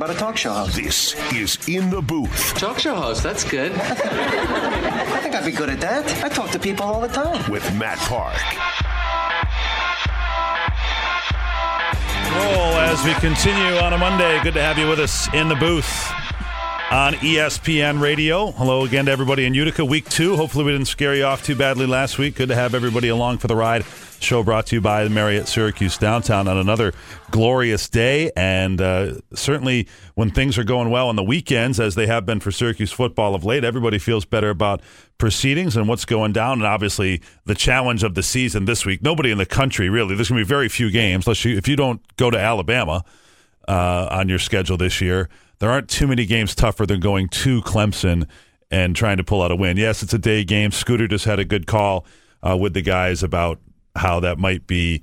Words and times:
What 0.00 0.08
about 0.08 0.16
a 0.16 0.18
talk 0.18 0.36
show 0.38 0.54
host? 0.54 0.76
This 0.76 1.14
is 1.34 1.68
In 1.68 1.90
the 1.90 2.00
Booth 2.00 2.54
Talk 2.54 2.78
show 2.78 2.94
host, 2.94 3.22
that's 3.22 3.44
good. 3.44 3.70
I 3.74 5.20
think 5.20 5.34
I'd 5.34 5.44
be 5.44 5.52
good 5.52 5.68
at 5.68 5.78
that. 5.82 6.24
I 6.24 6.30
talk 6.30 6.50
to 6.52 6.58
people 6.58 6.86
all 6.86 7.02
the 7.02 7.08
time. 7.08 7.50
with 7.50 7.62
Matt 7.76 7.98
Park. 7.98 8.40
Roll 12.34 12.80
as 12.80 13.04
we 13.04 13.12
continue 13.20 13.76
on 13.84 13.92
a 13.92 13.98
Monday. 13.98 14.42
Good 14.42 14.54
to 14.54 14.62
have 14.62 14.78
you 14.78 14.88
with 14.88 15.00
us 15.00 15.28
in 15.34 15.50
the 15.50 15.56
booth 15.56 16.10
on 16.90 17.12
ESPN 17.16 18.00
Radio. 18.00 18.52
Hello 18.52 18.86
again 18.86 19.04
to 19.04 19.12
everybody 19.12 19.44
in 19.44 19.52
Utica. 19.52 19.84
Week 19.84 20.08
two. 20.08 20.34
Hopefully, 20.34 20.64
we 20.64 20.72
didn't 20.72 20.88
scare 20.88 21.14
you 21.14 21.24
off 21.24 21.44
too 21.44 21.54
badly 21.54 21.84
last 21.84 22.16
week. 22.16 22.36
Good 22.36 22.48
to 22.48 22.54
have 22.54 22.74
everybody 22.74 23.08
along 23.08 23.36
for 23.36 23.48
the 23.48 23.56
ride. 23.56 23.84
Show 24.22 24.42
brought 24.42 24.66
to 24.66 24.76
you 24.76 24.80
by 24.80 25.04
the 25.04 25.10
Marriott 25.10 25.48
Syracuse 25.48 25.96
Downtown 25.96 26.46
on 26.46 26.58
another 26.58 26.92
glorious 27.30 27.88
day. 27.88 28.30
And 28.36 28.80
uh, 28.80 29.14
certainly, 29.34 29.88
when 30.14 30.30
things 30.30 30.58
are 30.58 30.64
going 30.64 30.90
well 30.90 31.08
on 31.08 31.16
the 31.16 31.22
weekends, 31.22 31.80
as 31.80 31.94
they 31.94 32.06
have 32.06 32.26
been 32.26 32.38
for 32.38 32.50
Syracuse 32.50 32.92
football 32.92 33.34
of 33.34 33.44
late, 33.44 33.64
everybody 33.64 33.98
feels 33.98 34.24
better 34.26 34.50
about 34.50 34.82
proceedings 35.16 35.76
and 35.76 35.88
what's 35.88 36.04
going 36.04 36.32
down. 36.32 36.58
And 36.58 36.66
obviously, 36.66 37.22
the 37.46 37.54
challenge 37.54 38.02
of 38.04 38.14
the 38.14 38.22
season 38.22 38.66
this 38.66 38.84
week. 38.84 39.02
Nobody 39.02 39.30
in 39.30 39.38
the 39.38 39.46
country 39.46 39.88
really. 39.88 40.14
There's 40.14 40.28
going 40.28 40.38
to 40.38 40.44
be 40.44 40.48
very 40.48 40.68
few 40.68 40.90
games, 40.90 41.26
unless 41.26 41.44
you 41.44 41.56
if 41.56 41.66
you 41.66 41.76
don't 41.76 42.00
go 42.16 42.30
to 42.30 42.38
Alabama 42.38 43.04
uh, 43.66 44.08
on 44.10 44.28
your 44.28 44.38
schedule 44.38 44.76
this 44.76 45.00
year. 45.00 45.28
There 45.60 45.70
aren't 45.70 45.88
too 45.88 46.06
many 46.06 46.26
games 46.26 46.54
tougher 46.54 46.86
than 46.86 47.00
going 47.00 47.28
to 47.28 47.62
Clemson 47.62 48.28
and 48.70 48.94
trying 48.94 49.16
to 49.16 49.24
pull 49.24 49.42
out 49.42 49.50
a 49.50 49.56
win. 49.56 49.76
Yes, 49.76 50.02
it's 50.02 50.14
a 50.14 50.18
day 50.18 50.44
game. 50.44 50.70
Scooter 50.70 51.08
just 51.08 51.24
had 51.24 51.38
a 51.38 51.44
good 51.44 51.66
call 51.66 52.06
uh, 52.42 52.56
with 52.56 52.74
the 52.74 52.82
guys 52.82 53.22
about 53.22 53.60
how 53.96 54.20
that 54.20 54.38
might 54.38 54.66
be 54.66 55.02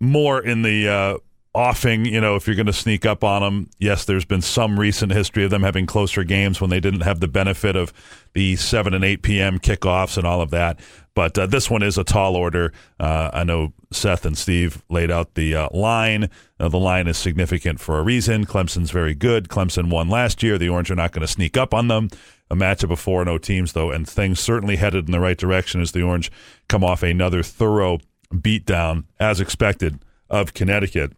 more 0.00 0.42
in 0.42 0.62
the 0.62 0.88
uh, 0.88 1.18
offing. 1.54 2.04
You 2.04 2.20
know, 2.20 2.36
if 2.36 2.46
you're 2.46 2.56
going 2.56 2.66
to 2.66 2.72
sneak 2.72 3.06
up 3.06 3.22
on 3.24 3.42
them, 3.42 3.70
yes, 3.78 4.04
there's 4.04 4.24
been 4.24 4.42
some 4.42 4.78
recent 4.78 5.12
history 5.12 5.44
of 5.44 5.50
them 5.50 5.62
having 5.62 5.86
closer 5.86 6.24
games 6.24 6.60
when 6.60 6.70
they 6.70 6.80
didn't 6.80 7.02
have 7.02 7.20
the 7.20 7.28
benefit 7.28 7.76
of 7.76 7.92
the 8.32 8.56
7 8.56 8.94
and 8.94 9.04
8 9.04 9.22
p.m. 9.22 9.58
kickoffs 9.58 10.16
and 10.16 10.26
all 10.26 10.40
of 10.40 10.50
that. 10.50 10.78
But 11.14 11.38
uh, 11.38 11.46
this 11.46 11.68
one 11.68 11.82
is 11.82 11.98
a 11.98 12.04
tall 12.04 12.36
order. 12.36 12.72
Uh, 12.98 13.30
I 13.32 13.44
know 13.44 13.72
Seth 13.90 14.24
and 14.24 14.36
Steve 14.36 14.82
laid 14.88 15.10
out 15.10 15.34
the 15.34 15.54
uh, 15.54 15.68
line. 15.72 16.30
Uh, 16.58 16.68
the 16.68 16.78
line 16.78 17.06
is 17.06 17.18
significant 17.18 17.80
for 17.80 17.98
a 17.98 18.02
reason. 18.02 18.46
Clemson's 18.46 18.90
very 18.90 19.14
good. 19.14 19.48
Clemson 19.48 19.90
won 19.90 20.08
last 20.08 20.42
year. 20.42 20.56
The 20.56 20.70
Orange 20.70 20.90
are 20.90 20.96
not 20.96 21.12
going 21.12 21.20
to 21.20 21.32
sneak 21.32 21.56
up 21.56 21.74
on 21.74 21.88
them. 21.88 22.08
A 22.50 22.54
matchup 22.54 22.90
of 22.90 23.00
4 23.00 23.24
0 23.24 23.38
teams, 23.38 23.72
though, 23.72 23.90
and 23.90 24.08
things 24.08 24.40
certainly 24.40 24.76
headed 24.76 25.06
in 25.06 25.12
the 25.12 25.20
right 25.20 25.38
direction 25.38 25.80
as 25.80 25.92
the 25.92 26.02
Orange 26.02 26.30
come 26.68 26.84
off 26.84 27.02
another 27.02 27.42
thorough 27.42 27.98
beatdown, 28.32 29.04
as 29.18 29.40
expected, 29.40 29.98
of 30.28 30.54
Connecticut. 30.54 31.12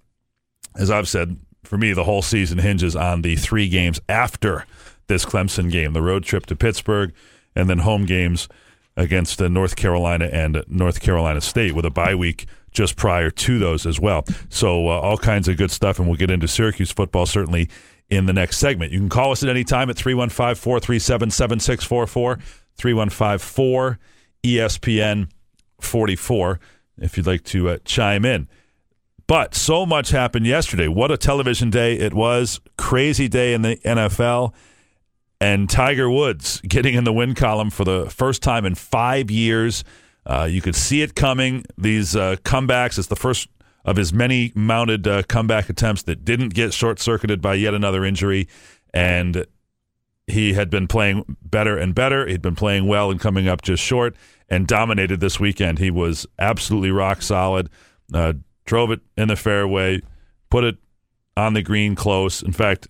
As 0.77 0.91
I've 0.91 1.09
said, 1.09 1.37
for 1.63 1.79
me, 1.79 1.93
the 1.93 2.05
whole 2.05 2.23
season 2.23 2.59
hinges 2.59 2.95
on 2.95 3.23
the 3.23 3.37
three 3.37 3.69
games 3.69 4.01
after 4.09 4.67
this 5.07 5.25
Clemson 5.25 5.71
game 5.71 5.93
the 5.93 6.03
road 6.03 6.25
trip 6.25 6.47
to 6.47 6.57
Pittsburgh, 6.57 7.13
and 7.55 7.69
then 7.69 7.79
home 7.79 8.07
games 8.07 8.49
against 8.97 9.41
uh, 9.43 9.49
North 9.49 9.77
Carolina 9.77 10.27
and 10.27 10.65
North 10.69 11.01
Carolina 11.01 11.41
State 11.41 11.75
with 11.75 11.85
a 11.85 11.91
bye 11.91 12.15
week 12.15 12.47
just 12.73 12.97
prior 12.97 13.31
to 13.31 13.59
those 13.59 13.87
as 13.87 14.01
well. 14.01 14.25
So, 14.49 14.89
uh, 14.89 15.01
all 15.01 15.17
kinds 15.17 15.49
of 15.49 15.57
good 15.57 15.71
stuff, 15.71 15.99
and 15.99 16.09
we'll 16.09 16.17
get 16.17 16.31
into 16.31 16.49
Syracuse 16.49 16.91
football 16.91 17.27
certainly 17.27 17.69
in 18.11 18.27
the 18.27 18.33
next 18.33 18.59
segment. 18.59 18.93
You 18.93 18.99
can 18.99 19.09
call 19.09 19.33
us 19.33 19.43
at 19.43 19.49
any 19.49 19.65
time 19.65 19.91
at 19.91 19.97
315 19.97 20.57
437 20.57 21.31
7644, 21.31 22.39
315 22.77 23.39
4 23.39 23.99
ESPN 24.45 25.29
44, 25.81 26.61
if 26.99 27.17
you'd 27.17 27.27
like 27.27 27.45
to 27.45 27.71
uh, 27.71 27.79
chime 27.85 28.25
in. 28.25 28.49
But 29.27 29.55
so 29.55 29.87
much 29.87 30.11
happened 30.11 30.47
yesterday. 30.47 30.87
What 30.87 31.11
a 31.11 31.17
television 31.17 31.71
day 31.71 31.97
it 31.97 32.13
was. 32.13 32.61
Crazy 32.77 33.27
day 33.27 33.55
in 33.55 33.63
the 33.63 33.77
NFL. 33.77 34.53
And 35.41 35.69
Tiger 35.69 36.09
Woods 36.09 36.61
getting 36.63 36.95
in 36.95 37.05
the 37.05 37.13
win 37.13 37.35
column 37.35 37.71
for 37.71 37.85
the 37.85 38.09
first 38.11 38.43
time 38.43 38.65
in 38.65 38.75
five 38.75 39.31
years. 39.31 39.85
Uh, 40.25 40.49
you 40.51 40.63
could 40.63 40.77
see 40.77 41.03
it 41.03 41.15
coming. 41.15 41.65
These 41.77 42.17
uh, 42.17 42.37
comebacks, 42.45 42.99
it's 42.99 43.09
the 43.09 43.17
first 43.17 43.49
of 43.85 43.97
his 43.97 44.13
many 44.13 44.53
mounted 44.55 45.07
uh, 45.07 45.23
comeback 45.25 45.69
attempts 45.69 46.03
that 46.05 46.25
didn't 46.25 46.55
get 46.55 46.73
short 46.73 46.99
circuited 46.99 47.43
by 47.43 47.55
yet 47.55 47.75
another 47.75 48.05
injury. 48.05 48.49
And 48.95 49.47
he 50.27 50.55
had 50.55 50.71
been 50.71 50.89
playing 50.89 51.37
better 51.43 51.77
and 51.77 51.95
better. 51.95 52.27
He'd 52.27 52.41
been 52.41 52.55
playing 52.55 52.87
well 52.87 53.11
and 53.11 53.21
coming 53.21 53.47
up 53.47 53.61
just 53.61 53.83
short 53.83 54.17
and 54.49 54.67
dominated 54.67 55.21
this 55.21 55.39
weekend. 55.39 55.79
He 55.79 55.91
was 55.91 56.27
absolutely 56.39 56.91
rock 56.91 57.21
solid. 57.21 57.69
Uh, 58.13 58.35
drove 58.65 58.91
it 58.91 59.01
in 59.17 59.29
the 59.29 59.37
fairway, 59.37 60.01
put 60.51 60.65
it 60.65 60.77
on 61.37 61.55
the 61.55 61.63
green 61.63 61.95
close. 61.95 62.43
In 62.43 62.53
fact, 62.53 62.89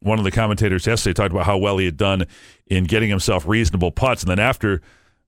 one 0.00 0.18
of 0.18 0.24
the 0.24 0.30
commentators 0.30 0.86
yesterday 0.86 1.14
talked 1.14 1.32
about 1.32 1.46
how 1.46 1.58
well 1.58 1.78
he 1.78 1.86
had 1.86 1.96
done 1.96 2.26
in 2.66 2.84
getting 2.84 3.08
himself 3.08 3.46
reasonable 3.46 3.90
putts. 3.90 4.22
And 4.22 4.30
then 4.30 4.38
after 4.38 4.80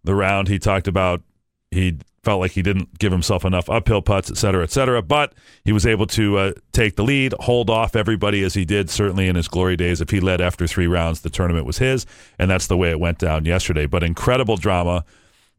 the 0.05 0.15
round, 0.15 0.49
he 0.49 0.59
talked 0.59 0.89
about 0.89 1.23
he 1.71 1.99
felt 2.23 2.41
like 2.41 2.51
he 2.53 2.63
didn't 2.63 2.99
give 2.99 3.13
himself 3.13 3.45
enough 3.45 3.71
uphill 3.71 4.03
putts, 4.03 4.31
et 4.31 4.37
cetera, 4.37 4.63
et 4.63 4.71
cetera. 4.71 5.01
But 5.01 5.35
he 5.65 5.73
was 5.73 5.87
able 5.87 6.07
to 6.09 6.37
uh, 6.37 6.53
take 6.73 6.97
the 6.97 7.05
lead, 7.05 7.33
hold 7.41 7.71
off 7.71 7.97
everybody 7.97 8.43
as 8.43 8.55
he 8.55 8.65
did, 8.65 8.91
certainly 8.91 9.29
in 9.29 9.37
his 9.37 9.49
glory 9.49 9.77
days. 9.77 10.01
If 10.01 10.11
he 10.11 10.21
led 10.21 10.41
after 10.41 10.67
three 10.67 10.87
rounds, 10.87 11.21
the 11.21 11.31
tournament 11.31 11.65
was 11.65 11.79
his. 11.79 12.07
And 12.39 12.51
that's 12.51 12.67
the 12.67 12.77
way 12.77 12.91
it 12.91 13.01
went 13.01 13.19
down 13.19 13.45
yesterday. 13.45 13.87
But 13.87 14.03
incredible 14.03 14.57
drama. 14.57 15.05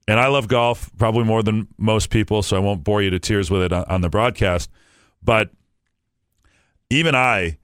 And 0.08 0.20
I 0.20 0.28
love 0.28 0.48
golf 0.48 0.92
probably 0.98 1.24
more 1.24 1.44
than 1.44 1.68
most 1.78 2.10
people, 2.10 2.44
so 2.44 2.58
I 2.58 2.60
won't 2.60 2.84
bore 2.84 3.02
you 3.02 3.10
to 3.12 3.20
tears 3.20 3.50
with 3.50 3.62
it 3.62 3.72
on, 3.72 3.86
on 3.86 4.02
the 4.02 4.10
broadcast. 4.10 4.70
But 5.24 5.52
even 6.90 7.16
I 7.16 7.58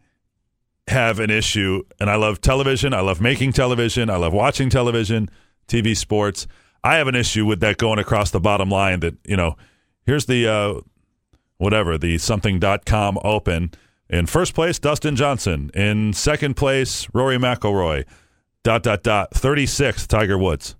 have 0.88 1.19
an 1.19 1.29
issue, 1.29 1.84
and 2.00 2.09
I 2.09 2.16
love 2.16 2.41
television. 2.41 2.94
I 2.94 3.01
love 3.01 3.19
making 3.19 3.53
television. 3.53 4.09
I 4.09 4.18
love 4.18 4.34
watching 4.34 4.69
television, 4.69 5.29
TV 5.68 5.97
sports. 5.97 6.47
I 6.84 6.96
have 6.97 7.07
an 7.07 7.16
issue 7.16 7.46
with 7.46 7.59
that 7.62 7.78
going 7.78 7.97
across 7.97 8.31
the 8.31 8.40
bottom 8.40 8.69
line 8.69 9.00
that, 9.00 9.16
you 9.25 9.35
know, 9.35 9.56
here's 10.06 10.28
the 10.28 10.47
uh, 10.47 10.81
whatever, 11.57 11.97
the 11.97 12.18
something.com 12.18 13.18
open. 13.23 13.72
In 14.07 14.28
first 14.28 14.53
place, 14.53 14.78
Dustin 14.78 15.16
Johnson. 15.16 15.72
In 15.73 16.13
second 16.13 16.56
place, 16.56 17.07
Rory 17.13 17.38
McIlroy. 17.38 18.06
Dot, 18.63 18.84
dot, 18.84 19.03
dot. 19.03 19.31
36th, 19.31 20.07
Tiger 20.07 20.38
Woods. 20.38 20.75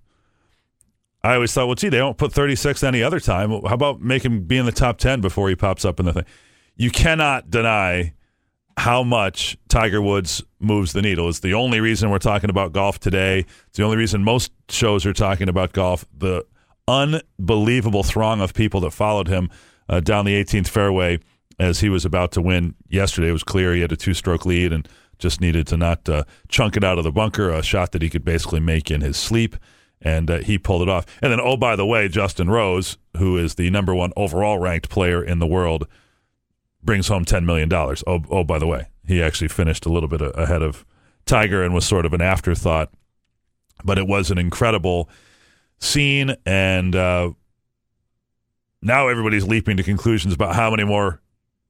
I 1.24 1.34
always 1.34 1.52
thought, 1.52 1.66
well, 1.66 1.74
gee, 1.74 1.88
they 1.88 1.98
don't 1.98 2.16
put 2.16 2.32
36th 2.32 2.84
any 2.84 3.02
other 3.02 3.18
time. 3.18 3.50
How 3.50 3.74
about 3.74 4.00
make 4.00 4.24
him 4.24 4.44
be 4.44 4.56
in 4.58 4.66
the 4.66 4.72
top 4.72 4.98
10 4.98 5.20
before 5.20 5.48
he 5.48 5.56
pops 5.56 5.84
up 5.84 5.98
in 5.98 6.06
the 6.06 6.12
thing? 6.12 6.24
You 6.76 6.90
cannot 6.90 7.50
deny 7.50 8.12
how 8.76 9.02
much 9.02 9.56
Tiger 9.68 10.02
Woods 10.02 10.42
moves 10.60 10.92
the 10.92 11.02
needle. 11.02 11.28
It's 11.28 11.40
the 11.40 11.54
only 11.54 11.80
reason 11.80 12.10
we're 12.10 12.18
talking 12.18 12.50
about 12.50 12.72
golf 12.72 13.00
today. 13.00 13.40
It's 13.68 13.76
the 13.76 13.82
only 13.84 13.96
reason 13.96 14.22
most 14.22 14.52
shows 14.68 15.06
are 15.06 15.12
talking 15.12 15.48
about 15.48 15.72
golf. 15.72 16.04
The 16.16 16.44
unbelievable 16.86 18.02
throng 18.02 18.40
of 18.40 18.54
people 18.54 18.80
that 18.80 18.92
followed 18.92 19.28
him 19.28 19.50
uh, 19.88 20.00
down 20.00 20.24
the 20.24 20.42
18th 20.42 20.68
fairway 20.68 21.18
as 21.58 21.80
he 21.80 21.88
was 21.88 22.04
about 22.04 22.32
to 22.32 22.42
win 22.42 22.74
yesterday. 22.88 23.28
It 23.28 23.32
was 23.32 23.42
clear 23.42 23.74
he 23.74 23.80
had 23.80 23.92
a 23.92 23.96
two 23.96 24.14
stroke 24.14 24.44
lead 24.44 24.72
and 24.72 24.86
just 25.18 25.40
needed 25.40 25.66
to 25.68 25.76
not 25.76 26.06
uh, 26.08 26.24
chunk 26.48 26.76
it 26.76 26.84
out 26.84 26.98
of 26.98 27.04
the 27.04 27.12
bunker, 27.12 27.50
a 27.50 27.62
shot 27.62 27.92
that 27.92 28.02
he 28.02 28.10
could 28.10 28.24
basically 28.24 28.60
make 28.60 28.90
in 28.90 29.00
his 29.00 29.16
sleep. 29.16 29.56
And 30.02 30.30
uh, 30.30 30.38
he 30.38 30.58
pulled 30.58 30.82
it 30.82 30.90
off. 30.90 31.06
And 31.22 31.32
then, 31.32 31.40
oh, 31.40 31.56
by 31.56 31.74
the 31.74 31.86
way, 31.86 32.06
Justin 32.08 32.50
Rose, 32.50 32.98
who 33.16 33.38
is 33.38 33.54
the 33.54 33.70
number 33.70 33.94
one 33.94 34.12
overall 34.14 34.58
ranked 34.58 34.90
player 34.90 35.24
in 35.24 35.38
the 35.38 35.46
world, 35.46 35.88
brings 36.86 37.08
home 37.08 37.24
$10 37.24 37.44
million. 37.44 37.70
Oh, 37.72 38.22
oh, 38.30 38.44
by 38.44 38.58
the 38.58 38.66
way, 38.66 38.86
he 39.06 39.22
actually 39.22 39.48
finished 39.48 39.84
a 39.84 39.90
little 39.90 40.08
bit 40.08 40.22
ahead 40.22 40.62
of 40.62 40.86
Tiger 41.26 41.62
and 41.62 41.74
was 41.74 41.84
sort 41.84 42.06
of 42.06 42.14
an 42.14 42.22
afterthought. 42.22 42.90
But 43.84 43.98
it 43.98 44.06
was 44.06 44.30
an 44.30 44.38
incredible 44.38 45.10
scene. 45.78 46.34
And 46.46 46.96
uh, 46.96 47.32
now 48.80 49.08
everybody's 49.08 49.44
leaping 49.44 49.76
to 49.76 49.82
conclusions 49.82 50.32
about 50.32 50.54
how 50.54 50.70
many 50.70 50.84
more 50.84 51.20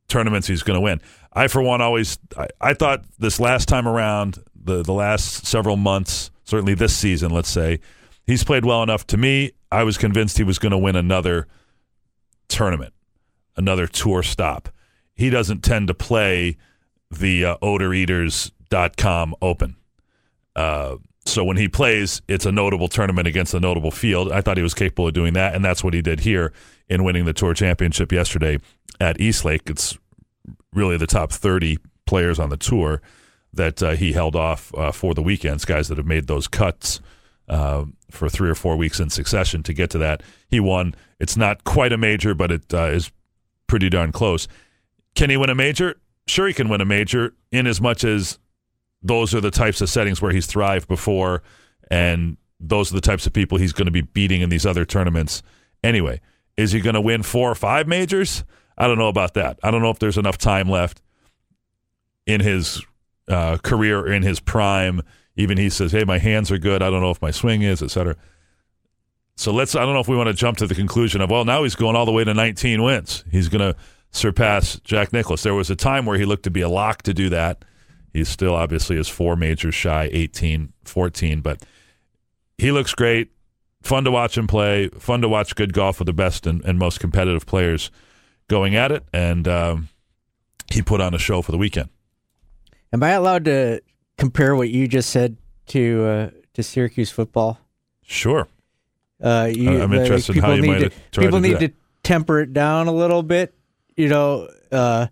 tournaments 0.09 0.47
he's 0.47 0.63
going 0.63 0.77
to 0.77 0.81
win. 0.81 1.01
I, 1.33 1.49
for 1.49 1.61
one, 1.63 1.81
always 1.81 2.19
I, 2.37 2.47
I 2.61 2.75
thought 2.75 3.05
this 3.19 3.41
last 3.41 3.69
time 3.69 3.89
around, 3.89 4.39
the, 4.55 4.83
the 4.83 4.93
last 4.93 5.47
several 5.47 5.77
months, 5.77 6.31
certainly 6.45 6.75
this 6.75 6.95
season, 6.97 7.33
let's 7.33 7.49
say, 7.49 7.81
he's 8.25 8.45
played 8.45 8.65
well 8.65 8.83
enough 8.83 9.07
to 9.09 9.17
me. 9.17 9.53
I 9.73 9.83
was 9.83 9.99
convinced 9.99 10.39
he 10.39 10.45
was 10.45 10.59
going 10.61 10.71
to 10.71 10.79
win 10.79 10.95
another 10.95 11.49
tournament, 12.49 12.95
another 13.57 13.89
tour 13.89 14.23
stop 14.23 14.69
he 15.17 15.31
doesn't 15.31 15.63
tend 15.65 15.89
to 15.89 15.95
play 15.95 16.57
the 17.11 17.45
uh, 17.45 17.57
odoreaters.com 17.63 19.35
open. 19.43 19.77
Uh, 20.55 20.97
So 21.25 21.43
when 21.43 21.57
he 21.57 21.67
plays, 21.69 22.23
it's 22.29 22.47
a 22.47 22.53
notable 22.53 22.87
tournament 22.89 23.27
against 23.27 23.53
a 23.53 23.59
notable 23.59 23.91
field. 23.91 24.31
I 24.31 24.41
thought 24.41 24.57
he 24.57 24.63
was 24.63 24.75
capable 24.75 25.09
of 25.09 25.15
doing 25.15 25.33
that, 25.35 25.57
and 25.57 25.65
that's 25.65 25.83
what 25.83 25.93
he 25.93 26.01
did 26.01 26.21
here 26.21 26.53
in 26.89 27.03
winning 27.03 27.25
the 27.25 27.33
Tour 27.33 27.53
Championship 27.53 28.13
yesterday 28.13 28.59
at 29.01 29.21
Eastlake. 29.21 29.69
It's 29.69 29.99
really 30.73 30.97
the 30.97 31.07
top 31.09 31.33
30 31.33 31.79
players 32.07 32.39
on 32.39 32.51
the 32.51 32.57
tour 32.57 33.03
that 33.53 33.83
uh, 33.83 33.93
he 33.97 34.13
held 34.13 34.37
off 34.37 34.73
uh, 34.77 34.93
for 34.93 35.15
the 35.15 35.23
weekends, 35.23 35.65
guys 35.65 35.89
that 35.89 35.99
have 35.99 36.07
made 36.07 36.29
those 36.29 36.47
cuts 36.47 37.01
uh, 37.49 37.85
for 38.11 38.29
three 38.29 38.49
or 38.51 38.55
four 38.55 38.77
weeks 38.77 39.01
in 39.01 39.11
succession 39.11 39.63
to 39.65 39.73
get 39.73 39.91
to 39.91 39.99
that. 39.99 40.23
He 40.49 40.61
won. 40.61 40.95
It's 41.19 41.37
not 41.37 41.65
quite 41.65 41.93
a 41.93 41.99
major, 41.99 42.35
but 42.35 42.53
it 42.53 42.73
uh, 42.73 42.85
is 42.87 43.11
pretty 43.67 43.89
darn 43.89 44.13
close. 44.13 44.47
Can 45.17 45.31
he 45.31 45.37
win 45.37 45.51
a 45.51 45.55
major? 45.55 45.97
Sure, 46.29 46.47
he 46.47 46.55
can 46.55 46.69
win 46.69 46.81
a 46.81 46.85
major 46.85 47.35
in 47.51 47.67
as 47.67 47.81
much 47.81 48.05
as 48.05 48.39
those 49.03 49.35
are 49.35 49.41
the 49.41 49.51
types 49.51 49.81
of 49.81 49.89
settings 49.89 50.21
where 50.21 50.33
he's 50.33 50.47
thrived 50.47 50.89
before, 50.89 51.43
and 51.91 52.37
those 52.61 52.93
are 52.93 52.95
the 52.95 53.01
types 53.01 53.27
of 53.27 53.33
people 53.33 53.59
he's 53.59 53.73
going 53.73 53.87
to 53.87 53.93
be 53.93 54.03
beating 54.03 54.43
in 54.43 54.51
these 54.51 54.67
other 54.67 54.85
tournaments 54.85 55.43
anyway. 55.83 56.21
Is 56.57 56.73
he 56.73 56.81
going 56.81 56.95
to 56.95 57.01
win 57.01 57.23
four 57.23 57.51
or 57.51 57.55
five 57.55 57.87
majors? 57.87 58.45
I 58.79 58.87
don't 58.87 58.99
know 58.99 59.09
about 59.09 59.35
that. 59.35 59.59
I 59.63 59.71
don't 59.71 59.83
know 59.83 59.91
if 59.91 59.99
there's 59.99 60.19
enough 60.19 60.39
time 60.39 60.69
left 60.69 61.01
in 62.27 62.41
his 62.41 62.83
uh, 63.29 63.59
career, 63.59 64.07
in 64.07 64.23
his 64.23 64.41
prime. 64.41 65.03
Even 65.37 65.59
he 65.59 65.71
says, 65.71 65.93
"Hey, 65.93 66.05
my 66.05 66.19
hands 66.19 66.51
are 66.51 66.59
good. 66.59 66.83
I 66.83 66.91
don't 66.91 67.01
know 67.01 67.11
if 67.11 67.23
my 67.23 67.31
swing 67.31 67.63
is, 67.63 67.83
etc." 67.83 68.17
So 69.37 69.53
let's. 69.53 69.75
I 69.75 69.81
don't 69.85 69.95
know 69.95 70.01
if 70.01 70.09
we 70.09 70.17
want 70.17 70.29
to 70.29 70.35
jump 70.35 70.59
to 70.59 70.67
the 70.67 70.75
conclusion 70.75 71.21
of, 71.21 71.31
well, 71.31 71.45
now 71.45 71.63
he's 71.63 71.75
going 71.75 71.95
all 71.95 72.07
the 72.07 72.13
way 72.13 72.25
to 72.25 72.33
19 72.35 72.83
wins. 72.83 73.23
He's 73.31 73.49
going 73.49 73.61
to 73.61 73.79
surpass 74.11 74.81
Jack 74.81 75.13
Nicklaus. 75.13 75.43
There 75.43 75.55
was 75.55 75.71
a 75.71 75.77
time 75.77 76.07
where 76.07 76.19
he 76.19 76.25
looked 76.25 76.45
to 76.45 76.51
be 76.51 76.61
a 76.61 76.69
lock 76.69 77.03
to 77.03 77.15
do 77.15 77.29
that. 77.31 77.65
He's 78.13 78.29
still 78.29 78.55
obviously 78.55 78.97
is 78.97 79.09
four 79.09 79.37
majors 79.37 79.75
shy, 79.75 80.09
18, 80.11 80.73
14, 80.85 81.41
but 81.41 81.63
he 82.57 82.73
looks 82.73 82.95
great. 82.95 83.31
Fun 83.83 84.05
to 84.05 84.11
watch 84.11 84.39
him 84.39 84.47
play. 84.47 84.89
Fun 84.89 85.21
to 85.21 85.29
watch 85.29 85.55
good 85.55 85.73
golf 85.73 85.99
with 85.99 86.07
the 86.07 86.13
best 86.13 86.47
and, 86.47 86.65
and 86.65 86.79
most 86.79 86.99
competitive 86.99 87.47
players 87.47 87.91
going 88.49 88.75
at 88.75 88.91
it. 88.91 89.05
And 89.13 89.47
um, 89.47 89.89
he 90.73 90.83
put 90.83 91.01
on 91.01 91.15
a 91.15 91.19
show 91.19 91.43
for 91.43 91.53
the 91.53 91.59
weekend. 91.59 91.91
Am 92.93 93.03
I 93.03 93.11
allowed 93.11 93.45
to 93.45 93.83
compare 94.17 94.57
what 94.57 94.71
you 94.71 94.89
just 94.89 95.11
said 95.11 95.37
to 95.67 96.05
uh, 96.05 96.31
to 96.55 96.63
Syracuse 96.63 97.11
football? 97.11 97.61
Sure. 98.03 98.49
Uh, 99.23 99.51
you, 99.53 99.83
I'm 99.83 99.93
interested 99.93 100.37
in 100.37 100.43
how 100.43 100.53
you 100.53 100.63
need 100.63 100.69
might 100.69 100.93
to, 101.13 101.21
people 101.21 101.41
to 101.41 101.49
need 101.49 101.61
to 101.61 101.73
temper 102.03 102.41
it 102.41 102.53
down 102.53 102.87
a 102.87 102.93
little 102.93 103.23
bit. 103.23 103.55
You 103.97 104.09
know, 104.09 104.49
uh, 104.71 105.07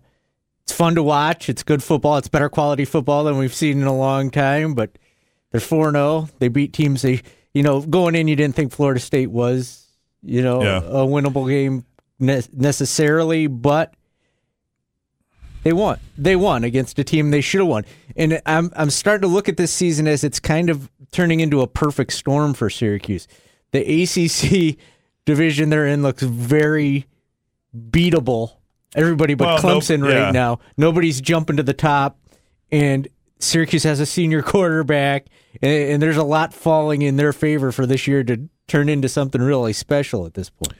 it's 0.63 0.73
fun 0.73 0.95
to 0.95 1.03
watch. 1.03 1.49
It's 1.49 1.63
good 1.63 1.81
football. 1.83 2.17
It's 2.17 2.27
better 2.27 2.49
quality 2.49 2.85
football 2.85 3.23
than 3.23 3.37
we've 3.37 3.53
seen 3.53 3.81
in 3.81 3.87
a 3.87 3.95
long 3.95 4.29
time. 4.31 4.73
But 4.73 4.97
they're 5.51 5.59
four 5.61 5.91
zero. 5.91 6.29
They 6.39 6.47
beat 6.47 6.73
teams. 6.73 7.01
They 7.01 7.21
you 7.53 7.63
know 7.63 7.81
going 7.81 8.15
in, 8.15 8.27
you 8.27 8.35
didn't 8.35 8.55
think 8.55 8.71
Florida 8.71 8.99
State 8.99 9.31
was 9.31 9.87
you 10.21 10.41
know 10.41 10.61
Yeah. 10.63 10.77
a 10.83 11.05
winnable 11.05 11.47
game 11.49 11.85
ne- 12.19 12.41
necessarily, 12.53 13.47
but 13.47 13.93
they 15.63 15.73
won. 15.73 15.99
They 16.17 16.35
won 16.35 16.63
against 16.63 16.99
a 16.99 17.03
team 17.03 17.31
they 17.31 17.41
should 17.41 17.59
have 17.61 17.67
won. 17.67 17.85
And 18.15 18.41
I'm 18.45 18.71
I'm 18.75 18.89
starting 18.91 19.27
to 19.27 19.33
look 19.33 19.49
at 19.49 19.57
this 19.57 19.71
season 19.71 20.07
as 20.07 20.23
it's 20.23 20.39
kind 20.39 20.69
of 20.69 20.91
turning 21.11 21.39
into 21.39 21.61
a 21.61 21.67
perfect 21.67 22.13
storm 22.13 22.53
for 22.53 22.69
Syracuse. 22.69 23.27
The 23.71 23.79
ACC 24.03 24.77
division 25.25 25.69
they're 25.69 25.87
in 25.87 26.03
looks 26.03 26.23
very 26.23 27.05
beatable. 27.75 28.53
Everybody 28.93 29.33
but 29.33 29.45
Well, 29.45 29.57
Clemson 29.59 30.07
yeah. 30.07 30.25
right 30.25 30.33
now. 30.33 30.59
Nobody's 30.77 31.21
jumping 31.21 31.57
to 31.57 31.63
the 31.63 31.73
top, 31.73 32.19
and 32.71 33.07
Syracuse 33.39 33.83
has 33.83 33.99
a 33.99 34.05
senior 34.05 34.41
quarterback, 34.43 35.27
and, 35.61 35.71
and 35.71 36.01
there's 36.01 36.17
a 36.17 36.23
lot 36.23 36.53
falling 36.53 37.01
in 37.01 37.15
their 37.17 37.33
favor 37.33 37.71
for 37.71 37.85
this 37.85 38.07
year 38.07 38.23
to 38.23 38.49
turn 38.67 38.89
into 38.89 39.09
something 39.09 39.41
really 39.41 39.73
special 39.73 40.25
at 40.25 40.33
this 40.33 40.49
point. 40.49 40.77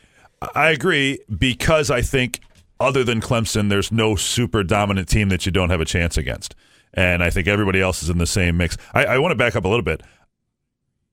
I 0.54 0.70
agree 0.70 1.20
because 1.38 1.90
I 1.90 2.02
think 2.02 2.42
other 2.80 3.04
than 3.04 3.22
Clemson, 3.22 3.70
there's 3.70 3.92
no 3.92 4.16
super 4.16 4.64
dominant 4.64 5.08
team 5.08 5.30
that 5.30 5.46
you 5.46 5.52
don't 5.52 5.70
have 5.70 5.82
a 5.82 5.86
chance 5.86 6.18
against. 6.18 6.56
And 6.94 7.24
I 7.24 7.30
think 7.30 7.48
everybody 7.48 7.82
else 7.82 8.04
is 8.04 8.10
in 8.10 8.18
the 8.18 8.26
same 8.26 8.58
mix. 8.58 8.78
I, 8.94 9.06
I 9.06 9.18
want 9.18 9.32
to 9.32 9.36
back 9.36 9.56
up 9.56 9.66
a 9.66 9.68
little 9.68 9.84
bit. 9.84 10.02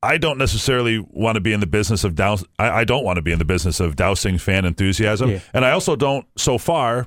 I 0.02 0.19
don't 0.19 0.38
necessarily 0.38 0.99
want 0.99 1.37
to 1.37 1.40
be 1.40 1.52
in 1.52 1.60
the 1.60 1.66
business 1.66 2.02
of 2.02 2.14
douse. 2.16 2.43
I, 2.58 2.70
I 2.81 2.84
don't 2.84 3.04
want 3.04 3.16
to 3.16 3.22
be 3.22 3.31
in 3.32 3.38
the 3.38 3.44
business 3.44 3.78
of 3.81 3.94
dousing 3.96 4.37
fan 4.38 4.64
enthusiasm, 4.64 5.31
Yeah. 5.31 5.40
and 5.54 5.64
I 5.64 5.70
also 5.70 5.94
don't. 5.96 6.26
So 6.37 6.58
far, 6.58 7.06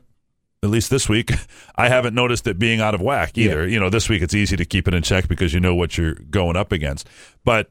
at 0.63 0.69
least 0.69 0.89
this 0.89 1.09
week, 1.09 1.31
I 1.75 1.89
haven't 1.89 2.13
noticed 2.15 2.47
it 2.47 2.57
being 2.57 2.79
out 2.79 2.95
of 2.95 3.01
whack 3.01 3.37
either. 3.37 3.67
You 3.67 3.79
know, 3.79 3.89
this 3.89 4.07
week 4.07 4.21
it's 4.21 4.33
easy 4.33 4.55
to 4.55 4.65
keep 4.65 4.87
it 4.87 4.93
in 4.93 5.03
check 5.03 5.27
because 5.27 5.53
you 5.53 5.59
know 5.59 5.75
what 5.75 5.97
you're 5.97 6.15
going 6.15 6.55
up 6.55 6.71
against. 6.71 7.07
But 7.43 7.69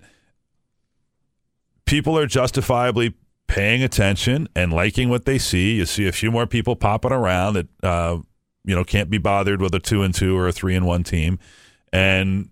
people 1.86 2.18
are 2.18 2.26
justifiably 2.26 3.14
paying 3.46 3.82
attention 3.82 4.48
and 4.54 4.72
liking 4.72 5.08
what 5.08 5.24
they 5.24 5.38
see. 5.38 5.76
You 5.76 5.86
see 5.86 6.06
a 6.06 6.12
few 6.12 6.30
more 6.30 6.46
people 6.46 6.76
popping 6.76 7.12
around 7.12 7.54
that 7.54 7.68
uh, 7.82 8.18
you 8.64 8.74
know 8.74 8.84
can't 8.84 9.10
be 9.10 9.18
bothered 9.18 9.60
with 9.60 9.74
a 9.74 9.80
two 9.80 10.02
and 10.02 10.14
two 10.14 10.36
or 10.36 10.48
a 10.48 10.52
three 10.52 10.74
and 10.74 10.86
one 10.86 11.02
team, 11.02 11.38
and 11.92 12.50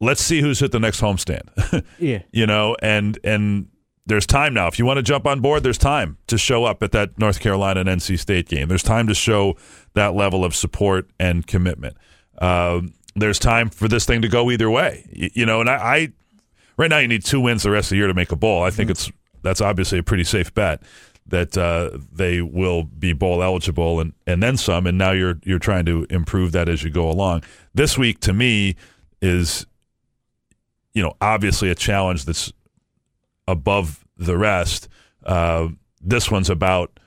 let's 0.00 0.22
see 0.22 0.40
who's 0.40 0.60
hit 0.60 0.72
the 0.72 0.80
next 0.80 1.00
homestand. 1.00 1.84
Yeah. 1.98 2.22
you 2.32 2.46
know, 2.46 2.76
and 2.82 3.18
and 3.24 3.68
there's 4.06 4.26
time 4.26 4.54
now. 4.54 4.66
If 4.66 4.78
you 4.78 4.86
want 4.86 4.96
to 4.96 5.02
jump 5.02 5.26
on 5.26 5.40
board, 5.40 5.62
there's 5.62 5.78
time 5.78 6.16
to 6.26 6.36
show 6.38 6.64
up 6.64 6.82
at 6.82 6.92
that 6.92 7.18
North 7.18 7.38
Carolina 7.40 7.80
and 7.80 7.88
NC 7.88 8.18
State 8.18 8.48
game. 8.48 8.66
There's 8.68 8.82
time 8.82 9.06
to 9.06 9.14
show 9.14 9.56
that 9.94 10.14
level 10.14 10.44
of 10.44 10.54
support 10.56 11.08
and 11.20 11.46
commitment. 11.46 11.96
Um, 12.38 12.94
there's 13.14 13.38
time 13.38 13.68
for 13.70 13.86
this 13.88 14.06
thing 14.06 14.22
to 14.22 14.28
go 14.28 14.50
either 14.50 14.70
way. 14.70 15.04
Y- 15.16 15.30
You 15.34 15.46
know, 15.46 15.60
and 15.60 15.68
I, 15.70 15.74
I 15.74 16.08
right 16.76 16.90
now 16.90 16.98
you 16.98 17.08
need 17.08 17.24
two 17.24 17.40
wins 17.40 17.62
the 17.62 17.70
rest 17.70 17.86
of 17.86 17.90
the 17.90 17.96
year 17.96 18.06
to 18.06 18.14
make 18.14 18.32
a 18.32 18.36
bowl. 18.36 18.62
I 18.62 18.70
think 18.70 18.90
it's 18.90 19.10
that's 19.42 19.60
obviously 19.60 19.98
a 19.98 20.02
pretty 20.02 20.24
safe 20.24 20.52
bet 20.54 20.82
that 21.26 21.56
uh, 21.56 21.90
they 22.10 22.40
will 22.40 22.82
be 22.84 23.12
bowl 23.12 23.42
eligible 23.42 24.00
and, 24.00 24.12
and 24.26 24.42
then 24.42 24.56
some. 24.56 24.86
And 24.86 24.96
now 24.98 25.12
you're 25.12 25.38
you're 25.44 25.58
trying 25.60 25.84
to 25.84 26.06
improve 26.10 26.50
that 26.52 26.68
as 26.68 26.82
you 26.82 26.90
go 26.90 27.08
along. 27.10 27.44
This 27.74 27.96
week 27.98 28.18
to 28.20 28.32
me 28.32 28.74
is 29.22 29.66
you 30.94 31.02
know 31.02 31.14
obviously 31.20 31.70
a 31.70 31.74
challenge 31.74 32.24
that's 32.24 32.52
above 33.46 34.04
the 34.16 34.36
rest. 34.36 34.88
Uh, 35.24 35.68
this 36.00 36.30
one's 36.30 36.50
about 36.50 36.98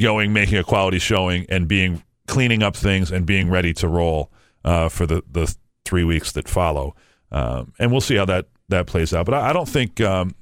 going, 0.00 0.32
making 0.32 0.58
a 0.58 0.64
quality 0.64 0.98
showing, 0.98 1.46
and 1.48 1.68
being 1.68 2.02
cleaning 2.26 2.62
up 2.62 2.76
things 2.76 3.10
and 3.10 3.26
being 3.26 3.50
ready 3.50 3.72
to 3.74 3.88
roll 3.88 4.30
uh, 4.64 4.88
for 4.88 5.06
the 5.06 5.22
the 5.30 5.54
three 5.84 6.04
weeks 6.04 6.32
that 6.32 6.48
follow. 6.48 6.94
Um, 7.32 7.72
and 7.78 7.90
we'll 7.90 8.00
see 8.00 8.16
how 8.16 8.24
that 8.26 8.46
that 8.68 8.86
plays 8.86 9.12
out. 9.12 9.26
But 9.26 9.34
I, 9.34 9.50
I 9.50 9.52
don't 9.52 9.68
think. 9.68 10.00
Um, 10.00 10.34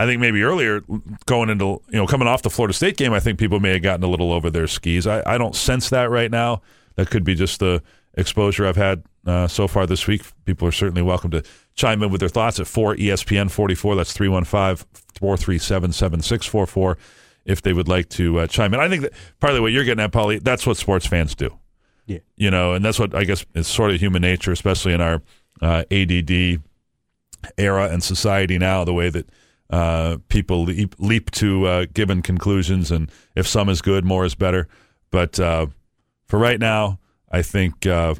I 0.00 0.06
think 0.06 0.20
maybe 0.20 0.42
earlier 0.42 0.82
going 1.26 1.50
into 1.50 1.80
you 1.88 1.98
know 1.98 2.06
coming 2.06 2.26
off 2.26 2.42
the 2.42 2.50
Florida 2.50 2.74
State 2.74 2.96
game, 2.96 3.12
I 3.12 3.20
think 3.20 3.38
people 3.38 3.60
may 3.60 3.74
have 3.74 3.82
gotten 3.82 4.02
a 4.02 4.08
little 4.08 4.32
over 4.32 4.50
their 4.50 4.66
skis. 4.66 5.06
I, 5.06 5.22
I 5.24 5.38
don't 5.38 5.54
sense 5.54 5.88
that 5.90 6.10
right 6.10 6.30
now. 6.30 6.62
That 6.96 7.10
could 7.10 7.24
be 7.24 7.34
just 7.34 7.60
the 7.60 7.82
exposure 8.16 8.66
I've 8.66 8.76
had 8.76 9.04
uh, 9.26 9.48
so 9.48 9.68
far 9.68 9.86
this 9.86 10.06
week. 10.06 10.22
People 10.44 10.68
are 10.68 10.72
certainly 10.72 11.02
welcome 11.02 11.30
to 11.32 11.42
chime 11.74 12.02
in 12.02 12.10
with 12.10 12.20
their 12.20 12.28
thoughts 12.28 12.60
at 12.60 12.66
4 12.66 12.96
ESPN 12.96 13.50
44. 13.50 13.96
That's 13.96 14.12
315 14.12 14.86
437 15.18 15.92
7644 15.92 16.98
if 17.44 17.62
they 17.62 17.72
would 17.72 17.88
like 17.88 18.08
to 18.10 18.40
uh, 18.40 18.46
chime 18.46 18.74
in. 18.74 18.80
I 18.80 18.88
think 18.88 19.02
that 19.02 19.12
partly 19.40 19.60
what 19.60 19.72
you're 19.72 19.84
getting 19.84 20.02
at, 20.02 20.12
Polly, 20.12 20.38
that's 20.38 20.66
what 20.66 20.76
sports 20.76 21.06
fans 21.06 21.34
do. 21.34 21.58
Yeah. 22.06 22.18
You 22.36 22.50
know, 22.50 22.74
and 22.74 22.84
that's 22.84 22.98
what 22.98 23.14
I 23.14 23.24
guess 23.24 23.44
is 23.54 23.66
sort 23.66 23.90
of 23.90 24.00
human 24.00 24.22
nature, 24.22 24.52
especially 24.52 24.92
in 24.92 25.00
our 25.00 25.22
uh, 25.60 25.84
ADD 25.90 26.62
era 27.58 27.88
and 27.88 28.02
society 28.02 28.58
now, 28.58 28.84
the 28.84 28.92
way 28.92 29.10
that 29.10 29.30
uh, 29.70 30.18
people 30.28 30.64
leap, 30.64 30.94
leap 30.98 31.30
to 31.32 31.66
uh, 31.66 31.86
given 31.92 32.22
conclusions, 32.22 32.90
and 32.90 33.10
if 33.34 33.46
some 33.46 33.68
is 33.68 33.80
good, 33.80 34.04
more 34.04 34.24
is 34.24 34.34
better. 34.34 34.68
But 35.10 35.40
uh, 35.40 35.66
for 36.26 36.38
right 36.38 36.60
now, 36.60 36.98
I 37.34 37.42
think 37.42 37.86
uh, 37.86 38.14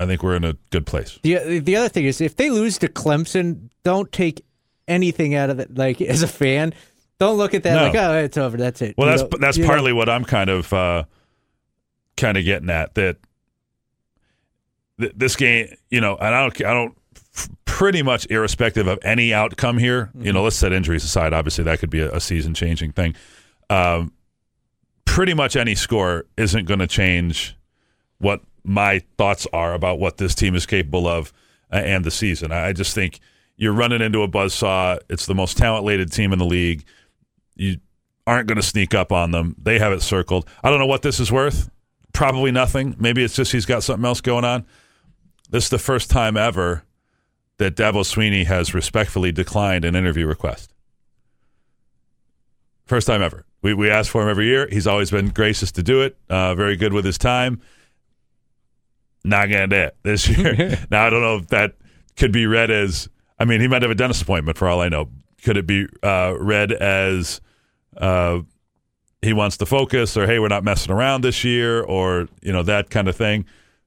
I 0.00 0.06
think 0.06 0.22
we're 0.22 0.36
in 0.36 0.44
a 0.44 0.54
good 0.70 0.86
place. 0.86 1.18
The 1.22 1.58
the 1.60 1.76
other 1.76 1.88
thing 1.88 2.04
is 2.04 2.20
if 2.20 2.36
they 2.36 2.50
lose 2.50 2.78
to 2.78 2.88
Clemson, 2.88 3.70
don't 3.84 4.10
take 4.12 4.44
anything 4.86 5.34
out 5.34 5.50
of 5.50 5.58
it. 5.58 5.76
Like 5.76 6.00
as 6.00 6.22
a 6.22 6.28
fan, 6.28 6.72
don't 7.18 7.36
look 7.36 7.54
at 7.54 7.62
that 7.64 7.74
No. 7.74 7.82
like 7.84 7.94
oh 7.96 8.18
it's 8.18 8.36
over. 8.36 8.56
That's 8.56 8.82
it. 8.82 8.94
Well, 8.96 9.10
You 9.10 9.18
that's 9.18 9.40
that's 9.40 9.56
you 9.56 9.64
know, 9.64 9.68
partly 9.70 9.92
what 9.92 10.08
I'm 10.08 10.24
kind 10.24 10.50
of 10.50 10.72
uh, 10.72 11.04
kind 12.16 12.36
of 12.38 12.44
getting 12.44 12.70
at 12.70 12.94
that 12.94 13.16
th- 15.00 15.12
this 15.16 15.34
game, 15.36 15.68
you 15.90 16.00
know, 16.00 16.16
and 16.16 16.34
I 16.34 16.40
don't 16.42 16.64
I 16.64 16.74
don't 16.74 16.96
pretty 17.64 18.02
much 18.02 18.26
irrespective 18.30 18.86
of 18.86 18.98
any 19.02 19.32
outcome 19.32 19.78
here. 19.78 20.10
You 20.18 20.32
know, 20.32 20.42
let's 20.44 20.56
set 20.56 20.72
injuries 20.72 21.02
aside. 21.04 21.32
Obviously, 21.32 21.64
that 21.64 21.78
could 21.80 21.90
be 21.90 22.00
a, 22.00 22.12
a 22.12 22.20
season 22.20 22.54
changing 22.54 22.92
thing. 22.92 23.14
Um, 23.70 24.12
pretty 25.18 25.34
much 25.34 25.56
any 25.56 25.74
score 25.74 26.26
isn't 26.36 26.66
going 26.66 26.78
to 26.78 26.86
change 26.86 27.56
what 28.18 28.40
my 28.62 29.00
thoughts 29.16 29.48
are 29.52 29.74
about 29.74 29.98
what 29.98 30.16
this 30.18 30.32
team 30.32 30.54
is 30.54 30.64
capable 30.64 31.08
of 31.08 31.32
uh, 31.72 31.76
and 31.78 32.04
the 32.04 32.10
season. 32.12 32.52
I 32.52 32.72
just 32.72 32.94
think 32.94 33.18
you're 33.56 33.72
running 33.72 34.00
into 34.00 34.22
a 34.22 34.28
buzzsaw. 34.28 35.00
It's 35.10 35.26
the 35.26 35.34
most 35.34 35.56
talent-laden 35.58 36.10
team 36.10 36.32
in 36.32 36.38
the 36.38 36.44
league. 36.44 36.84
You 37.56 37.78
aren't 38.28 38.46
going 38.46 38.60
to 38.60 38.62
sneak 38.62 38.94
up 38.94 39.10
on 39.10 39.32
them. 39.32 39.56
They 39.60 39.80
have 39.80 39.92
it 39.92 40.02
circled. 40.02 40.48
I 40.62 40.70
don't 40.70 40.78
know 40.78 40.86
what 40.86 41.02
this 41.02 41.18
is 41.18 41.32
worth. 41.32 41.68
Probably 42.12 42.52
nothing. 42.52 42.94
Maybe 42.96 43.24
it's 43.24 43.34
just 43.34 43.50
he's 43.50 43.66
got 43.66 43.82
something 43.82 44.06
else 44.06 44.20
going 44.20 44.44
on. 44.44 44.66
This 45.50 45.64
is 45.64 45.70
the 45.70 45.80
first 45.80 46.10
time 46.10 46.36
ever 46.36 46.84
that 47.56 47.74
Dabo 47.74 48.04
Swinney 48.04 48.46
has 48.46 48.72
respectfully 48.72 49.32
declined 49.32 49.84
an 49.84 49.96
interview 49.96 50.28
request. 50.28 50.72
First 52.86 53.08
time 53.08 53.20
ever. 53.20 53.47
We, 53.62 53.74
we 53.74 53.90
ask 53.90 54.10
for 54.10 54.22
him 54.22 54.28
every 54.28 54.46
year. 54.46 54.68
He's 54.70 54.86
always 54.86 55.10
been 55.10 55.28
gracious 55.30 55.72
to 55.72 55.82
do 55.82 56.02
it, 56.02 56.16
uh, 56.28 56.54
very 56.54 56.76
good 56.76 56.92
with 56.92 57.04
his 57.04 57.18
time. 57.18 57.60
Not 59.24 59.48
going 59.48 59.68
to 59.68 59.76
do 59.76 59.82
it 59.82 59.96
this 60.02 60.28
year. 60.38 60.78
now, 60.90 61.06
I 61.06 61.10
don't 61.10 61.22
know 61.22 61.36
if 61.36 61.48
that 61.48 61.74
could 62.16 62.32
be 62.32 62.46
read 62.46 62.70
as, 62.70 63.08
I 63.38 63.44
mean, 63.44 63.60
he 63.60 63.68
might 63.68 63.82
have 63.82 63.90
a 63.90 63.96
dentist 63.96 64.22
appointment 64.22 64.56
for 64.58 64.68
all 64.68 64.80
I 64.80 64.88
know. 64.88 65.08
Could 65.42 65.56
it 65.56 65.66
be 65.66 65.86
uh, 66.02 66.34
read 66.38 66.72
as 66.72 67.40
uh, 67.96 68.40
he 69.22 69.32
wants 69.32 69.56
to 69.58 69.66
focus 69.66 70.16
or, 70.16 70.26
hey, 70.26 70.38
we're 70.38 70.48
not 70.48 70.64
messing 70.64 70.92
around 70.92 71.22
this 71.22 71.44
year 71.44 71.82
or, 71.82 72.28
you 72.42 72.52
know, 72.52 72.62
that 72.62 72.90
kind 72.90 73.08
of 73.08 73.16
thing? 73.16 73.44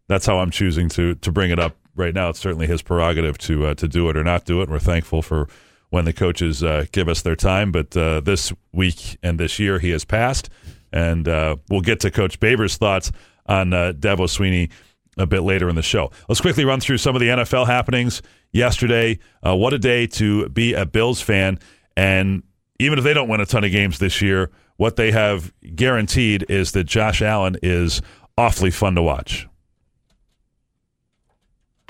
That's 0.07 0.25
how 0.25 0.39
I'm 0.39 0.51
choosing 0.51 0.89
to, 0.89 1.15
to 1.15 1.31
bring 1.31 1.51
it 1.51 1.59
up 1.59 1.77
right 1.95 2.13
now. 2.13 2.29
It's 2.29 2.39
certainly 2.39 2.67
his 2.67 2.81
prerogative 2.81 3.37
to, 3.39 3.67
uh, 3.67 3.73
to 3.75 3.87
do 3.87 4.09
it 4.09 4.17
or 4.17 4.23
not 4.23 4.45
do 4.45 4.59
it. 4.59 4.63
And 4.63 4.71
we're 4.71 4.79
thankful 4.79 5.21
for 5.21 5.47
when 5.91 6.05
the 6.05 6.13
coaches 6.13 6.63
uh, 6.63 6.85
give 6.91 7.07
us 7.07 7.21
their 7.21 7.35
time. 7.35 7.71
But 7.71 7.95
uh, 7.95 8.21
this 8.21 8.51
week 8.73 9.17
and 9.21 9.39
this 9.39 9.59
year, 9.59 9.77
he 9.77 9.91
has 9.91 10.03
passed. 10.03 10.49
And 10.91 11.27
uh, 11.27 11.57
we'll 11.69 11.81
get 11.81 11.99
to 12.01 12.11
Coach 12.11 12.39
Babers' 12.39 12.77
thoughts 12.77 13.11
on 13.45 13.73
uh, 13.73 13.93
Dabo 13.93 14.27
Swinney 14.27 14.71
a 15.17 15.27
bit 15.27 15.41
later 15.41 15.69
in 15.69 15.75
the 15.75 15.81
show. 15.81 16.09
Let's 16.27 16.41
quickly 16.41 16.65
run 16.65 16.79
through 16.79 16.97
some 16.97 17.15
of 17.15 17.19
the 17.19 17.27
NFL 17.27 17.67
happenings 17.67 18.21
yesterday. 18.51 19.19
Uh, 19.45 19.55
what 19.55 19.73
a 19.73 19.79
day 19.79 20.07
to 20.07 20.49
be 20.49 20.73
a 20.73 20.85
Bills 20.85 21.21
fan. 21.21 21.59
And 21.97 22.43
even 22.79 22.97
if 22.97 23.03
they 23.03 23.13
don't 23.13 23.27
win 23.27 23.41
a 23.41 23.45
ton 23.45 23.63
of 23.63 23.71
games 23.71 23.99
this 23.99 24.21
year, 24.21 24.49
what 24.77 24.95
they 24.95 25.11
have 25.11 25.53
guaranteed 25.75 26.45
is 26.49 26.71
that 26.71 26.85
Josh 26.85 27.21
Allen 27.21 27.57
is 27.61 28.01
awfully 28.37 28.71
fun 28.71 28.95
to 28.95 29.01
watch. 29.01 29.47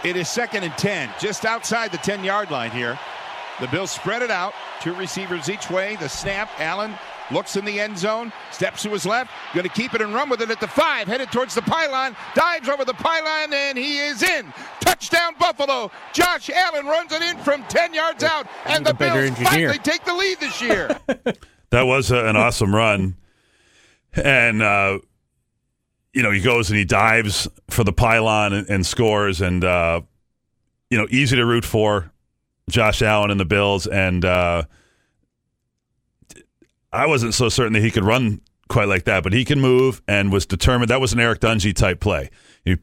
It 0.03 0.15
is 0.15 0.27
second 0.27 0.63
and 0.63 0.75
10, 0.79 1.11
just 1.19 1.45
outside 1.45 1.91
the 1.91 1.99
10 1.99 2.23
yard 2.23 2.49
line 2.49 2.71
here. 2.71 2.97
The 3.61 3.67
Bills 3.67 3.91
spread 3.91 4.21
it 4.23 4.31
out, 4.31 4.53
two 4.81 4.93
receivers 4.95 5.49
each 5.49 5.69
way. 5.69 5.95
The 5.95 6.09
snap, 6.09 6.49
Allen 6.59 6.93
looks 7.31 7.55
in 7.55 7.63
the 7.63 7.79
end 7.79 7.97
zone, 7.97 8.33
steps 8.51 8.81
to 8.83 8.89
his 8.89 9.05
left, 9.05 9.31
going 9.53 9.63
to 9.67 9.73
keep 9.73 9.93
it 9.93 10.01
and 10.01 10.13
run 10.13 10.29
with 10.29 10.41
it 10.41 10.49
at 10.49 10.59
the 10.59 10.67
five, 10.67 11.07
headed 11.07 11.31
towards 11.31 11.53
the 11.55 11.61
pylon, 11.61 12.15
dives 12.35 12.67
over 12.67 12.83
the 12.83 12.93
pylon, 12.93 13.53
and 13.53 13.77
he 13.77 13.99
is 13.99 14.23
in. 14.23 14.51
Touchdown, 14.79 15.35
Buffalo. 15.39 15.91
Josh 16.11 16.49
Allen 16.49 16.87
runs 16.87 17.11
it 17.11 17.21
in 17.21 17.37
from 17.37 17.63
10 17.65 17.93
yards 17.93 18.23
out, 18.23 18.47
and 18.65 18.85
the, 18.85 18.93
The 18.93 18.97
Bills 18.97 19.15
engineer. 19.15 19.49
finally 19.49 19.77
take 19.77 20.03
the 20.05 20.13
lead 20.13 20.39
this 20.39 20.61
year. 20.61 20.99
That 21.71 21.83
was 21.83 22.11
a, 22.11 22.25
an 22.25 22.35
awesome 22.35 22.75
run. 22.75 23.15
And, 24.13 24.61
uh, 24.61 24.99
you 26.11 26.21
know, 26.21 26.29
he 26.29 26.41
goes 26.41 26.69
and 26.69 26.77
he 26.77 26.83
dives 26.83 27.47
for 27.69 27.85
the 27.85 27.93
pylon 27.93 28.51
and, 28.51 28.69
and 28.69 28.85
scores. 28.85 29.39
And, 29.39 29.63
uh, 29.63 30.01
you 30.89 30.97
know, 30.97 31.07
easy 31.09 31.37
to 31.37 31.45
root 31.45 31.63
for 31.63 32.11
Josh 32.71 33.01
Allen 33.01 33.31
and 33.31 33.39
the 33.39 33.45
Bills. 33.45 33.87
And 33.87 34.25
uh, 34.25 34.63
I 36.91 37.05
wasn't 37.05 37.33
so 37.33 37.49
certain 37.49 37.73
that 37.73 37.81
he 37.81 37.91
could 37.91 38.03
run 38.03 38.41
quite 38.69 38.87
like 38.87 39.03
that, 39.05 39.23
but 39.23 39.33
he 39.33 39.45
can 39.45 39.59
move 39.59 40.01
and 40.07 40.31
was 40.31 40.45
determined. 40.45 40.89
That 40.89 41.01
was 41.01 41.13
an 41.13 41.19
Eric 41.19 41.41
Dungey 41.41 41.75
type 41.75 41.99
play. 41.99 42.29
He 42.63 42.77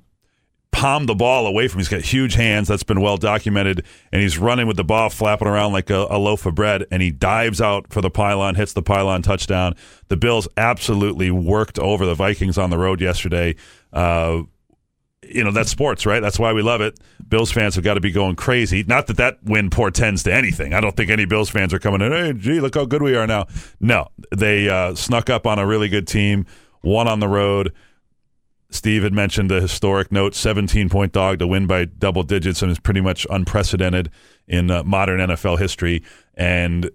palmed 0.70 1.08
the 1.08 1.14
ball 1.14 1.46
away 1.46 1.66
from 1.66 1.78
him. 1.78 1.80
He's 1.80 1.88
got 1.88 2.02
huge 2.02 2.34
hands. 2.34 2.68
That's 2.68 2.82
been 2.82 3.00
well 3.00 3.16
documented. 3.16 3.84
And 4.12 4.22
he's 4.22 4.38
running 4.38 4.66
with 4.66 4.76
the 4.76 4.84
ball 4.84 5.08
flapping 5.08 5.48
around 5.48 5.72
like 5.72 5.90
a, 5.90 6.06
a 6.10 6.18
loaf 6.18 6.46
of 6.46 6.54
bread. 6.54 6.84
And 6.90 7.02
he 7.02 7.10
dives 7.10 7.60
out 7.60 7.90
for 7.92 8.00
the 8.00 8.10
pylon, 8.10 8.54
hits 8.54 8.74
the 8.74 8.82
pylon 8.82 9.22
touchdown. 9.22 9.74
The 10.08 10.16
Bills 10.16 10.46
absolutely 10.56 11.30
worked 11.30 11.78
over 11.78 12.04
the 12.04 12.14
Vikings 12.14 12.58
on 12.58 12.70
the 12.70 12.78
road 12.78 13.00
yesterday. 13.00 13.56
Uh, 13.92 14.42
you 15.28 15.44
know, 15.44 15.50
that's 15.50 15.70
sports, 15.70 16.06
right? 16.06 16.20
That's 16.20 16.38
why 16.38 16.52
we 16.52 16.62
love 16.62 16.80
it. 16.80 16.98
Bills 17.28 17.50
fans 17.50 17.74
have 17.74 17.84
got 17.84 17.94
to 17.94 18.00
be 18.00 18.10
going 18.10 18.36
crazy. 18.36 18.84
Not 18.84 19.06
that 19.08 19.16
that 19.18 19.42
win 19.44 19.70
portends 19.70 20.22
to 20.24 20.34
anything. 20.34 20.72
I 20.72 20.80
don't 20.80 20.96
think 20.96 21.10
any 21.10 21.24
Bills 21.24 21.50
fans 21.50 21.74
are 21.74 21.78
coming 21.78 22.00
in, 22.00 22.12
hey, 22.12 22.32
gee, 22.32 22.60
look 22.60 22.74
how 22.74 22.84
good 22.84 23.02
we 23.02 23.14
are 23.16 23.26
now. 23.26 23.46
No, 23.80 24.08
they 24.34 24.68
uh, 24.68 24.94
snuck 24.94 25.30
up 25.30 25.46
on 25.46 25.58
a 25.58 25.66
really 25.66 25.88
good 25.88 26.06
team, 26.06 26.46
won 26.82 27.08
on 27.08 27.20
the 27.20 27.28
road. 27.28 27.72
Steve 28.70 29.02
had 29.02 29.12
mentioned 29.14 29.50
the 29.50 29.60
historic 29.60 30.12
note 30.12 30.34
17 30.34 30.88
point 30.88 31.12
dog 31.12 31.38
to 31.38 31.46
win 31.46 31.66
by 31.66 31.86
double 31.86 32.22
digits 32.22 32.60
and 32.62 32.70
is 32.70 32.78
pretty 32.78 33.00
much 33.00 33.26
unprecedented 33.30 34.10
in 34.46 34.70
uh, 34.70 34.82
modern 34.84 35.20
NFL 35.20 35.58
history. 35.58 36.02
And 36.34 36.90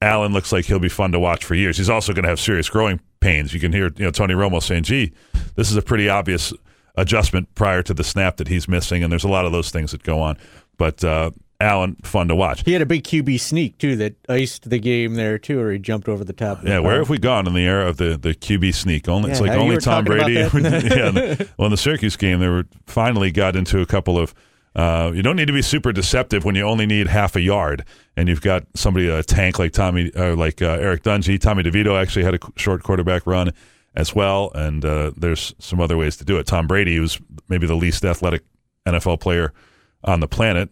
Allen 0.00 0.32
looks 0.32 0.52
like 0.52 0.64
he'll 0.64 0.78
be 0.78 0.88
fun 0.88 1.12
to 1.12 1.18
watch 1.18 1.44
for 1.44 1.54
years. 1.54 1.76
He's 1.76 1.90
also 1.90 2.12
going 2.12 2.22
to 2.22 2.28
have 2.28 2.40
serious 2.40 2.68
growing 2.68 3.00
pains. 3.20 3.52
You 3.52 3.60
can 3.60 3.72
hear 3.72 3.90
you 3.96 4.04
know 4.04 4.10
Tony 4.10 4.34
Romo 4.34 4.62
saying, 4.62 4.84
"Gee, 4.84 5.12
this 5.56 5.70
is 5.70 5.76
a 5.76 5.82
pretty 5.82 6.08
obvious 6.08 6.52
adjustment 6.98 7.54
prior 7.54 7.82
to 7.82 7.94
the 7.94 8.04
snap 8.04 8.36
that 8.36 8.48
he's 8.48 8.68
missing," 8.68 9.02
and 9.02 9.10
there's 9.10 9.24
a 9.24 9.28
lot 9.28 9.44
of 9.46 9.52
those 9.52 9.70
things 9.70 9.92
that 9.92 10.02
go 10.02 10.20
on. 10.20 10.36
But 10.76 11.02
uh, 11.02 11.30
Allen, 11.60 11.96
fun 12.04 12.28
to 12.28 12.36
watch. 12.36 12.62
He 12.64 12.72
had 12.72 12.82
a 12.82 12.86
big 12.86 13.02
QB 13.02 13.40
sneak 13.40 13.78
too 13.78 13.96
that 13.96 14.14
iced 14.28 14.70
the 14.70 14.78
game 14.78 15.14
there 15.14 15.38
too, 15.38 15.58
or 15.58 15.72
he 15.72 15.78
jumped 15.78 16.08
over 16.08 16.22
the 16.22 16.32
top. 16.32 16.58
Of 16.58 16.64
the 16.64 16.70
Yeah, 16.70 16.78
where 16.78 16.98
have 16.98 17.10
we 17.10 17.18
gone 17.18 17.48
in 17.48 17.54
the 17.54 17.66
era 17.66 17.88
of 17.88 17.96
the, 17.96 18.16
the 18.16 18.34
QB 18.34 18.74
sneak? 18.74 19.08
Only 19.08 19.32
it's 19.32 19.40
like 19.40 19.50
only 19.52 19.76
Tom 19.78 20.04
Brady. 20.04 20.34
yeah, 20.34 20.48
the- 20.50 21.48
well, 21.58 21.66
in 21.66 21.70
the 21.72 21.76
Syracuse 21.76 22.16
game, 22.16 22.38
they 22.38 22.48
were 22.48 22.66
finally 22.86 23.32
got 23.32 23.56
into 23.56 23.80
a 23.80 23.86
couple 23.86 24.18
of. 24.18 24.34
Uh, 24.76 25.10
you 25.12 25.22
don't 25.22 25.34
need 25.34 25.46
to 25.46 25.52
be 25.52 25.62
super 25.62 25.92
deceptive 25.92 26.44
when 26.44 26.54
you 26.54 26.62
only 26.62 26.86
need 26.86 27.08
half 27.08 27.34
a 27.34 27.40
yard, 27.40 27.84
and 28.16 28.28
you've 28.28 28.42
got 28.42 28.62
somebody 28.76 29.08
a 29.08 29.24
tank 29.24 29.58
like 29.58 29.72
Tommy, 29.72 30.12
uh, 30.14 30.36
like 30.36 30.62
uh, 30.62 30.76
Eric 30.78 31.02
Dungey. 31.02 31.40
Tommy 31.40 31.64
DeVito 31.64 32.00
actually 32.00 32.24
had 32.24 32.34
a 32.34 32.38
short 32.54 32.84
quarterback 32.84 33.26
run 33.26 33.52
as 33.98 34.14
well, 34.14 34.52
and 34.54 34.84
uh, 34.84 35.10
there's 35.16 35.52
some 35.58 35.80
other 35.80 35.96
ways 35.96 36.16
to 36.16 36.24
do 36.24 36.38
it. 36.38 36.46
Tom 36.46 36.68
Brady, 36.68 36.96
who's 36.96 37.18
maybe 37.48 37.66
the 37.66 37.74
least 37.74 38.04
athletic 38.04 38.44
NFL 38.86 39.18
player 39.18 39.52
on 40.04 40.20
the 40.20 40.28
planet, 40.28 40.70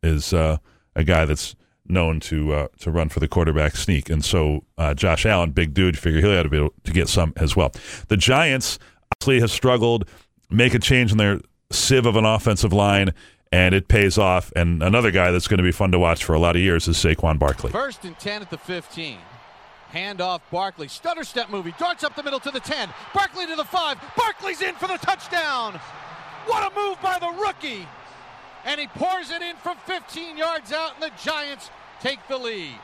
is 0.00 0.32
uh, 0.32 0.58
a 0.94 1.02
guy 1.02 1.24
that's 1.24 1.56
known 1.88 2.20
to 2.20 2.52
uh, 2.52 2.68
to 2.78 2.90
run 2.92 3.08
for 3.08 3.18
the 3.18 3.26
quarterback 3.26 3.74
sneak. 3.74 4.08
And 4.08 4.24
so 4.24 4.64
uh, 4.78 4.94
Josh 4.94 5.26
Allen, 5.26 5.50
big 5.50 5.74
dude, 5.74 5.98
figure 5.98 6.20
he'll 6.20 6.30
have 6.30 6.44
to 6.44 6.48
be 6.48 6.56
able 6.56 6.72
to 6.84 6.92
get 6.92 7.08
some 7.08 7.32
as 7.36 7.56
well. 7.56 7.72
The 8.08 8.16
Giants 8.16 8.78
obviously 9.12 9.40
have 9.40 9.50
struggled, 9.50 10.08
make 10.48 10.72
a 10.72 10.78
change 10.78 11.10
in 11.10 11.18
their 11.18 11.40
sieve 11.72 12.06
of 12.06 12.14
an 12.14 12.24
offensive 12.24 12.72
line, 12.72 13.12
and 13.50 13.74
it 13.74 13.88
pays 13.88 14.18
off. 14.18 14.52
And 14.54 14.84
another 14.84 15.10
guy 15.10 15.32
that's 15.32 15.48
going 15.48 15.58
to 15.58 15.64
be 15.64 15.72
fun 15.72 15.90
to 15.90 15.98
watch 15.98 16.22
for 16.22 16.34
a 16.34 16.38
lot 16.38 16.54
of 16.54 16.62
years 16.62 16.86
is 16.86 16.96
Saquon 16.96 17.40
Barkley. 17.40 17.72
First 17.72 18.04
and 18.04 18.16
10 18.20 18.42
at 18.42 18.50
the 18.50 18.58
15. 18.58 19.18
Hand 19.88 20.20
off 20.20 20.42
Barkley. 20.50 20.88
Stutter 20.88 21.24
step 21.24 21.50
movie. 21.50 21.74
Darts 21.78 22.04
up 22.04 22.16
the 22.16 22.22
middle 22.22 22.40
to 22.40 22.50
the 22.50 22.60
10. 22.60 22.88
Barkley 23.14 23.46
to 23.46 23.56
the 23.56 23.64
5. 23.64 23.98
Barkley's 24.16 24.62
in 24.62 24.74
for 24.74 24.88
the 24.88 24.98
touchdown. 24.98 25.80
What 26.46 26.72
a 26.72 26.74
move 26.74 27.00
by 27.00 27.18
the 27.18 27.28
rookie. 27.40 27.86
And 28.64 28.80
he 28.80 28.88
pours 28.88 29.30
it 29.30 29.42
in 29.42 29.56
from 29.56 29.76
15 29.86 30.36
yards 30.36 30.72
out, 30.72 30.94
and 30.94 31.02
the 31.02 31.12
Giants 31.22 31.70
take 32.00 32.18
the 32.28 32.36
lead. 32.36 32.74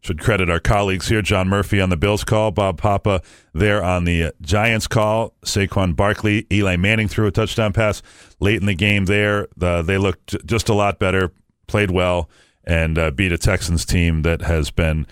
Should 0.00 0.20
credit 0.20 0.48
our 0.48 0.60
colleagues 0.60 1.08
here, 1.08 1.20
John 1.20 1.48
Murphy 1.48 1.80
on 1.80 1.90
the 1.90 1.96
Bills 1.96 2.22
call, 2.22 2.52
Bob 2.52 2.78
Papa 2.78 3.22
there 3.52 3.82
on 3.82 4.04
the 4.04 4.32
Giants 4.40 4.86
call, 4.86 5.34
Saquon 5.44 5.96
Barkley, 5.96 6.46
Eli 6.52 6.76
Manning 6.76 7.08
threw 7.08 7.26
a 7.26 7.32
touchdown 7.32 7.72
pass 7.72 8.02
late 8.38 8.60
in 8.60 8.66
the 8.66 8.74
game 8.74 9.06
there. 9.06 9.48
The, 9.56 9.82
they 9.82 9.98
looked 9.98 10.46
just 10.46 10.68
a 10.68 10.74
lot 10.74 10.98
better, 10.98 11.32
played 11.66 11.90
well, 11.90 12.30
and 12.62 12.96
uh, 12.96 13.10
beat 13.10 13.32
a 13.32 13.38
Texans 13.38 13.84
team 13.84 14.22
that 14.22 14.42
has 14.42 14.70
been 14.70 15.06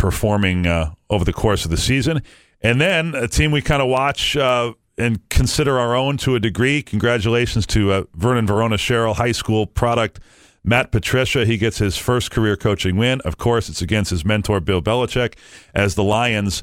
underperforming 0.00 0.66
uh, 0.66 0.90
over 1.08 1.24
the 1.24 1.32
course 1.32 1.64
of 1.64 1.70
the 1.70 1.76
season. 1.76 2.22
And 2.62 2.80
then 2.80 3.14
a 3.14 3.28
team 3.28 3.52
we 3.52 3.62
kind 3.62 3.82
of 3.82 3.88
watch 3.88 4.36
uh, 4.36 4.74
and 4.98 5.26
consider 5.30 5.78
our 5.78 5.94
own 5.94 6.16
to 6.18 6.34
a 6.34 6.40
degree. 6.40 6.82
Congratulations 6.82 7.66
to 7.68 7.92
uh, 7.92 8.04
Vernon 8.14 8.46
Verona 8.46 8.76
Sherrill 8.76 9.14
High 9.14 9.32
School 9.32 9.66
product 9.66 10.20
Matt 10.62 10.92
Patricia, 10.92 11.46
he 11.46 11.56
gets 11.56 11.78
his 11.78 11.96
first 11.96 12.30
career 12.30 12.56
coaching 12.56 12.96
win. 12.96 13.20
Of 13.22 13.38
course, 13.38 13.68
it's 13.68 13.80
against 13.80 14.10
his 14.10 14.24
mentor, 14.24 14.60
Bill 14.60 14.82
Belichick, 14.82 15.34
as 15.74 15.94
the 15.94 16.04
Lions 16.04 16.62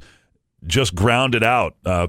just 0.66 0.94
grounded 0.96 1.44
out. 1.44 1.76
Uh, 1.86 2.08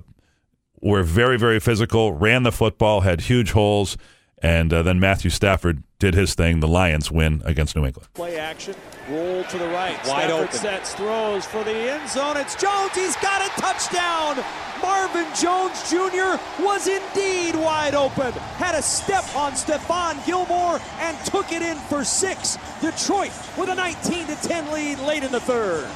were 0.80 1.02
very, 1.02 1.36
very 1.36 1.58
physical, 1.58 2.12
ran 2.12 2.44
the 2.44 2.52
football, 2.52 3.00
had 3.00 3.22
huge 3.22 3.50
holes, 3.50 3.96
and 4.40 4.72
uh, 4.72 4.82
then 4.82 5.00
Matthew 5.00 5.28
Stafford 5.28 5.82
did 5.98 6.14
his 6.14 6.34
thing. 6.34 6.60
The 6.60 6.68
Lions 6.68 7.10
win 7.10 7.42
against 7.44 7.74
New 7.74 7.84
England. 7.84 8.08
Play 8.14 8.38
action, 8.38 8.76
roll 9.08 9.44
to 9.44 9.58
the 9.58 9.68
right. 9.68 9.96
Wide 10.06 10.24
Stafford 10.24 10.48
open. 10.48 10.58
sets, 10.58 10.94
throws 10.94 11.44
for 11.46 11.64
the 11.64 11.74
end 11.74 12.08
zone. 12.08 12.36
It's 12.36 12.54
Jones. 12.54 12.94
He's 12.94 13.16
got 13.16 13.42
a 13.42 13.60
touchdown. 13.60 14.44
Marvin 14.80 15.26
Jones 15.34 15.90
Jr. 15.90 16.40
was 16.62 16.86
indeed 16.86 17.54
wide 17.56 17.94
open. 17.94 18.32
Had 18.32 18.74
a 18.74 18.82
step 18.82 19.24
on 19.34 19.52
Stephon 19.52 20.24
Gilmore 20.26 20.80
and 21.00 21.18
took 21.26 21.52
it 21.52 21.62
in 21.62 21.76
for 21.76 22.04
six. 22.04 22.56
Detroit 22.80 23.32
with 23.56 23.68
a 23.68 23.74
19 23.74 24.26
to 24.26 24.36
10 24.36 24.72
lead 24.72 24.98
late 25.00 25.24
in 25.24 25.32
the 25.32 25.40
third. 25.40 25.88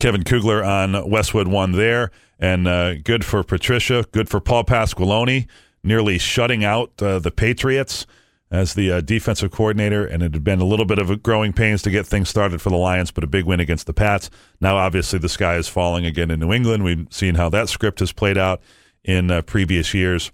Kevin 0.00 0.24
Kugler 0.24 0.62
on 0.62 1.08
Westwood 1.08 1.48
one 1.48 1.72
there, 1.72 2.10
and 2.38 2.68
uh, 2.68 2.94
good 2.96 3.24
for 3.24 3.42
Patricia, 3.42 4.04
good 4.12 4.28
for 4.28 4.40
Paul 4.40 4.64
Pasqualoni, 4.64 5.46
nearly 5.82 6.18
shutting 6.18 6.64
out 6.64 6.90
uh, 7.02 7.18
the 7.18 7.30
Patriots 7.30 8.06
as 8.50 8.74
the 8.74 8.92
uh, 8.92 9.00
defensive 9.00 9.50
coordinator, 9.50 10.06
and 10.06 10.22
it 10.22 10.32
had 10.32 10.44
been 10.44 10.60
a 10.60 10.64
little 10.64 10.84
bit 10.84 10.98
of 10.98 11.10
a 11.10 11.16
growing 11.16 11.52
pains 11.52 11.82
to 11.82 11.90
get 11.90 12.06
things 12.06 12.28
started 12.28 12.60
for 12.62 12.70
the 12.70 12.76
Lions, 12.76 13.10
but 13.10 13.24
a 13.24 13.26
big 13.26 13.44
win 13.44 13.60
against 13.60 13.86
the 13.86 13.92
Pats. 13.92 14.30
Now, 14.60 14.76
obviously, 14.76 15.18
the 15.18 15.28
sky 15.28 15.56
is 15.56 15.68
falling 15.68 16.06
again 16.06 16.30
in 16.30 16.40
New 16.40 16.52
England. 16.52 16.84
We've 16.84 17.06
seen 17.10 17.34
how 17.34 17.48
that 17.50 17.68
script 17.68 17.98
has 18.00 18.12
played 18.12 18.38
out 18.38 18.60
in 19.04 19.30
uh, 19.30 19.42
previous 19.42 19.94
years. 19.94 20.30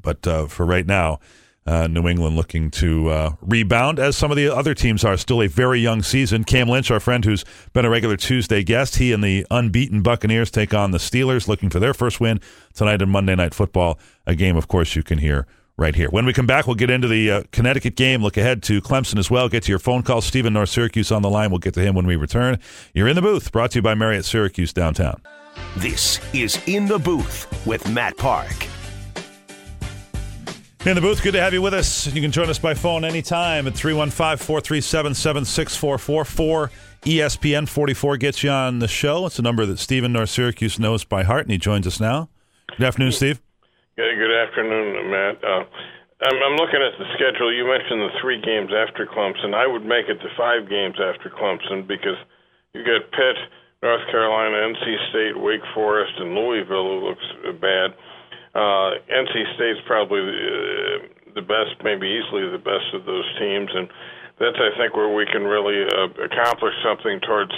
But 0.00 0.26
uh, 0.26 0.46
for 0.46 0.64
right 0.64 0.86
now, 0.86 1.18
uh, 1.66 1.86
New 1.86 2.08
England 2.08 2.34
looking 2.34 2.70
to 2.70 3.10
uh, 3.10 3.32
rebound, 3.42 3.98
as 3.98 4.16
some 4.16 4.30
of 4.30 4.36
the 4.36 4.48
other 4.48 4.74
teams 4.74 5.04
are. 5.04 5.16
Still 5.16 5.42
a 5.42 5.48
very 5.48 5.80
young 5.80 6.02
season. 6.02 6.44
Cam 6.44 6.68
Lynch, 6.68 6.90
our 6.90 7.00
friend 7.00 7.24
who's 7.24 7.44
been 7.74 7.84
a 7.84 7.90
regular 7.90 8.16
Tuesday 8.16 8.62
guest, 8.62 8.96
he 8.96 9.12
and 9.12 9.22
the 9.22 9.44
unbeaten 9.50 10.02
Buccaneers 10.02 10.50
take 10.50 10.72
on 10.72 10.92
the 10.92 10.98
Steelers, 10.98 11.46
looking 11.46 11.68
for 11.68 11.78
their 11.78 11.92
first 11.92 12.20
win 12.20 12.40
tonight 12.72 13.02
in 13.02 13.10
Monday 13.10 13.34
Night 13.34 13.54
Football. 13.54 13.98
A 14.26 14.34
game, 14.34 14.56
of 14.56 14.68
course, 14.68 14.96
you 14.96 15.02
can 15.02 15.18
hear 15.18 15.46
right 15.78 15.94
here. 15.94 16.10
When 16.10 16.26
we 16.26 16.32
come 16.34 16.46
back, 16.46 16.66
we'll 16.66 16.76
get 16.76 16.90
into 16.90 17.08
the 17.08 17.30
uh, 17.30 17.42
Connecticut 17.52 17.96
game, 17.96 18.20
look 18.20 18.36
ahead 18.36 18.62
to 18.64 18.82
Clemson 18.82 19.18
as 19.18 19.30
well, 19.30 19.48
get 19.48 19.62
to 19.62 19.72
your 19.72 19.78
phone 19.78 20.02
call. 20.02 20.20
Stephen 20.20 20.52
North 20.52 20.68
Syracuse 20.68 21.10
on 21.10 21.22
the 21.22 21.30
line. 21.30 21.50
We'll 21.50 21.60
get 21.60 21.74
to 21.74 21.80
him 21.80 21.94
when 21.94 22.06
we 22.06 22.16
return. 22.16 22.58
You're 22.92 23.08
in 23.08 23.16
the 23.16 23.22
booth, 23.22 23.52
brought 23.52 23.70
to 23.70 23.78
you 23.78 23.82
by 23.82 23.94
Marriott 23.94 24.24
Syracuse 24.24 24.72
downtown. 24.72 25.22
This 25.76 26.20
is 26.34 26.60
In 26.66 26.86
the 26.86 26.98
Booth 26.98 27.66
with 27.66 27.88
Matt 27.90 28.16
Park. 28.16 28.66
In 30.86 30.94
the 30.94 31.00
booth, 31.00 31.22
good 31.22 31.32
to 31.32 31.40
have 31.40 31.52
you 31.52 31.60
with 31.60 31.74
us. 31.74 32.06
You 32.06 32.22
can 32.22 32.30
join 32.30 32.48
us 32.48 32.58
by 32.58 32.74
phone 32.74 33.04
anytime 33.04 33.66
at 33.66 33.74
315 33.74 34.38
437 34.44 35.14
7644. 35.14 36.70
ESPN 37.02 37.68
44 37.68 38.16
gets 38.16 38.42
you 38.42 38.50
on 38.50 38.78
the 38.78 38.88
show. 38.88 39.26
It's 39.26 39.38
a 39.38 39.42
number 39.42 39.66
that 39.66 39.78
Stephen 39.78 40.12
North 40.12 40.30
Syracuse 40.30 40.78
knows 40.78 41.04
by 41.04 41.24
heart, 41.24 41.42
and 41.42 41.52
he 41.52 41.58
joins 41.58 41.86
us 41.86 42.00
now. 42.00 42.28
Good 42.76 42.86
afternoon, 42.86 43.12
Steve. 43.12 43.40
Good, 43.98 44.14
good 44.14 44.30
afternoon, 44.30 45.10
Matt. 45.10 45.42
Uh, 45.42 45.66
I'm, 46.22 46.38
I'm 46.38 46.54
looking 46.54 46.78
at 46.78 46.94
the 47.02 47.08
schedule. 47.18 47.50
You 47.50 47.66
mentioned 47.66 47.98
the 47.98 48.14
three 48.22 48.38
games 48.38 48.70
after 48.70 49.10
Clemson. 49.10 49.58
I 49.58 49.66
would 49.66 49.82
make 49.82 50.06
it 50.06 50.22
the 50.22 50.30
five 50.38 50.70
games 50.70 50.94
after 51.02 51.26
Clemson 51.34 51.82
because 51.82 52.14
you 52.78 52.86
get 52.86 53.10
Pitt, 53.10 53.38
North 53.82 54.06
Carolina, 54.06 54.70
NC 54.70 54.86
State, 55.10 55.34
Wake 55.34 55.66
Forest, 55.74 56.14
and 56.14 56.30
Louisville, 56.30 56.86
who 56.86 57.10
looks 57.10 57.26
bad. 57.58 57.98
Uh, 58.54 59.02
NC 59.10 59.34
State's 59.58 59.82
probably 59.90 60.22
the, 60.22 61.42
the 61.42 61.42
best, 61.42 61.74
maybe 61.82 62.06
easily 62.06 62.46
the 62.54 62.62
best 62.62 62.94
of 62.94 63.02
those 63.02 63.26
teams, 63.42 63.66
and 63.74 63.90
that's 64.38 64.62
I 64.62 64.78
think 64.78 64.94
where 64.94 65.10
we 65.10 65.26
can 65.26 65.42
really 65.42 65.82
uh, 65.82 66.06
accomplish 66.22 66.74
something 66.86 67.18
towards 67.26 67.50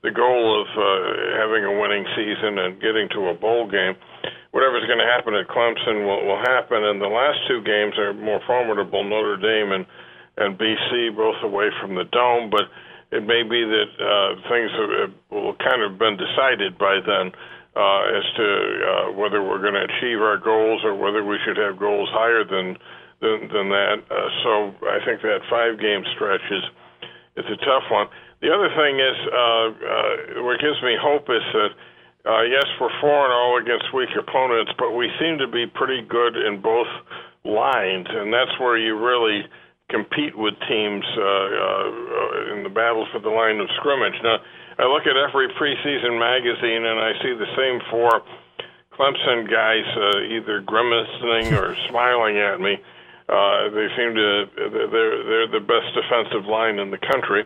the 0.00 0.08
goal 0.08 0.56
of 0.56 0.68
uh, 0.72 1.36
having 1.36 1.68
a 1.68 1.74
winning 1.76 2.08
season 2.16 2.64
and 2.64 2.80
getting 2.80 3.12
to 3.12 3.28
a 3.28 3.36
bowl 3.36 3.68
game. 3.68 3.92
Whatever's 4.52 4.84
going 4.86 5.00
to 5.00 5.08
happen 5.08 5.34
at 5.34 5.48
Clemson 5.48 6.04
will, 6.04 6.26
will 6.28 6.42
happen, 6.44 6.84
and 6.84 7.00
the 7.00 7.08
last 7.08 7.40
two 7.48 7.62
games 7.64 7.96
are 7.98 8.12
more 8.12 8.40
formidable: 8.46 9.04
Notre 9.04 9.36
Dame 9.36 9.72
and 9.72 9.86
and 10.36 10.58
BC, 10.58 11.14
both 11.14 11.36
away 11.42 11.68
from 11.80 11.94
the 11.94 12.04
dome, 12.04 12.48
but 12.48 12.64
it 13.12 13.20
may 13.20 13.44
be 13.44 13.60
that 13.68 13.90
uh, 14.00 14.30
things 14.48 14.70
have, 14.72 15.12
will 15.28 15.56
kind 15.60 15.84
of 15.84 15.98
been 15.98 16.16
decided 16.16 16.78
by 16.78 16.96
then 17.04 17.28
uh, 17.76 18.02
as 18.08 18.24
to 18.36 18.46
uh, 18.48 19.12
whether 19.12 19.44
we're 19.44 19.60
going 19.60 19.76
to 19.76 19.84
achieve 19.84 20.20
our 20.20 20.40
goals 20.40 20.80
or 20.84 20.96
whether 20.96 21.24
we 21.24 21.36
should 21.44 21.56
have 21.56 21.78
goals 21.78 22.08
higher 22.12 22.44
than 22.44 22.76
than, 23.20 23.46
than 23.52 23.68
that. 23.70 24.02
Uh, 24.10 24.28
so 24.42 24.50
I 24.88 24.98
think 25.04 25.22
that 25.22 25.44
five 25.48 25.78
game 25.78 26.02
stretch 26.16 26.44
is 26.50 26.64
is 27.36 27.46
a 27.52 27.56
tough 27.64 27.84
one. 27.90 28.08
The 28.40 28.50
other 28.50 28.72
thing 28.72 28.98
is 28.98 29.16
uh, 29.28 29.36
uh, 29.36 30.42
what 30.48 30.60
gives 30.60 30.80
me 30.82 30.96
hope 31.00 31.28
is 31.28 31.44
that. 31.52 31.72
Uh, 32.24 32.42
yes, 32.42 32.64
we're 32.80 32.92
four 33.00 33.24
and 33.24 33.32
all 33.32 33.58
against 33.58 33.92
weak 33.92 34.10
opponents, 34.18 34.70
but 34.78 34.92
we 34.92 35.10
seem 35.18 35.38
to 35.38 35.48
be 35.48 35.66
pretty 35.66 36.02
good 36.06 36.36
in 36.36 36.60
both 36.62 36.86
lines, 37.44 38.06
and 38.08 38.32
that's 38.32 38.54
where 38.60 38.78
you 38.78 38.96
really 38.96 39.42
compete 39.90 40.36
with 40.36 40.54
teams 40.68 41.04
uh, 41.18 41.22
uh, 41.22 42.54
in 42.54 42.62
the 42.62 42.72
battle 42.72 43.06
for 43.12 43.18
the 43.18 43.28
line 43.28 43.58
of 43.60 43.68
scrimmage. 43.76 44.14
Now, 44.22 44.38
I 44.78 44.86
look 44.88 45.04
at 45.04 45.16
every 45.16 45.48
preseason 45.60 46.18
magazine 46.18 46.86
and 46.86 46.98
I 46.98 47.12
see 47.20 47.34
the 47.36 47.50
same 47.54 47.78
four 47.90 48.22
Clemson 48.96 49.50
guys 49.50 49.84
uh, 49.96 50.20
either 50.32 50.60
grimacing 50.60 51.54
or 51.54 51.76
smiling 51.88 52.38
at 52.38 52.60
me. 52.60 52.78
Uh, 53.28 53.70
they 53.70 53.88
seem 53.96 54.14
to 54.14 54.44
they're 54.56 55.24
they're 55.24 55.48
the 55.48 55.64
best 55.64 55.94
defensive 55.94 56.44
line 56.46 56.78
in 56.78 56.90
the 56.90 56.98
country. 56.98 57.44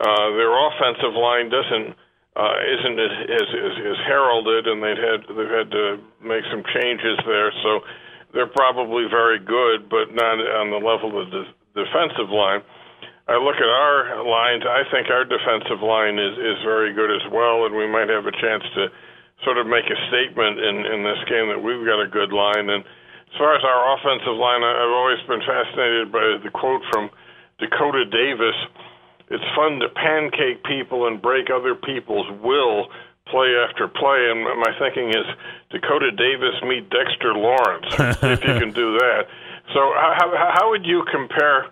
Uh, 0.00 0.30
their 0.36 0.52
offensive 0.52 1.14
line 1.14 1.48
doesn't 1.48 1.94
uh, 2.32 2.56
isn't 2.64 2.96
as, 2.96 3.14
as, 3.28 3.48
as, 3.52 3.74
as 3.92 3.98
heralded, 4.08 4.64
and 4.64 4.80
they've 4.80 4.96
had 4.96 5.20
they've 5.28 5.52
had 5.52 5.68
to 5.70 6.00
make 6.24 6.44
some 6.48 6.64
changes 6.64 7.20
there. 7.28 7.52
So 7.62 7.84
they're 8.32 8.48
probably 8.48 9.04
very 9.10 9.38
good, 9.38 9.92
but 9.92 10.16
not 10.16 10.40
on 10.40 10.72
the 10.72 10.80
level 10.80 11.20
of 11.20 11.28
the 11.28 11.44
defensive 11.76 12.32
line. 12.32 12.64
I 13.28 13.36
look 13.36 13.60
at 13.60 13.68
our 13.68 14.24
lines. 14.24 14.64
I 14.64 14.82
think 14.88 15.12
our 15.12 15.28
defensive 15.28 15.84
line 15.84 16.16
is 16.18 16.34
is 16.40 16.58
very 16.64 16.96
good 16.96 17.12
as 17.12 17.22
well, 17.28 17.68
and 17.68 17.76
we 17.76 17.86
might 17.86 18.08
have 18.08 18.24
a 18.24 18.34
chance 18.34 18.64
to 18.80 18.88
sort 19.44 19.60
of 19.60 19.68
make 19.68 19.84
a 19.86 19.98
statement 20.08 20.56
in 20.56 20.76
in 20.88 21.00
this 21.04 21.20
game 21.28 21.52
that 21.52 21.60
we've 21.60 21.84
got 21.84 22.00
a 22.00 22.08
good 22.08 22.32
line. 22.32 22.72
And 22.72 22.80
as 22.80 23.36
far 23.36 23.52
as 23.54 23.62
our 23.62 23.94
offensive 23.94 24.36
line, 24.40 24.64
I've 24.64 24.96
always 24.96 25.20
been 25.28 25.44
fascinated 25.44 26.08
by 26.10 26.40
the 26.40 26.50
quote 26.50 26.82
from 26.90 27.12
Dakota 27.60 28.08
Davis. 28.08 28.56
It's 29.32 29.44
fun 29.56 29.80
to 29.80 29.88
pancake 29.88 30.62
people 30.64 31.06
and 31.08 31.20
break 31.20 31.48
other 31.48 31.74
people's 31.74 32.28
will 32.44 32.88
play 33.32 33.56
after 33.56 33.88
play. 33.88 34.28
And 34.28 34.44
my 34.44 34.72
thinking 34.78 35.08
is 35.08 35.26
Dakota 35.70 36.12
Davis 36.12 36.60
meet 36.68 36.90
Dexter 36.90 37.32
Lawrence, 37.32 37.88
if 38.22 38.44
you 38.44 38.60
can 38.60 38.72
do 38.72 38.92
that. 39.00 39.24
So 39.72 39.80
how 39.96 40.28
how 40.54 40.70
would 40.70 40.84
you 40.84 41.04
compare? 41.10 41.66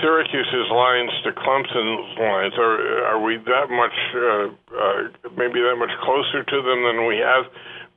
Syracuse's 0.00 0.70
lines 0.72 1.10
to 1.24 1.32
Clemson's 1.32 2.18
lines? 2.18 2.54
Are 2.56 3.04
are 3.12 3.20
we 3.20 3.36
that 3.36 3.68
much, 3.68 3.92
uh, 4.16 4.48
uh, 4.72 5.28
maybe 5.36 5.60
that 5.60 5.76
much 5.76 5.92
closer 6.00 6.42
to 6.42 6.62
them 6.62 6.82
than 6.82 7.04
we 7.04 7.18
have 7.18 7.44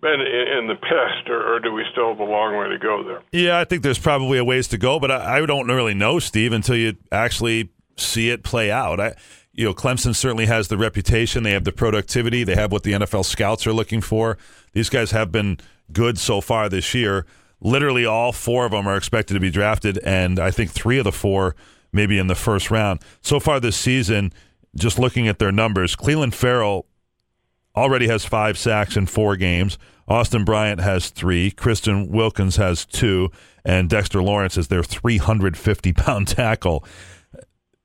been 0.01 0.19
in, 0.19 0.59
in 0.59 0.67
the 0.67 0.75
past, 0.75 1.29
or, 1.29 1.55
or, 1.55 1.59
do 1.59 1.71
we 1.71 1.83
still 1.91 2.09
have 2.09 2.19
a 2.19 2.23
long 2.23 2.57
way 2.57 2.67
to 2.67 2.77
go 2.77 3.03
there? 3.03 3.23
Yeah, 3.31 3.59
I 3.59 3.63
think 3.63 3.81
there's 3.81 3.97
probably 3.97 4.37
a 4.37 4.43
ways 4.43 4.67
to 4.67 4.77
go, 4.77 4.99
but 4.99 5.09
I, 5.09 5.37
I 5.37 5.45
don't 5.45 5.67
really 5.67 5.93
know, 5.93 6.19
Steve, 6.19 6.51
until 6.51 6.75
you 6.75 6.97
actually 7.11 7.69
see 7.97 8.29
it 8.29 8.43
play 8.43 8.71
out. 8.71 8.99
I, 8.99 9.15
you 9.53 9.65
know, 9.65 9.73
Clemson 9.73 10.15
certainly 10.15 10.47
has 10.47 10.67
the 10.67 10.77
reputation. 10.77 11.43
They 11.43 11.51
have 11.51 11.63
the 11.63 11.71
productivity. 11.71 12.43
They 12.43 12.55
have 12.55 12.71
what 12.71 12.83
the 12.83 12.93
NFL 12.93 13.25
scouts 13.25 13.65
are 13.65 13.73
looking 13.73 14.01
for. 14.01 14.37
These 14.73 14.89
guys 14.89 15.11
have 15.11 15.31
been 15.31 15.57
good 15.91 16.17
so 16.17 16.41
far 16.41 16.67
this 16.67 16.93
year. 16.93 17.25
Literally, 17.61 18.05
all 18.05 18.31
four 18.31 18.65
of 18.65 18.71
them 18.71 18.85
are 18.85 18.97
expected 18.97 19.33
to 19.33 19.39
be 19.39 19.49
drafted, 19.49 19.97
and 19.99 20.39
I 20.39 20.51
think 20.51 20.71
three 20.71 20.97
of 20.97 21.05
the 21.05 21.11
four 21.11 21.55
maybe 21.93 22.19
in 22.19 22.27
the 22.27 22.35
first 22.35 22.69
round. 22.69 23.01
So 23.21 23.39
far 23.39 23.59
this 23.61 23.77
season, 23.77 24.33
just 24.75 24.99
looking 24.99 25.27
at 25.29 25.39
their 25.39 25.53
numbers, 25.53 25.95
Clelin 25.95 26.33
Ferrell 26.33 26.85
already 27.75 28.07
has 28.07 28.25
five 28.25 28.57
sacks 28.57 28.97
in 28.97 29.05
four 29.05 29.37
games. 29.37 29.77
Austin 30.07 30.43
Bryant 30.45 30.81
has 30.81 31.09
three. 31.09 31.49
Christian 31.51 32.09
Wilkins 32.09 32.57
has 32.57 32.85
two. 32.85 33.31
And 33.63 33.89
Dexter 33.89 34.21
Lawrence 34.21 34.57
is 34.57 34.67
their 34.67 34.83
350 34.83 35.93
pound 35.93 36.27
tackle. 36.27 36.85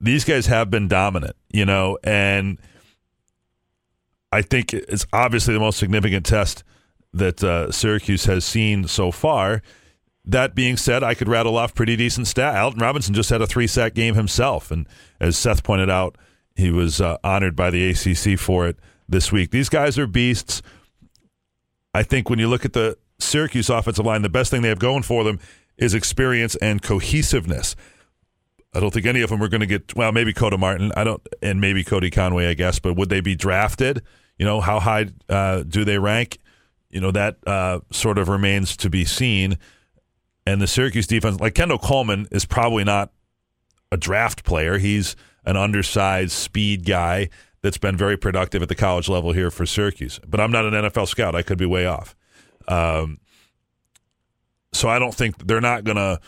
These 0.01 0.25
guys 0.25 0.47
have 0.47 0.71
been 0.71 0.89
dominant, 0.89 1.37
you 1.53 1.67
know, 1.67 1.99
and 2.03 2.59
I 4.33 4.43
think 4.43 4.73
it's 4.73 5.07
obviously 5.13 5.55
the 5.55 5.61
most 5.61 5.79
significant 5.79 6.25
test 6.25 6.65
that 7.13 7.43
uh, 7.45 7.71
Syracuse 7.71 8.25
has 8.25 8.45
seen 8.45 8.87
so 8.87 9.11
far 9.11 9.63
that 10.25 10.55
being 10.55 10.77
said, 10.77 11.03
I 11.03 11.15
could 11.15 11.29
rattle 11.29 11.57
off 11.57 11.75
pretty 11.75 11.97
decent 11.97 12.27
stat. 12.27 12.57
Alton 12.57 12.81
Robinson 12.81 13.15
just 13.15 13.31
had 13.31 13.41
a 13.41 13.47
three 13.47 13.67
sack 13.67 13.95
game 13.95 14.15
himself, 14.15 14.71
and 14.71 14.87
as 15.19 15.37
Seth 15.37 15.63
pointed 15.63 15.91
out, 15.91 16.17
he 16.55 16.71
was 16.71 17.01
uh, 17.01 17.17
honored 17.25 17.57
by 17.57 17.71
the 17.71 17.91
ACC 17.91 18.39
for 18.39 18.69
it 18.69 18.79
this 19.09 19.33
week. 19.33 19.51
These 19.51 19.69
guys 19.69 19.99
are 19.99 20.07
beasts. 20.07 20.63
I 21.95 22.03
think 22.03 22.29
when 22.29 22.39
you 22.39 22.49
look 22.49 22.65
at 22.65 22.75
the 22.75 22.97
Syracuse 23.19 23.71
offensive 23.71 24.05
line, 24.05 24.23
the 24.23 24.29
best 24.29 24.51
thing 24.51 24.63
they 24.63 24.69
have 24.69 24.79
going 24.79 25.03
for 25.03 25.25
them 25.25 25.41
is 25.79 25.95
experience 25.95 26.55
and 26.57 26.83
cohesiveness. 26.83 27.75
I 28.73 28.81
don't 28.81 28.93
think 28.93 29.07
any 29.07 29.21
of 29.23 29.31
them 29.31 29.43
are 29.43 29.49
going 29.49 29.63
to 29.63 29.67
get 29.67 29.95
well. 29.97 30.13
Maybe 30.13 30.33
Koda 30.33 30.57
Martin, 30.57 30.93
I 30.97 31.05
don't, 31.05 31.21
and 31.43 31.61
maybe 31.61 31.83
Cody 31.83 32.11
Conway, 32.11 32.49
I 32.49 32.55
guess. 32.55 32.79
But 32.79 32.95
would 32.95 33.09
they 33.09 33.21
be 33.21 33.35
drafted? 33.35 34.03
You 34.39 34.47
know, 34.47 34.61
how 34.61 34.81
high 34.81 35.07
uh, 35.29 35.65
do 35.65 35.85
they 35.85 35.99
rank? 35.99 36.39
You 36.89 37.01
know, 37.01 37.11
that 37.11 37.37
uh, 37.47 37.81
sort 37.91 38.19
of 38.19 38.29
remains 38.29 38.77
to 38.79 38.91
be 38.91 39.05
seen 39.05 39.59
and 40.47 40.61
the 40.61 40.67
Syracuse 40.67 41.07
defense, 41.07 41.39
like 41.41 41.55
Kendall 41.55 41.79
Coleman, 41.79 42.27
is 42.31 42.45
probably 42.45 42.85
not 42.85 43.13
a 43.93 43.97
draft 43.97 44.45
player. 44.45 44.79
He's 44.79 45.17
an 45.45 45.57
undersized 45.57 46.33
speed 46.33 46.85
guy 46.85 47.29
that's 47.63 47.79
been 47.79 47.97
very 47.97 48.17
productive 48.17 48.63
at 48.63 48.69
the 48.69 48.75
college 48.75 49.09
level 49.09 49.33
here 49.33 49.51
for 49.51 49.67
Syracuse. 49.67 50.19
But 50.27 50.41
I'm 50.41 50.51
not 50.51 50.65
an 50.65 50.73
NFL 50.73 51.09
scout. 51.09 51.35
I 51.35 51.43
could 51.43 51.59
be 51.59 51.67
way 51.67 51.87
off. 51.87 52.17
Um, 52.67 53.19
so 54.73 54.89
I 54.89 54.99
don't 54.99 55.15
think 55.15 55.47
they're 55.47 55.61
not 55.61 55.85
gonna 55.85 56.21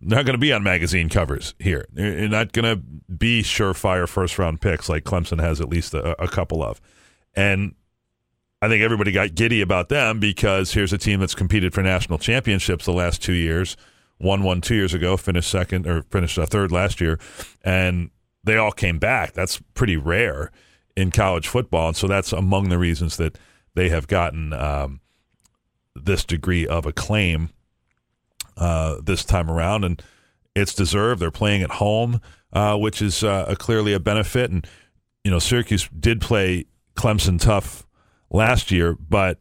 not 0.00 0.24
gonna 0.24 0.38
be 0.38 0.52
on 0.52 0.62
magazine 0.62 1.08
covers 1.08 1.54
here. 1.58 1.86
They're 1.92 2.28
not 2.28 2.52
gonna 2.52 2.76
be 2.76 3.42
surefire 3.42 4.08
first 4.08 4.38
round 4.38 4.60
picks 4.60 4.88
like 4.88 5.04
Clemson 5.04 5.40
has 5.40 5.60
at 5.60 5.68
least 5.68 5.94
a, 5.94 6.20
a 6.22 6.28
couple 6.28 6.62
of. 6.62 6.80
And 7.34 7.74
I 8.62 8.68
think 8.68 8.82
everybody 8.82 9.12
got 9.12 9.34
giddy 9.34 9.60
about 9.60 9.88
them 9.88 10.20
because 10.20 10.72
here's 10.72 10.92
a 10.92 10.98
team 10.98 11.20
that's 11.20 11.34
competed 11.34 11.72
for 11.72 11.82
national 11.82 12.18
championships 12.18 12.84
the 12.84 12.92
last 12.92 13.22
two 13.22 13.32
years, 13.32 13.76
won 14.18 14.42
one 14.42 14.60
two 14.60 14.74
years 14.74 14.92
ago, 14.92 15.16
finished 15.16 15.50
second 15.50 15.86
or 15.86 16.02
finished 16.10 16.36
third 16.36 16.70
last 16.70 17.00
year, 17.00 17.18
and 17.62 18.10
they 18.44 18.56
all 18.56 18.72
came 18.72 18.98
back. 18.98 19.32
That's 19.32 19.60
pretty 19.74 19.96
rare 19.96 20.50
in 20.96 21.10
college 21.10 21.48
football, 21.48 21.88
and 21.88 21.96
so 21.96 22.06
that's 22.06 22.32
among 22.32 22.68
the 22.68 22.78
reasons 22.78 23.16
that 23.16 23.38
they 23.74 23.88
have 23.88 24.06
gotten 24.06 24.52
um, 24.52 25.00
this 25.94 26.24
degree 26.24 26.66
of 26.66 26.84
acclaim 26.84 27.50
uh, 28.60 29.00
this 29.02 29.24
time 29.24 29.50
around, 29.50 29.84
and 29.84 30.00
it's 30.54 30.74
deserved. 30.74 31.20
They're 31.20 31.30
playing 31.30 31.62
at 31.62 31.70
home, 31.72 32.20
uh, 32.52 32.76
which 32.76 33.02
is 33.02 33.24
uh, 33.24 33.54
clearly 33.58 33.92
a 33.92 34.00
benefit. 34.00 34.50
And 34.50 34.66
you 35.24 35.30
know, 35.30 35.38
Syracuse 35.38 35.88
did 35.88 36.20
play 36.20 36.66
Clemson 36.94 37.40
tough 37.40 37.86
last 38.30 38.70
year, 38.70 38.94
but 38.94 39.38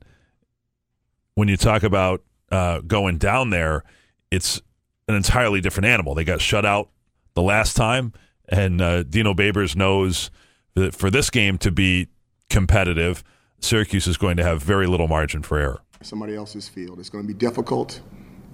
when 1.36 1.48
you 1.48 1.58
talk 1.58 1.84
about 1.84 2.24
uh, 2.52 2.80
going 2.82 3.18
down 3.18 3.50
there, 3.50 3.84
it's 4.32 4.62
an 5.08 5.16
entirely 5.16 5.62
different 5.62 5.86
animal. 5.86 6.16
They 6.16 6.24
got 6.24 6.42
shut 6.42 6.66
out 6.66 6.90
the 7.34 7.42
last 7.42 7.76
time, 7.76 8.14
and 8.48 8.82
uh, 8.82 9.04
Dino 9.04 9.34
Babers 9.34 9.76
knows 9.76 10.32
that 10.76 10.96
for 10.96 11.10
this 11.10 11.30
game 11.30 11.58
to 11.60 11.72
be 11.72 12.08
competitive, 12.50 13.24
Syracuse 13.60 14.08
is 14.08 14.18
going 14.18 14.38
to 14.38 14.44
have 14.44 14.62
very 14.62 14.88
little 14.88 15.08
margin 15.08 15.42
for 15.42 15.58
error. 15.60 15.82
Somebody 16.02 16.36
else's 16.36 16.68
field. 16.68 17.00
It's 17.00 17.10
going 17.10 17.24
to 17.24 17.28
be 17.28 17.38
difficult. 17.38 18.02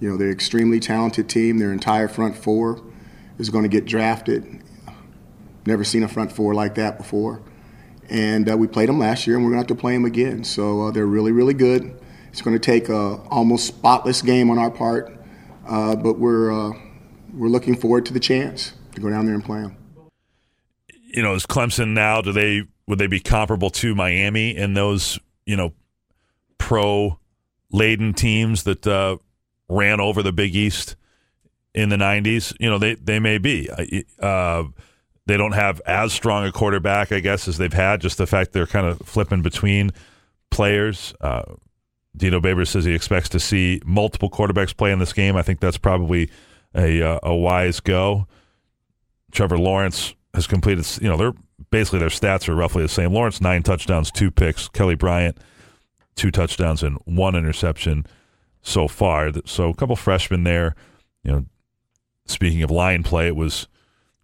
You 0.00 0.10
know, 0.10 0.16
they're 0.16 0.28
an 0.28 0.34
extremely 0.34 0.80
talented 0.80 1.28
team. 1.28 1.58
Their 1.58 1.72
entire 1.72 2.08
front 2.08 2.36
four 2.36 2.82
is 3.38 3.50
going 3.50 3.64
to 3.64 3.68
get 3.68 3.86
drafted. 3.86 4.62
Never 5.64 5.84
seen 5.84 6.02
a 6.02 6.08
front 6.08 6.32
four 6.32 6.54
like 6.54 6.74
that 6.74 6.98
before. 6.98 7.42
And 8.08 8.50
uh, 8.50 8.56
we 8.56 8.68
played 8.68 8.88
them 8.88 8.98
last 8.98 9.26
year, 9.26 9.36
and 9.36 9.44
we're 9.44 9.50
going 9.50 9.64
to 9.64 9.68
have 9.68 9.76
to 9.76 9.80
play 9.80 9.94
them 9.94 10.04
again. 10.04 10.44
So 10.44 10.86
uh, 10.86 10.90
they're 10.90 11.06
really, 11.06 11.32
really 11.32 11.54
good. 11.54 12.00
It's 12.30 12.42
going 12.42 12.54
to 12.56 12.60
take 12.60 12.88
a 12.88 13.16
almost 13.30 13.66
spotless 13.66 14.22
game 14.22 14.50
on 14.50 14.58
our 14.58 14.70
part, 14.70 15.18
uh, 15.66 15.96
but 15.96 16.18
we're 16.18 16.52
uh, 16.52 16.72
we're 17.32 17.48
looking 17.48 17.74
forward 17.74 18.04
to 18.06 18.12
the 18.12 18.20
chance 18.20 18.74
to 18.94 19.00
go 19.00 19.08
down 19.08 19.24
there 19.24 19.34
and 19.34 19.44
play 19.44 19.62
them. 19.62 19.76
You 21.06 21.22
know, 21.22 21.34
is 21.34 21.46
Clemson 21.46 21.94
now? 21.94 22.20
Do 22.20 22.32
they 22.32 22.64
would 22.86 22.98
they 22.98 23.06
be 23.06 23.20
comparable 23.20 23.70
to 23.70 23.94
Miami 23.94 24.54
in 24.54 24.74
those 24.74 25.18
you 25.46 25.56
know 25.56 25.72
pro 26.58 27.18
laden 27.72 28.12
teams 28.12 28.64
that 28.64 28.86
uh, 28.86 29.16
ran 29.68 30.00
over 30.00 30.22
the 30.22 30.32
Big 30.32 30.54
East 30.54 30.96
in 31.74 31.88
the 31.88 31.96
'90s? 31.96 32.54
You 32.60 32.70
know, 32.70 32.78
they 32.78 32.94
they 32.94 33.18
may 33.18 33.38
be. 33.38 33.68
Uh, 34.20 34.64
they 35.26 35.36
don't 35.36 35.52
have 35.52 35.80
as 35.86 36.12
strong 36.12 36.46
a 36.46 36.52
quarterback, 36.52 37.10
I 37.12 37.20
guess, 37.20 37.48
as 37.48 37.58
they've 37.58 37.72
had. 37.72 38.00
Just 38.00 38.18
the 38.18 38.26
fact 38.26 38.52
they're 38.52 38.66
kind 38.66 38.86
of 38.86 38.98
flipping 39.00 39.42
between 39.42 39.90
players. 40.50 41.14
Uh, 41.20 41.42
Dino 42.16 42.40
Babers 42.40 42.68
says 42.68 42.84
he 42.84 42.94
expects 42.94 43.28
to 43.30 43.40
see 43.40 43.80
multiple 43.84 44.30
quarterbacks 44.30 44.76
play 44.76 44.92
in 44.92 44.98
this 44.98 45.12
game. 45.12 45.36
I 45.36 45.42
think 45.42 45.60
that's 45.60 45.78
probably 45.78 46.30
a 46.74 47.02
uh, 47.02 47.18
a 47.22 47.34
wise 47.34 47.80
go. 47.80 48.26
Trevor 49.32 49.58
Lawrence 49.58 50.14
has 50.34 50.46
completed. 50.46 50.86
You 51.02 51.08
know, 51.08 51.16
they're 51.16 51.34
basically 51.70 51.98
their 51.98 52.08
stats 52.08 52.48
are 52.48 52.54
roughly 52.54 52.82
the 52.82 52.88
same. 52.88 53.12
Lawrence 53.12 53.40
nine 53.40 53.62
touchdowns, 53.62 54.10
two 54.10 54.30
picks. 54.30 54.68
Kelly 54.68 54.94
Bryant 54.94 55.38
two 56.16 56.30
touchdowns 56.30 56.82
and 56.82 56.98
one 57.04 57.36
interception 57.36 58.06
so 58.66 58.88
far. 58.88 59.30
So 59.44 59.70
a 59.70 59.74
couple 59.74 59.96
freshmen 59.96 60.44
there. 60.44 60.74
You 61.22 61.32
know, 61.32 61.44
speaking 62.26 62.62
of 62.62 62.70
line 62.70 63.02
play, 63.04 63.28
it 63.28 63.36
was 63.36 63.68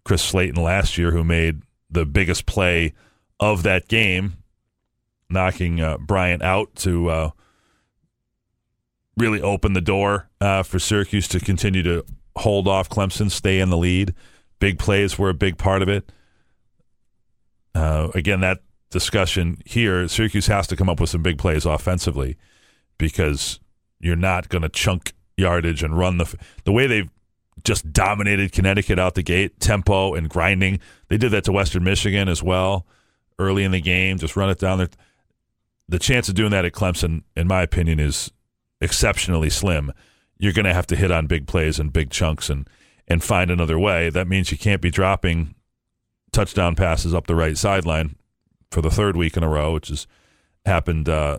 Chris 0.03 0.21
Slayton 0.21 0.61
last 0.61 0.97
year 0.97 1.11
who 1.11 1.23
made 1.23 1.61
the 1.89 2.05
biggest 2.05 2.45
play 2.45 2.93
of 3.39 3.63
that 3.63 3.87
game, 3.87 4.37
knocking 5.29 5.79
uh, 5.79 5.97
Bryant 5.97 6.43
out 6.43 6.75
to 6.77 7.09
uh, 7.09 7.29
really 9.17 9.41
open 9.41 9.73
the 9.73 9.81
door 9.81 10.29
uh, 10.41 10.63
for 10.63 10.77
Syracuse 10.77 11.27
to 11.29 11.39
continue 11.39 11.83
to 11.83 12.05
hold 12.35 12.67
off 12.67 12.89
Clemson, 12.89 13.31
stay 13.31 13.59
in 13.59 13.69
the 13.69 13.77
lead. 13.77 14.13
Big 14.59 14.77
plays 14.77 15.17
were 15.17 15.29
a 15.29 15.33
big 15.33 15.57
part 15.57 15.81
of 15.81 15.87
it. 15.87 16.11
Uh, 17.75 18.09
again, 18.13 18.41
that 18.41 18.59
discussion 18.89 19.61
here, 19.65 20.07
Syracuse 20.07 20.47
has 20.47 20.67
to 20.67 20.75
come 20.75 20.89
up 20.89 20.99
with 20.99 21.09
some 21.09 21.23
big 21.23 21.37
plays 21.37 21.65
offensively 21.65 22.37
because 22.97 23.59
you're 24.03 24.15
not 24.15 24.49
going 24.49 24.61
to 24.61 24.69
chunk 24.69 25.13
yardage 25.37 25.83
and 25.83 25.97
run 25.97 26.17
the 26.17 26.35
the 26.63 26.71
way 26.71 26.87
they've 26.87 27.09
just 27.63 27.91
dominated 27.93 28.51
Connecticut 28.51 28.99
out 28.99 29.15
the 29.15 29.23
gate, 29.23 29.59
tempo 29.59 30.13
and 30.13 30.29
grinding. 30.29 30.79
They 31.07 31.17
did 31.17 31.31
that 31.31 31.43
to 31.45 31.51
Western 31.51 31.83
Michigan 31.83 32.27
as 32.27 32.43
well 32.43 32.85
early 33.39 33.63
in 33.63 33.71
the 33.71 33.81
game. 33.81 34.17
Just 34.17 34.35
run 34.35 34.49
it 34.49 34.59
down 34.59 34.79
there. 34.79 34.89
The 35.87 35.99
chance 35.99 36.29
of 36.29 36.35
doing 36.35 36.51
that 36.51 36.65
at 36.65 36.73
Clemson, 36.73 37.23
in 37.35 37.47
my 37.47 37.61
opinion, 37.61 37.99
is 37.99 38.31
exceptionally 38.81 39.49
slim. 39.49 39.91
You're 40.37 40.53
going 40.53 40.65
to 40.65 40.73
have 40.73 40.87
to 40.87 40.95
hit 40.95 41.11
on 41.11 41.27
big 41.27 41.47
plays 41.47 41.79
and 41.79 41.93
big 41.93 42.09
chunks 42.09 42.49
and 42.49 42.67
and 43.07 43.23
find 43.23 43.51
another 43.51 43.77
way. 43.77 44.09
That 44.09 44.27
means 44.27 44.51
you 44.51 44.57
can't 44.57 44.81
be 44.81 44.89
dropping 44.89 45.55
touchdown 46.31 46.75
passes 46.75 47.13
up 47.13 47.27
the 47.27 47.35
right 47.35 47.57
sideline 47.57 48.15
for 48.71 48.81
the 48.81 48.89
third 48.89 49.15
week 49.15 49.37
in 49.37 49.43
a 49.43 49.49
row, 49.49 49.73
which 49.73 49.89
has 49.89 50.07
happened 50.65 51.07
uh, 51.07 51.37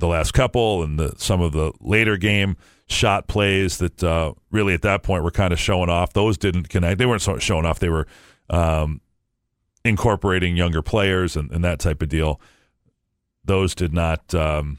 the 0.00 0.08
last 0.08 0.32
couple 0.32 0.82
and 0.82 0.98
the, 0.98 1.14
some 1.16 1.40
of 1.40 1.52
the 1.52 1.72
later 1.80 2.16
game 2.16 2.56
shot 2.88 3.28
plays 3.28 3.78
that 3.78 4.02
uh, 4.02 4.34
really 4.50 4.74
at 4.74 4.82
that 4.82 5.02
point 5.02 5.22
were 5.22 5.30
kind 5.30 5.52
of 5.52 5.60
showing 5.60 5.88
off. 5.88 6.12
Those 6.12 6.36
didn't 6.36 6.68
connect. 6.68 6.98
They 6.98 7.06
weren't 7.06 7.22
showing 7.40 7.64
off. 7.64 7.78
They 7.78 7.88
were 7.88 8.06
um, 8.48 9.00
incorporating 9.84 10.56
younger 10.56 10.82
players 10.82 11.36
and, 11.36 11.50
and, 11.52 11.62
that 11.64 11.78
type 11.78 12.02
of 12.02 12.08
deal. 12.08 12.40
Those 13.44 13.74
did 13.74 13.94
not 13.94 14.34
um, 14.34 14.78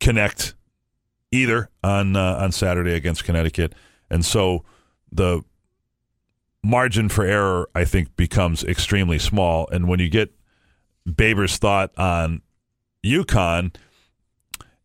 connect 0.00 0.54
either 1.30 1.68
on 1.84 2.16
uh, 2.16 2.38
on 2.40 2.52
Saturday 2.52 2.94
against 2.94 3.24
Connecticut, 3.24 3.74
and 4.10 4.24
so 4.24 4.64
the 5.12 5.42
margin 6.62 7.08
for 7.08 7.24
error 7.24 7.68
I 7.74 7.84
think 7.84 8.16
becomes 8.16 8.64
extremely 8.64 9.18
small. 9.18 9.68
And 9.70 9.88
when 9.88 10.00
you 10.00 10.08
get 10.08 10.32
Babers' 11.08 11.58
thought 11.58 11.96
on 11.98 12.42
UConn 13.04 13.74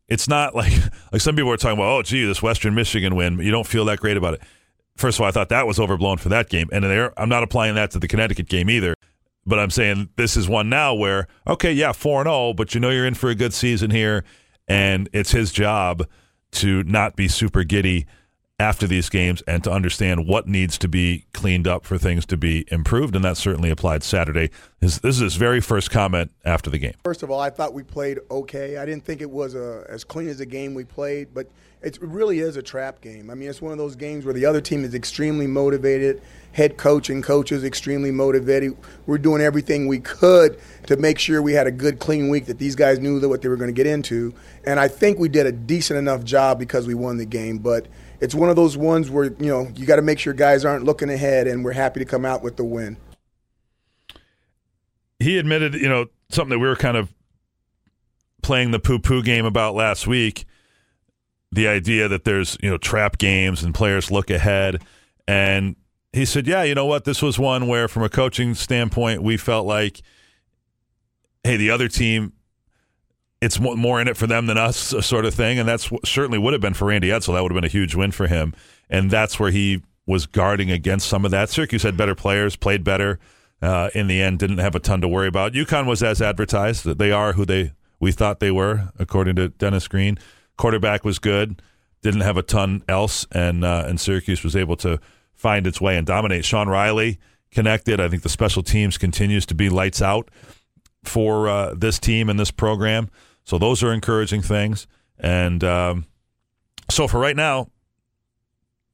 it's 0.07 0.27
not 0.27 0.55
like 0.55 0.73
like 1.11 1.21
some 1.21 1.35
people 1.35 1.51
are 1.51 1.57
talking 1.57 1.77
about. 1.77 1.89
Oh, 1.89 2.01
gee, 2.01 2.25
this 2.25 2.41
Western 2.41 2.75
Michigan 2.75 3.15
win. 3.15 3.39
You 3.39 3.51
don't 3.51 3.67
feel 3.67 3.85
that 3.85 3.99
great 3.99 4.17
about 4.17 4.35
it. 4.35 4.41
First 4.97 5.17
of 5.17 5.23
all, 5.23 5.27
I 5.27 5.31
thought 5.31 5.49
that 5.49 5.67
was 5.67 5.79
overblown 5.79 6.17
for 6.17 6.29
that 6.29 6.49
game, 6.49 6.69
and 6.71 6.83
there 6.83 7.17
I'm 7.19 7.29
not 7.29 7.43
applying 7.43 7.75
that 7.75 7.91
to 7.91 7.99
the 7.99 8.07
Connecticut 8.07 8.47
game 8.47 8.69
either. 8.69 8.93
But 9.47 9.59
I'm 9.59 9.69
saying 9.69 10.09
this 10.15 10.37
is 10.37 10.49
one 10.49 10.69
now 10.69 10.93
where 10.93 11.27
okay, 11.47 11.71
yeah, 11.71 11.91
four 11.91 12.21
and 12.21 12.27
zero, 12.27 12.35
oh, 12.35 12.53
but 12.53 12.73
you 12.73 12.79
know 12.79 12.89
you're 12.89 13.05
in 13.05 13.13
for 13.13 13.29
a 13.29 13.35
good 13.35 13.53
season 13.53 13.91
here, 13.91 14.23
and 14.67 15.09
it's 15.13 15.31
his 15.31 15.51
job 15.51 16.07
to 16.53 16.83
not 16.83 17.15
be 17.15 17.27
super 17.27 17.63
giddy 17.63 18.05
after 18.57 18.87
these 18.87 19.09
games 19.09 19.41
and 19.47 19.63
to 19.65 19.71
understand 19.71 20.27
what 20.27 20.47
needs 20.47 20.77
to 20.77 20.87
be 20.87 21.25
cleaned 21.33 21.67
up 21.67 21.85
for 21.85 21.97
things 21.97 22.25
to 22.25 22.37
be 22.37 22.65
improved. 22.71 23.13
And 23.15 23.25
that 23.25 23.35
certainly 23.35 23.69
applied 23.69 24.01
Saturday. 24.01 24.49
This, 24.79 24.99
is 25.03 25.17
his 25.17 25.35
very 25.35 25.59
first 25.59 25.91
comment 25.91 26.31
after 26.45 26.69
the 26.69 26.77
game. 26.77 26.93
First 27.03 27.21
of 27.21 27.29
all, 27.29 27.39
I 27.39 27.49
thought 27.49 27.73
we 27.73 27.83
played 27.83 28.19
okay. 28.31 28.77
I 28.77 28.85
didn't 28.85 29.03
think 29.03 29.19
it 29.19 29.29
was 29.29 29.55
a, 29.55 29.85
as 29.89 30.05
clean 30.05 30.29
as 30.29 30.39
a 30.39 30.45
game 30.45 30.73
we 30.73 30.85
played, 30.85 31.33
but 31.33 31.49
it 31.81 31.97
really 32.01 32.39
is 32.39 32.55
a 32.55 32.63
trap 32.63 33.01
game. 33.01 33.29
I 33.29 33.35
mean, 33.35 33.49
it's 33.49 33.61
one 33.61 33.73
of 33.73 33.77
those 33.77 33.97
games 33.97 34.23
where 34.23 34.33
the 34.33 34.45
other 34.45 34.61
team 34.61 34.85
is 34.85 34.95
extremely 34.95 35.47
motivated, 35.47 36.21
head 36.53 36.77
coach 36.77 37.09
and 37.09 37.21
coaches 37.21 37.65
extremely 37.65 38.09
motivated. 38.09 38.77
We're 39.05 39.17
doing 39.17 39.41
everything 39.41 39.87
we 39.87 39.99
could 39.99 40.57
to 40.87 40.95
make 40.95 41.19
sure 41.19 41.41
we 41.41 41.53
had 41.53 41.67
a 41.67 41.71
good, 41.71 41.99
clean 41.99 42.29
week 42.29 42.45
that 42.45 42.57
these 42.57 42.75
guys 42.75 42.99
knew 42.99 43.19
that 43.19 43.27
what 43.27 43.41
they 43.41 43.49
were 43.49 43.57
going 43.57 43.67
to 43.67 43.73
get 43.73 43.85
into. 43.85 44.33
And 44.65 44.79
I 44.79 44.87
think 44.87 45.19
we 45.19 45.27
did 45.27 45.45
a 45.45 45.51
decent 45.51 45.99
enough 45.99 46.23
job 46.23 46.57
because 46.57 46.87
we 46.87 46.93
won 46.93 47.17
the 47.17 47.25
game, 47.25 47.57
but– 47.57 47.87
it's 48.19 48.35
one 48.35 48.49
of 48.49 48.55
those 48.55 48.77
ones 48.77 49.09
where 49.09 49.25
you 49.25 49.47
know 49.47 49.71
you 49.75 49.85
got 49.85 49.97
to 49.97 50.01
make 50.01 50.19
sure 50.19 50.33
guys 50.33 50.65
aren't 50.65 50.85
looking 50.85 51.09
ahead, 51.09 51.47
and 51.47 51.63
we're 51.63 51.73
happy 51.73 51.99
to 51.99 52.05
come 52.05 52.25
out 52.25 52.43
with 52.43 52.57
the 52.57 52.63
win. 52.63 52.97
He 55.19 55.37
admitted, 55.37 55.75
you 55.75 55.87
know, 55.87 56.07
something 56.29 56.49
that 56.49 56.59
we 56.59 56.67
were 56.67 56.75
kind 56.75 56.97
of 56.97 57.13
playing 58.43 58.71
the 58.71 58.79
poo-poo 58.79 59.23
game 59.23 59.45
about 59.45 59.75
last 59.75 60.07
week. 60.07 60.45
The 61.51 61.67
idea 61.67 62.07
that 62.07 62.25
there's 62.25 62.57
you 62.61 62.69
know 62.69 62.77
trap 62.77 63.17
games 63.17 63.63
and 63.63 63.73
players 63.73 64.11
look 64.11 64.29
ahead, 64.29 64.81
and 65.27 65.75
he 66.11 66.25
said, 66.25 66.47
"Yeah, 66.47 66.63
you 66.63 66.75
know 66.75 66.85
what? 66.85 67.05
This 67.05 67.21
was 67.21 67.39
one 67.39 67.67
where, 67.67 67.87
from 67.87 68.03
a 68.03 68.09
coaching 68.09 68.55
standpoint, 68.55 69.23
we 69.23 69.37
felt 69.37 69.65
like, 69.65 70.01
hey, 71.43 71.57
the 71.57 71.69
other 71.69 71.87
team 71.87 72.33
it's 73.45 73.59
more 73.59 74.01
in 74.01 74.07
it 74.07 74.17
for 74.17 74.25
them 74.25 74.47
than 74.47 74.57
us, 74.57 74.77
sort 75.05 75.23
of 75.23 75.35
thing. 75.35 75.59
And 75.59 75.69
that's 75.69 75.91
certainly 76.03 76.39
would 76.39 76.53
have 76.53 76.61
been 76.61 76.73
for 76.73 76.85
Randy 76.85 77.09
Edsall. 77.09 77.35
That 77.35 77.43
would 77.43 77.51
have 77.51 77.61
been 77.61 77.63
a 77.63 77.71
huge 77.71 77.93
win 77.93 78.11
for 78.11 78.25
him. 78.25 78.55
And 78.89 79.11
that's 79.11 79.39
where 79.39 79.51
he 79.51 79.83
was 80.07 80.25
guarding 80.25 80.71
against 80.71 81.07
some 81.07 81.25
of 81.25 81.31
that. 81.31 81.49
Syracuse 81.49 81.83
had 81.83 81.95
better 81.95 82.15
players, 82.15 82.55
played 82.55 82.83
better. 82.83 83.19
Uh, 83.61 83.89
in 83.93 84.07
the 84.07 84.19
end, 84.21 84.39
didn't 84.39 84.57
have 84.57 84.73
a 84.73 84.79
ton 84.79 84.99
to 85.01 85.07
worry 85.07 85.27
about. 85.27 85.53
UConn 85.53 85.85
was 85.85 86.01
as 86.01 86.21
advertised. 86.21 86.85
They 86.85 87.11
are 87.11 87.33
who 87.33 87.45
they 87.45 87.71
we 87.99 88.11
thought 88.11 88.39
they 88.39 88.51
were, 88.51 88.91
according 88.99 89.35
to 89.37 89.49
Dennis 89.49 89.87
Green. 89.87 90.17
Quarterback 90.57 91.05
was 91.05 91.19
good. 91.19 91.61
Didn't 92.01 92.21
have 92.21 92.37
a 92.37 92.43
ton 92.43 92.83
else, 92.87 93.25
and 93.31 93.63
uh, 93.63 93.85
and 93.87 93.99
Syracuse 93.99 94.43
was 94.43 94.55
able 94.55 94.75
to 94.77 94.99
find 95.33 95.65
its 95.65 95.79
way 95.79 95.97
and 95.97 96.05
dominate. 96.05 96.45
Sean 96.45 96.67
Riley 96.67 97.17
connected. 97.51 97.99
I 98.01 98.09
think 98.09 98.23
the 98.23 98.29
special 98.29 98.61
teams 98.61 98.97
continues 98.97 99.45
to 99.47 99.55
be 99.55 99.69
lights 99.69 100.01
out 100.01 100.29
for 101.03 101.47
uh, 101.47 101.73
this 101.75 101.97
team 101.97 102.29
and 102.29 102.39
this 102.39 102.51
program. 102.51 103.09
So 103.45 103.57
those 103.57 103.83
are 103.83 103.93
encouraging 103.93 104.41
things. 104.41 104.87
And 105.17 105.63
um, 105.63 106.05
so 106.89 107.07
for 107.07 107.19
right 107.19 107.35
now, 107.35 107.69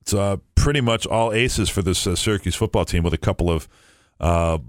it's 0.01 0.13
uh, 0.13 0.37
pretty 0.55 0.81
much 0.81 1.07
all 1.07 1.31
aces 1.31 1.69
for 1.69 1.81
this 1.81 2.05
uh, 2.05 2.15
Syracuse 2.15 2.55
football 2.55 2.85
team 2.85 3.03
with 3.03 3.13
a 3.13 3.17
couple 3.17 3.49
of 3.49 3.67
uh, 4.19 4.59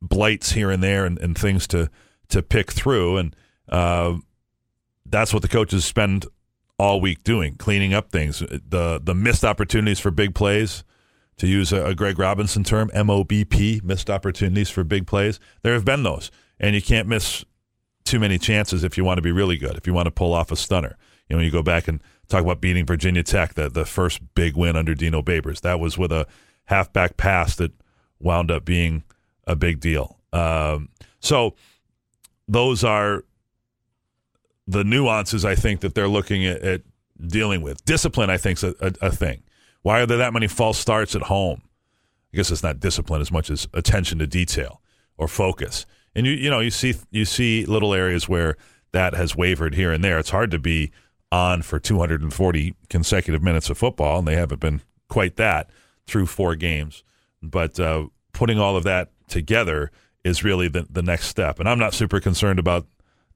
blights 0.00 0.52
here 0.52 0.70
and 0.70 0.82
there 0.82 1.04
and, 1.04 1.18
and, 1.18 1.36
things 1.36 1.66
to 1.68 1.90
to 2.28 2.42
pick 2.42 2.72
through. 2.72 3.16
And 3.16 3.36
uh, 3.68 4.16
that's 5.06 5.32
what 5.32 5.42
the 5.42 5.48
coaches 5.48 5.84
spend 5.84 6.26
all 6.78 7.00
week 7.00 7.22
doing, 7.24 7.56
cleaning 7.56 7.94
up 7.94 8.10
things. 8.10 8.40
The 8.40 9.00
the 9.02 9.14
missed 9.14 9.44
opportunities 9.44 9.98
for 9.98 10.10
big 10.10 10.34
plays, 10.34 10.84
to 11.40 11.46
use 11.46 11.72
a, 11.72 11.86
a 11.86 11.94
Greg 11.94 12.18
Robinson 12.18 12.64
term, 12.64 12.90
MOBP, 12.90 13.82
missed 13.82 14.10
opportunities 14.10 14.68
for 14.68 14.84
big 14.84 15.06
plays. 15.06 15.40
There 15.62 15.72
have 15.72 15.84
been 15.84 16.02
those, 16.02 16.30
and 16.60 16.74
you 16.74 16.82
can't 16.82 17.08
miss 17.08 17.44
too 18.10 18.18
many 18.18 18.38
chances 18.38 18.82
if 18.82 18.98
you 18.98 19.04
want 19.04 19.18
to 19.18 19.22
be 19.22 19.32
really 19.32 19.56
good. 19.56 19.76
If 19.76 19.86
you 19.86 19.94
want 19.94 20.06
to 20.06 20.10
pull 20.10 20.34
off 20.34 20.50
a 20.50 20.56
stunner, 20.56 20.96
you 21.28 21.36
know, 21.36 21.42
you 21.42 21.50
go 21.50 21.62
back 21.62 21.86
and 21.86 22.02
talk 22.28 22.42
about 22.42 22.60
beating 22.60 22.84
Virginia 22.84 23.22
Tech, 23.22 23.54
the 23.54 23.68
the 23.68 23.84
first 23.84 24.20
big 24.34 24.56
win 24.56 24.76
under 24.76 24.94
Dino 24.94 25.22
Babers. 25.22 25.60
That 25.60 25.78
was 25.78 25.96
with 25.96 26.10
a 26.10 26.26
halfback 26.64 27.16
pass 27.16 27.54
that 27.56 27.72
wound 28.18 28.50
up 28.50 28.64
being 28.64 29.04
a 29.46 29.54
big 29.54 29.80
deal. 29.80 30.18
Um, 30.32 30.88
so 31.20 31.54
those 32.48 32.82
are 32.82 33.24
the 34.66 34.84
nuances 34.84 35.44
I 35.44 35.54
think 35.54 35.80
that 35.80 35.94
they're 35.94 36.08
looking 36.08 36.44
at, 36.46 36.62
at 36.62 36.82
dealing 37.24 37.62
with. 37.62 37.84
Discipline, 37.84 38.30
I 38.30 38.36
think, 38.36 38.58
is 38.58 38.64
a, 38.64 38.74
a, 38.80 38.92
a, 39.08 39.10
thing. 39.10 39.42
Why 39.82 40.00
are 40.00 40.06
there 40.06 40.18
that 40.18 40.32
many 40.32 40.46
false 40.46 40.78
starts 40.78 41.16
at 41.16 41.22
home? 41.22 41.62
I 42.32 42.36
guess 42.36 42.50
it's 42.50 42.62
not 42.62 42.78
discipline 42.78 43.20
as 43.20 43.32
much 43.32 43.50
as 43.50 43.66
attention 43.74 44.18
to 44.20 44.26
detail 44.26 44.80
or 45.16 45.26
focus. 45.26 45.86
And 46.14 46.26
you 46.26 46.32
you 46.32 46.50
know 46.50 46.60
you 46.60 46.70
see 46.70 46.94
you 47.10 47.24
see 47.24 47.64
little 47.64 47.94
areas 47.94 48.28
where 48.28 48.56
that 48.92 49.14
has 49.14 49.36
wavered 49.36 49.74
here 49.74 49.92
and 49.92 50.02
there. 50.02 50.18
It's 50.18 50.30
hard 50.30 50.50
to 50.50 50.58
be 50.58 50.90
on 51.32 51.62
for 51.62 51.78
240 51.78 52.74
consecutive 52.88 53.42
minutes 53.42 53.70
of 53.70 53.78
football, 53.78 54.18
and 54.18 54.26
they 54.26 54.34
haven't 54.34 54.60
been 54.60 54.82
quite 55.08 55.36
that 55.36 55.70
through 56.06 56.26
four 56.26 56.56
games. 56.56 57.04
But 57.42 57.78
uh, 57.78 58.06
putting 58.32 58.58
all 58.58 58.76
of 58.76 58.84
that 58.84 59.10
together 59.28 59.90
is 60.24 60.44
really 60.44 60.68
the, 60.68 60.86
the 60.90 61.02
next 61.02 61.28
step. 61.28 61.58
And 61.60 61.68
I'm 61.68 61.78
not 61.78 61.94
super 61.94 62.20
concerned 62.20 62.58
about 62.58 62.86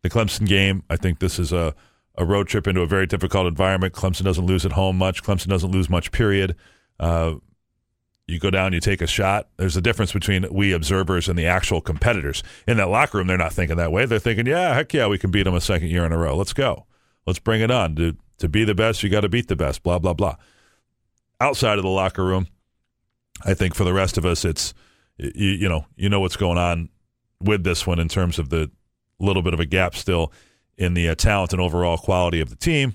the 0.03 0.11
Clemson 0.11 0.47
game. 0.47 0.83
I 0.91 0.97
think 0.97 1.19
this 1.19 1.39
is 1.39 1.53
a, 1.53 1.75
a 2.17 2.25
road 2.25 2.49
trip 2.49 2.67
into 2.67 2.83
a 2.83 2.87
very 2.87 3.07
difficult 3.07 3.47
environment. 3.47 3.95
Clemson 3.95 4.25
doesn't 4.25 4.45
lose 4.45 4.67
at 4.67 4.73
home 4.73 4.99
much. 4.99 5.23
Clemson 5.23 5.47
doesn't 5.47 5.71
lose 5.71 5.89
much, 5.89 6.13
period. 6.13 6.57
Uh, 7.01 7.35
you 8.27 8.39
go 8.39 8.51
down, 8.51 8.73
you 8.73 8.81
take 8.81 9.03
a 9.03 9.07
shot. 9.07 9.49
There's 9.59 9.77
a 9.77 9.83
difference 9.83 10.13
between 10.13 10.47
we 10.51 10.73
observers 10.73 11.29
and 11.29 11.39
the 11.39 11.47
actual 11.47 11.81
competitors. 11.81 12.43
In 12.67 12.79
that 12.79 12.89
locker 12.89 13.19
room, 13.19 13.27
they're 13.27 13.37
not 13.37 13.53
thinking 13.53 13.77
that 13.77 13.93
way. 13.93 14.07
They're 14.07 14.19
thinking, 14.19 14.47
yeah, 14.47 14.75
heck 14.75 14.95
yeah, 14.95 15.07
we 15.07 15.19
can 15.19 15.31
beat 15.31 15.43
them 15.43 15.55
a 15.55 15.61
second 15.61 15.89
year 15.89 16.07
in 16.07 16.13
a 16.13 16.19
row. 16.19 16.35
Let's 16.35 16.55
go. 16.55 16.87
Let's 17.27 17.39
bring 17.39 17.61
it 17.61 17.71
on. 17.71 17.97
To, 17.97 18.17
to 18.39 18.49
be 18.49 18.65
the 18.65 18.75
best, 18.75 19.03
you 19.03 19.11
got 19.11 19.21
to 19.21 19.29
beat 19.29 19.49
the 19.49 19.57
best, 19.57 19.83
blah, 19.83 19.99
blah, 19.99 20.15
blah. 20.15 20.37
Outside 21.41 21.79
of 21.79 21.85
the 21.85 21.91
locker 21.91 22.25
room, 22.25 22.47
I 23.45 23.53
think 23.53 23.75
for 23.75 23.85
the 23.85 23.93
rest 23.93 24.17
of 24.17 24.25
us, 24.25 24.45
it's, 24.45 24.73
you, 25.19 25.51
you 25.51 25.69
know, 25.69 25.85
you 25.97 26.09
know 26.09 26.21
what's 26.21 26.37
going 26.37 26.59
on 26.59 26.89
with 27.41 27.63
this 27.63 27.87
one 27.87 27.99
in 27.99 28.09
terms 28.09 28.39
of 28.39 28.49
the 28.49 28.71
little 29.19 29.43
bit 29.43 29.53
of 29.53 29.61
a 29.61 29.67
gap 29.67 29.95
still 29.95 30.33
in 30.79 30.95
the 30.95 31.09
uh, 31.09 31.15
talent 31.15 31.53
and 31.53 31.61
overall 31.61 31.99
quality 31.99 32.41
of 32.41 32.49
the 32.49 32.57
team. 32.57 32.95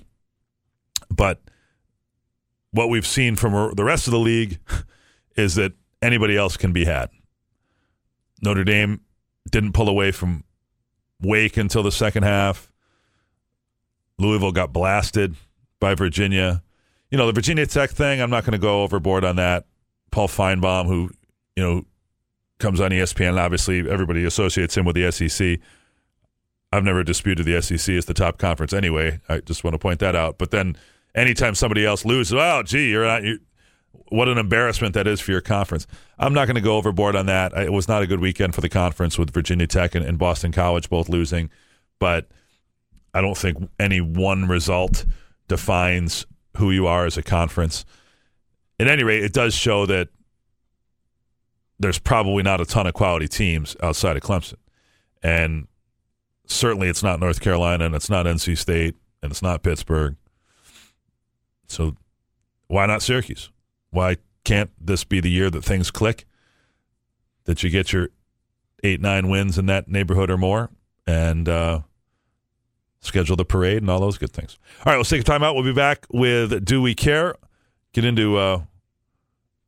But 1.08 1.40
what 2.72 2.88
we've 2.88 3.06
seen 3.06 3.36
from 3.36 3.74
the 3.74 3.84
rest 3.84 4.06
of 4.06 4.12
the 4.12 4.18
league 4.18 4.58
is 5.40 5.54
that 5.56 5.72
anybody 6.02 6.36
else 6.36 6.56
can 6.56 6.72
be 6.72 6.84
had. 6.84 7.10
Notre 8.42 8.64
Dame 8.64 9.00
didn't 9.50 9.72
pull 9.72 9.88
away 9.88 10.12
from 10.12 10.44
Wake 11.20 11.56
until 11.56 11.82
the 11.82 11.92
second 11.92 12.22
half. 12.22 12.70
Louisville 14.18 14.52
got 14.52 14.72
blasted 14.72 15.34
by 15.80 15.94
Virginia. 15.94 16.62
You 17.10 17.18
know, 17.18 17.26
the 17.26 17.32
Virginia 17.32 17.66
Tech 17.66 17.90
thing, 17.90 18.20
I'm 18.20 18.30
not 18.30 18.44
going 18.44 18.52
to 18.52 18.58
go 18.58 18.82
overboard 18.82 19.24
on 19.24 19.36
that. 19.36 19.66
Paul 20.10 20.28
Finebaum, 20.28 20.86
who, 20.86 21.10
you 21.56 21.62
know, 21.62 21.84
comes 22.58 22.80
on 22.80 22.90
ESPN, 22.90 23.38
obviously 23.38 23.88
everybody 23.90 24.24
associates 24.24 24.76
him 24.76 24.84
with 24.84 24.96
the 24.96 25.10
SEC. 25.10 25.58
I've 26.72 26.84
never 26.84 27.02
disputed 27.02 27.46
the 27.46 27.60
SEC 27.60 27.94
as 27.96 28.04
the 28.04 28.14
top 28.14 28.38
conference 28.38 28.72
anyway. 28.72 29.20
I 29.28 29.40
just 29.40 29.64
want 29.64 29.74
to 29.74 29.78
point 29.78 29.98
that 30.00 30.14
out. 30.14 30.38
But 30.38 30.50
then 30.50 30.76
anytime 31.14 31.54
somebody 31.54 31.84
else 31.84 32.04
loses, 32.04 32.34
oh, 32.34 32.62
gee, 32.64 32.90
you're 32.90 33.04
not. 33.04 33.24
You, 33.24 33.40
what 34.10 34.28
an 34.28 34.38
embarrassment 34.38 34.94
that 34.94 35.06
is 35.06 35.20
for 35.20 35.30
your 35.30 35.40
conference. 35.40 35.86
I'm 36.18 36.34
not 36.34 36.46
going 36.46 36.56
to 36.56 36.60
go 36.60 36.76
overboard 36.76 37.14
on 37.16 37.26
that. 37.26 37.52
It 37.52 37.72
was 37.72 37.88
not 37.88 38.02
a 38.02 38.06
good 38.06 38.20
weekend 38.20 38.54
for 38.54 38.60
the 38.60 38.68
conference 38.68 39.18
with 39.18 39.30
Virginia 39.30 39.66
Tech 39.66 39.94
and, 39.94 40.04
and 40.04 40.18
Boston 40.18 40.52
College 40.52 40.90
both 40.90 41.08
losing. 41.08 41.50
But 41.98 42.28
I 43.14 43.20
don't 43.20 43.36
think 43.36 43.70
any 43.78 44.00
one 44.00 44.48
result 44.48 45.04
defines 45.48 46.26
who 46.56 46.70
you 46.70 46.86
are 46.86 47.06
as 47.06 47.16
a 47.16 47.22
conference. 47.22 47.84
At 48.78 48.88
any 48.88 49.04
rate, 49.04 49.22
it 49.22 49.32
does 49.32 49.54
show 49.54 49.86
that 49.86 50.08
there's 51.78 51.98
probably 51.98 52.42
not 52.42 52.60
a 52.60 52.64
ton 52.64 52.86
of 52.86 52.94
quality 52.94 53.28
teams 53.28 53.76
outside 53.82 54.16
of 54.16 54.22
Clemson. 54.22 54.56
And 55.22 55.68
certainly 56.46 56.88
it's 56.88 57.02
not 57.02 57.20
North 57.20 57.40
Carolina 57.40 57.86
and 57.86 57.94
it's 57.94 58.10
not 58.10 58.26
NC 58.26 58.58
State 58.58 58.96
and 59.22 59.30
it's 59.30 59.42
not 59.42 59.62
Pittsburgh. 59.62 60.16
So 61.68 61.96
why 62.66 62.86
not 62.86 63.02
Syracuse? 63.02 63.50
Why 63.90 64.16
can't 64.44 64.70
this 64.80 65.04
be 65.04 65.20
the 65.20 65.30
year 65.30 65.50
that 65.50 65.64
things 65.64 65.90
click? 65.90 66.26
That 67.44 67.62
you 67.62 67.70
get 67.70 67.92
your 67.92 68.08
eight, 68.82 69.00
nine 69.00 69.28
wins 69.28 69.58
in 69.58 69.66
that 69.66 69.88
neighborhood 69.88 70.30
or 70.30 70.38
more 70.38 70.70
and 71.06 71.48
uh, 71.48 71.80
schedule 73.00 73.36
the 73.36 73.44
parade 73.44 73.78
and 73.78 73.90
all 73.90 74.00
those 74.00 74.18
good 74.18 74.32
things. 74.32 74.58
All 74.84 74.92
right, 74.92 74.96
let's 74.96 75.08
take 75.08 75.22
a 75.22 75.24
time 75.24 75.42
out. 75.42 75.54
We'll 75.54 75.64
be 75.64 75.72
back 75.72 76.06
with 76.10 76.64
Do 76.64 76.80
We 76.80 76.94
Care? 76.94 77.34
Get 77.92 78.04
into 78.04 78.36
uh, 78.36 78.62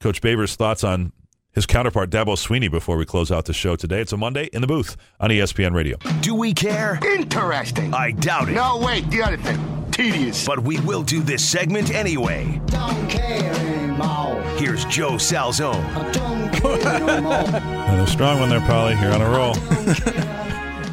Coach 0.01 0.21
Babers' 0.21 0.55
thoughts 0.55 0.85
on 0.85 1.13
his 1.53 1.67
counterpart, 1.67 2.11
Dabo 2.11 2.37
Swinney 2.37 2.71
before 2.71 2.97
we 2.97 3.05
close 3.05 3.31
out 3.31 3.45
the 3.45 3.53
show 3.53 3.77
today. 3.77 4.01
It's 4.01 4.13
a 4.13 4.17
Monday 4.17 4.49
in 4.53 4.61
the 4.61 4.67
booth 4.67 4.97
on 5.21 5.31
ESPN 5.31 5.75
Radio. 5.75 5.99
Do 6.21 6.35
we 6.35 6.55
care? 6.55 6.99
Interesting. 7.05 7.93
I 7.93 8.13
doubt 8.13 8.49
it. 8.49 8.53
No, 8.53 8.79
wait, 8.79 9.11
the 9.11 9.23
other 9.23 9.37
thing. 9.37 9.82
Tedious. 9.93 10.45
But 10.47 10.61
we 10.61 10.81
will 10.81 11.03
do 11.03 11.21
this 11.23 11.49
segment 11.49 11.93
anyway. 11.93 12.61
Don't 12.67 13.09
care 13.11 13.53
anymore. 13.55 14.43
Here's 14.57 14.85
Joe 14.87 15.13
Salzone. 15.13 16.13
don't 16.13 16.53
care 16.81 17.01
no 17.07 17.21
more. 17.21 17.33
And 17.33 18.09
strong 18.09 18.41
one 18.41 18.49
they're 18.49 18.61
Polly. 18.61 18.95
You're 19.01 19.13
on 19.13 19.23
a 19.23 19.31
roll. 19.31 19.55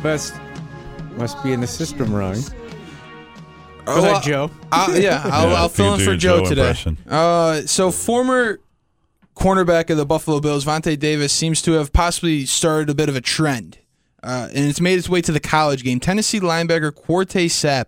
Best 0.04 0.34
must 1.18 1.42
be 1.44 1.52
in 1.54 1.62
the 1.62 1.68
system 1.68 2.14
wrong. 2.14 2.36
Go 3.86 3.96
Oh, 3.96 4.06
ahead, 4.06 4.24
Joe. 4.24 4.52
uh, 4.72 4.96
yeah, 5.00 5.22
I'll, 5.26 5.50
Yeah, 5.50 5.56
I'll 5.56 5.70
fill 5.70 5.96
in 5.96 6.00
for 6.02 6.16
Joe, 6.16 6.44
Joe 6.44 6.50
today. 6.50 6.76
Uh, 7.10 7.62
so 7.62 7.90
former 7.92 8.60
cornerback 9.36 9.90
of 9.90 9.98
the 9.98 10.06
Buffalo 10.06 10.40
Bills, 10.40 10.64
Vontae 10.64 11.00
Davis, 11.00 11.34
seems 11.34 11.62
to 11.64 11.72
have 11.74 11.92
possibly 11.92 12.46
started 12.46 12.90
a 12.90 12.94
bit 12.94 13.10
of 13.10 13.16
a 13.16 13.22
trend, 13.22 13.80
uh, 14.22 14.48
and 14.54 14.66
it's 14.70 14.80
made 14.80 15.00
its 15.00 15.10
way 15.10 15.22
to 15.22 15.32
the 15.32 15.40
college 15.40 15.84
game. 15.84 16.00
Tennessee 16.00 16.40
linebacker 16.40 16.94
Quarte 16.94 17.48
Sapp 17.50 17.86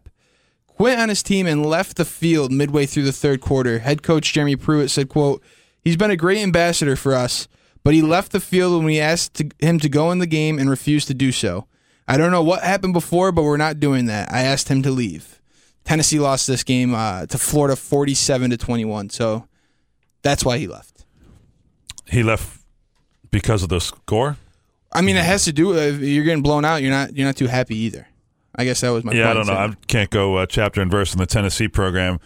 quit 0.81 0.97
on 0.97 1.09
his 1.09 1.21
team 1.21 1.45
and 1.45 1.63
left 1.63 1.97
the 1.97 2.05
field 2.05 2.51
midway 2.51 2.87
through 2.87 3.03
the 3.03 3.11
third 3.11 3.39
quarter. 3.39 3.77
Head 3.77 4.01
coach 4.01 4.33
Jeremy 4.33 4.55
Pruitt 4.55 4.89
said, 4.89 5.09
"quote 5.09 5.43
He's 5.79 5.95
been 5.95 6.09
a 6.09 6.15
great 6.15 6.39
ambassador 6.39 6.95
for 6.95 7.13
us, 7.13 7.47
but 7.83 7.93
he 7.93 8.01
left 8.01 8.31
the 8.31 8.39
field 8.39 8.73
when 8.73 8.85
we 8.85 8.99
asked 8.99 9.35
to, 9.35 9.51
him 9.59 9.79
to 9.79 9.87
go 9.87 10.09
in 10.09 10.17
the 10.17 10.25
game 10.25 10.57
and 10.57 10.71
refused 10.71 11.07
to 11.09 11.13
do 11.13 11.31
so. 11.31 11.67
I 12.07 12.17
don't 12.17 12.31
know 12.31 12.41
what 12.41 12.63
happened 12.63 12.93
before, 12.93 13.31
but 13.31 13.43
we're 13.43 13.57
not 13.57 13.79
doing 13.79 14.07
that. 14.07 14.31
I 14.33 14.41
asked 14.41 14.69
him 14.69 14.81
to 14.81 14.89
leave." 14.89 15.39
Tennessee 15.83 16.19
lost 16.19 16.47
this 16.47 16.63
game 16.63 16.95
uh, 16.95 17.27
to 17.27 17.37
Florida 17.37 17.75
47 17.75 18.49
to 18.49 18.57
21. 18.57 19.11
So 19.11 19.47
that's 20.23 20.43
why 20.43 20.57
he 20.57 20.65
left. 20.65 21.05
He 22.07 22.23
left 22.23 22.59
because 23.29 23.61
of 23.61 23.69
the 23.69 23.81
score? 23.81 24.37
I 24.91 25.01
mean, 25.01 25.15
it 25.15 25.25
has 25.25 25.45
to 25.45 25.53
do 25.53 25.77
if 25.77 25.99
you're 25.99 26.23
getting 26.23 26.41
blown 26.41 26.65
out, 26.65 26.81
you're 26.81 26.89
not 26.89 27.15
you're 27.15 27.27
not 27.27 27.37
too 27.37 27.47
happy 27.47 27.77
either. 27.77 28.07
I 28.55 28.65
guess 28.65 28.81
that 28.81 28.89
was 28.89 29.03
my 29.03 29.13
yeah, 29.13 29.31
I 29.31 29.33
don't 29.33 29.47
know. 29.47 29.53
I 29.53 29.73
can't 29.87 30.09
go 30.09 30.35
uh, 30.37 30.45
chapter 30.45 30.81
and 30.81 30.91
verse 30.91 31.13
in 31.13 31.19
the 31.19 31.25
Tennessee 31.25 31.67
program. 31.67 32.19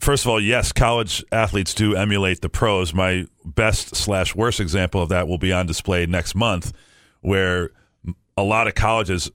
First 0.00 0.24
of 0.24 0.30
all, 0.30 0.40
yes, 0.40 0.72
college 0.72 1.24
athletes 1.30 1.72
do 1.72 1.94
emulate 1.94 2.40
the 2.40 2.48
pros. 2.48 2.92
My 2.92 3.26
best 3.44 3.94
slash 3.94 4.34
worst 4.34 4.60
example 4.60 5.00
of 5.00 5.08
that 5.10 5.28
will 5.28 5.38
be 5.38 5.52
on 5.52 5.66
display 5.66 6.06
next 6.06 6.34
month, 6.34 6.72
where 7.20 7.70
a 8.36 8.42
lot 8.42 8.66
of 8.66 8.74
colleges, 8.74 9.30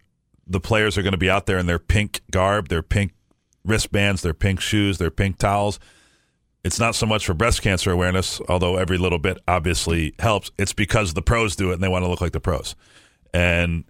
the 0.45 0.59
players 0.59 0.97
are 0.97 1.01
going 1.01 1.13
to 1.13 1.17
be 1.17 1.29
out 1.29 1.45
there 1.45 1.57
in 1.57 1.65
their 1.65 1.79
pink 1.79 2.21
garb, 2.29 2.67
their 2.67 2.83
pink 2.83 3.13
wristbands, 3.63 4.21
their 4.21 4.33
pink 4.33 4.59
shoes, 4.59 4.97
their 4.97 5.11
pink 5.11 5.37
towels. 5.37 5.79
It's 6.63 6.79
not 6.79 6.93
so 6.93 7.05
much 7.05 7.25
for 7.25 7.33
breast 7.33 7.61
cancer 7.61 7.91
awareness, 7.91 8.41
although 8.49 8.75
every 8.75 8.97
little 8.97 9.19
bit 9.19 9.37
obviously 9.47 10.13
helps. 10.19 10.51
It's 10.57 10.73
because 10.73 11.13
the 11.13 11.21
pros 11.21 11.55
do 11.55 11.71
it 11.71 11.75
and 11.75 11.83
they 11.83 11.87
want 11.87 12.03
to 12.03 12.09
look 12.09 12.19
like 12.19 12.33
the 12.33 12.41
pros. 12.41 12.75
And 13.33 13.85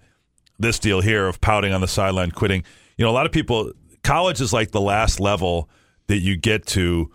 this 0.59 0.77
deal 0.77 1.01
here 1.01 1.27
of 1.27 1.41
pouting 1.41 1.73
on 1.73 1.81
the 1.81 1.87
sideline, 1.87 2.31
quitting, 2.31 2.63
you 2.97 3.05
know, 3.05 3.11
a 3.11 3.13
lot 3.13 3.25
of 3.25 3.31
people, 3.31 3.71
college 4.03 4.41
is 4.41 4.53
like 4.53 4.71
the 4.71 4.81
last 4.81 5.19
level 5.19 5.69
that 6.07 6.19
you 6.19 6.37
get 6.37 6.65
to 6.67 7.11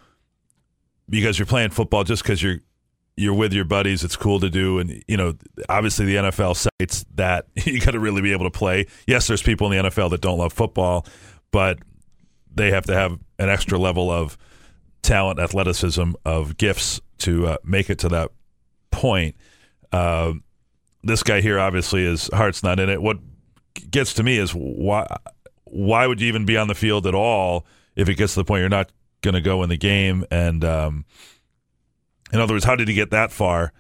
because 1.09 1.39
you're 1.39 1.47
playing 1.47 1.71
football 1.71 2.05
just 2.05 2.23
because 2.23 2.43
you're 2.43 2.59
you're 3.17 3.35
with 3.35 3.53
your 3.53 3.65
buddies. 3.65 4.03
It's 4.03 4.17
cool 4.17 4.41
to 4.41 4.51
do, 4.51 4.79
and 4.79 5.03
you 5.07 5.17
know, 5.17 5.35
obviously 5.69 6.07
the 6.07 6.17
NFL 6.17 6.69
cites 6.81 7.05
that 7.15 7.47
you 7.55 7.81
got 7.81 7.93
to 7.93 8.01
really 8.01 8.23
be 8.23 8.33
able 8.33 8.45
to 8.45 8.51
play. 8.51 8.87
Yes, 9.07 9.27
there's 9.27 9.43
people 9.43 9.71
in 9.71 9.85
the 9.85 9.91
NFL 9.91 10.11
that 10.11 10.21
don't 10.21 10.39
love 10.39 10.53
football, 10.53 11.07
but 11.53 11.79
they 12.53 12.71
have 12.71 12.85
to 12.87 12.95
have 12.95 13.19
an 13.39 13.49
extra 13.49 13.79
level 13.79 14.11
of 14.11 14.37
talent, 15.03 15.39
athleticism, 15.39 16.13
of 16.25 16.57
gifts 16.57 17.01
to 17.19 17.47
uh, 17.47 17.57
make 17.65 17.91
it 17.91 17.99
to 18.01 18.09
that 18.09 18.31
point. 18.91 19.37
Uh, 19.93 20.33
this 21.03 21.23
guy 21.23 21.41
here, 21.41 21.59
obviously, 21.59 22.05
his 22.05 22.29
heart's 22.33 22.63
not 22.63 22.81
in 22.81 22.89
it. 22.89 23.01
What 23.01 23.19
gets 23.91 24.15
to 24.15 24.23
me 24.23 24.39
is 24.39 24.53
why 24.53 25.07
why 25.65 26.07
would 26.07 26.21
you 26.21 26.29
even 26.29 26.45
be 26.45 26.57
on 26.57 26.69
the 26.69 26.75
field 26.75 27.07
at 27.07 27.15
all 27.15 27.67
if 27.97 28.09
it 28.09 28.15
gets 28.15 28.35
to 28.35 28.41
the 28.41 28.45
point 28.45 28.61
you're 28.61 28.69
not 28.69 28.91
going 29.23 29.35
to 29.35 29.41
go 29.41 29.63
in 29.63 29.69
the 29.69 29.77
game? 29.77 30.25
And 30.31 30.65
um, 30.65 31.05
in 32.33 32.41
other 32.41 32.55
words, 32.55 32.65
how 32.65 32.77
did 32.77 32.89
he 32.89 32.95
get 32.95 33.11
that 33.11 33.33
far 33.33 33.73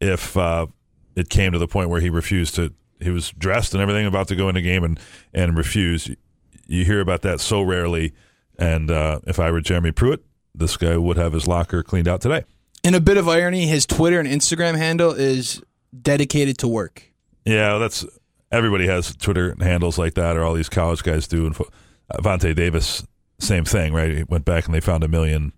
if 0.00 0.36
uh, 0.36 0.66
it 1.14 1.28
came 1.28 1.52
to 1.52 1.58
the 1.58 1.68
point 1.68 1.90
where 1.90 2.00
he 2.00 2.10
refused 2.10 2.54
to? 2.56 2.72
He 3.00 3.10
was 3.10 3.30
dressed 3.32 3.74
and 3.74 3.82
everything 3.82 4.06
about 4.06 4.28
to 4.28 4.36
go 4.36 4.48
in 4.48 4.54
the 4.54 4.62
game 4.62 4.82
and 4.82 4.98
and 5.34 5.56
refuse. 5.56 6.10
You 6.66 6.84
hear 6.84 7.00
about 7.00 7.22
that 7.22 7.40
so 7.40 7.62
rarely. 7.62 8.14
And 8.58 8.90
uh, 8.90 9.20
if 9.26 9.38
I 9.38 9.50
were 9.50 9.60
Jeremy 9.60 9.92
Pruitt, 9.92 10.24
this 10.54 10.78
guy 10.78 10.96
would 10.96 11.18
have 11.18 11.34
his 11.34 11.46
locker 11.46 11.82
cleaned 11.82 12.08
out 12.08 12.22
today. 12.22 12.44
In 12.82 12.94
a 12.94 13.00
bit 13.00 13.18
of 13.18 13.28
irony, 13.28 13.66
his 13.66 13.84
Twitter 13.84 14.18
and 14.18 14.28
Instagram 14.28 14.76
handle 14.76 15.12
is 15.12 15.62
dedicated 16.02 16.56
to 16.58 16.68
work. 16.68 17.12
Yeah, 17.44 17.78
that's 17.78 18.04
everybody 18.56 18.86
has 18.86 19.14
Twitter 19.16 19.54
handles 19.60 19.98
like 19.98 20.14
that, 20.14 20.36
or 20.36 20.42
all 20.44 20.54
these 20.54 20.68
college 20.68 21.02
guys 21.02 21.26
do. 21.28 21.46
And 21.46 21.56
Avante 22.12 22.54
Davis, 22.54 23.06
same 23.38 23.64
thing, 23.64 23.92
right? 23.92 24.16
He 24.16 24.22
went 24.24 24.44
back 24.44 24.66
and 24.66 24.74
they 24.74 24.80
found 24.80 25.04
a 25.04 25.08
million, 25.08 25.52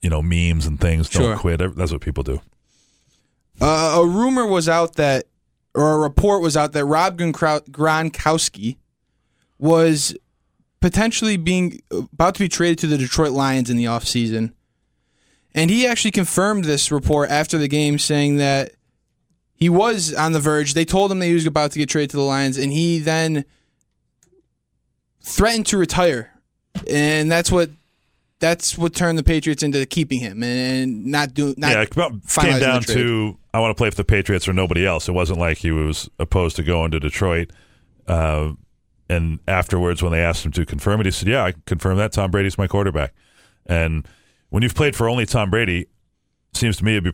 you 0.00 0.10
know, 0.10 0.22
memes 0.22 0.66
and 0.66 0.80
things. 0.80 1.08
Don't 1.08 1.22
Sure. 1.22 1.36
quit. 1.36 1.76
That's 1.76 1.92
what 1.92 2.00
people 2.00 2.22
do. 2.22 2.40
Uh, 3.60 4.00
a 4.02 4.06
rumor 4.06 4.46
was 4.46 4.68
out 4.68 4.96
that, 4.96 5.24
or 5.74 5.92
a 5.94 5.98
report 5.98 6.42
was 6.42 6.56
out 6.56 6.72
that 6.72 6.84
Rob 6.84 7.18
Gronkowski 7.18 8.76
was 9.58 10.16
potentially 10.80 11.36
being 11.36 11.80
about 11.90 12.34
to 12.34 12.40
be 12.40 12.48
traded 12.48 12.78
to 12.80 12.86
the 12.86 12.98
Detroit 12.98 13.30
Lions 13.30 13.70
in 13.70 13.76
the 13.76 13.84
offseason. 13.84 14.52
And 15.54 15.70
he 15.70 15.86
actually 15.86 16.10
confirmed 16.10 16.64
this 16.64 16.90
report 16.90 17.30
after 17.30 17.58
the 17.58 17.68
game, 17.68 17.98
saying 17.98 18.38
that 18.38 18.72
he 19.62 19.68
was 19.68 20.12
on 20.12 20.32
the 20.32 20.40
verge. 20.40 20.74
They 20.74 20.84
told 20.84 21.12
him 21.12 21.20
that 21.20 21.26
he 21.26 21.34
was 21.34 21.46
about 21.46 21.70
to 21.70 21.78
get 21.78 21.88
traded 21.88 22.10
to 22.10 22.16
the 22.16 22.24
Lions, 22.24 22.58
and 22.58 22.72
he 22.72 22.98
then 22.98 23.44
threatened 25.20 25.66
to 25.66 25.78
retire. 25.78 26.32
And 26.90 27.30
that's 27.30 27.52
what 27.52 27.70
that's 28.40 28.76
what 28.76 28.92
turned 28.92 29.18
the 29.18 29.22
Patriots 29.22 29.62
into 29.62 29.86
keeping 29.86 30.18
him 30.18 30.42
and 30.42 31.06
not 31.06 31.32
doing. 31.32 31.54
Not 31.56 31.70
yeah, 31.70 31.82
it 31.82 31.90
came 31.92 32.58
down 32.58 32.82
to 32.82 33.38
I 33.54 33.60
want 33.60 33.70
to 33.70 33.80
play 33.80 33.88
for 33.88 33.94
the 33.94 34.04
Patriots 34.04 34.48
or 34.48 34.52
nobody 34.52 34.84
else. 34.84 35.08
It 35.08 35.12
wasn't 35.12 35.38
like 35.38 35.58
he 35.58 35.70
was 35.70 36.10
opposed 36.18 36.56
to 36.56 36.64
going 36.64 36.90
to 36.90 36.98
Detroit. 36.98 37.52
Uh, 38.08 38.54
and 39.08 39.38
afterwards, 39.46 40.02
when 40.02 40.10
they 40.10 40.22
asked 40.22 40.44
him 40.44 40.50
to 40.52 40.66
confirm 40.66 40.98
it, 40.98 41.06
he 41.06 41.12
said, 41.12 41.28
"Yeah, 41.28 41.44
I 41.44 41.54
confirm 41.66 41.98
that. 41.98 42.10
Tom 42.10 42.32
Brady's 42.32 42.58
my 42.58 42.66
quarterback." 42.66 43.14
And 43.66 44.08
when 44.48 44.64
you've 44.64 44.74
played 44.74 44.96
for 44.96 45.08
only 45.08 45.24
Tom 45.24 45.50
Brady, 45.50 45.86
seems 46.52 46.78
to 46.78 46.84
me 46.84 46.98
be, 46.98 47.12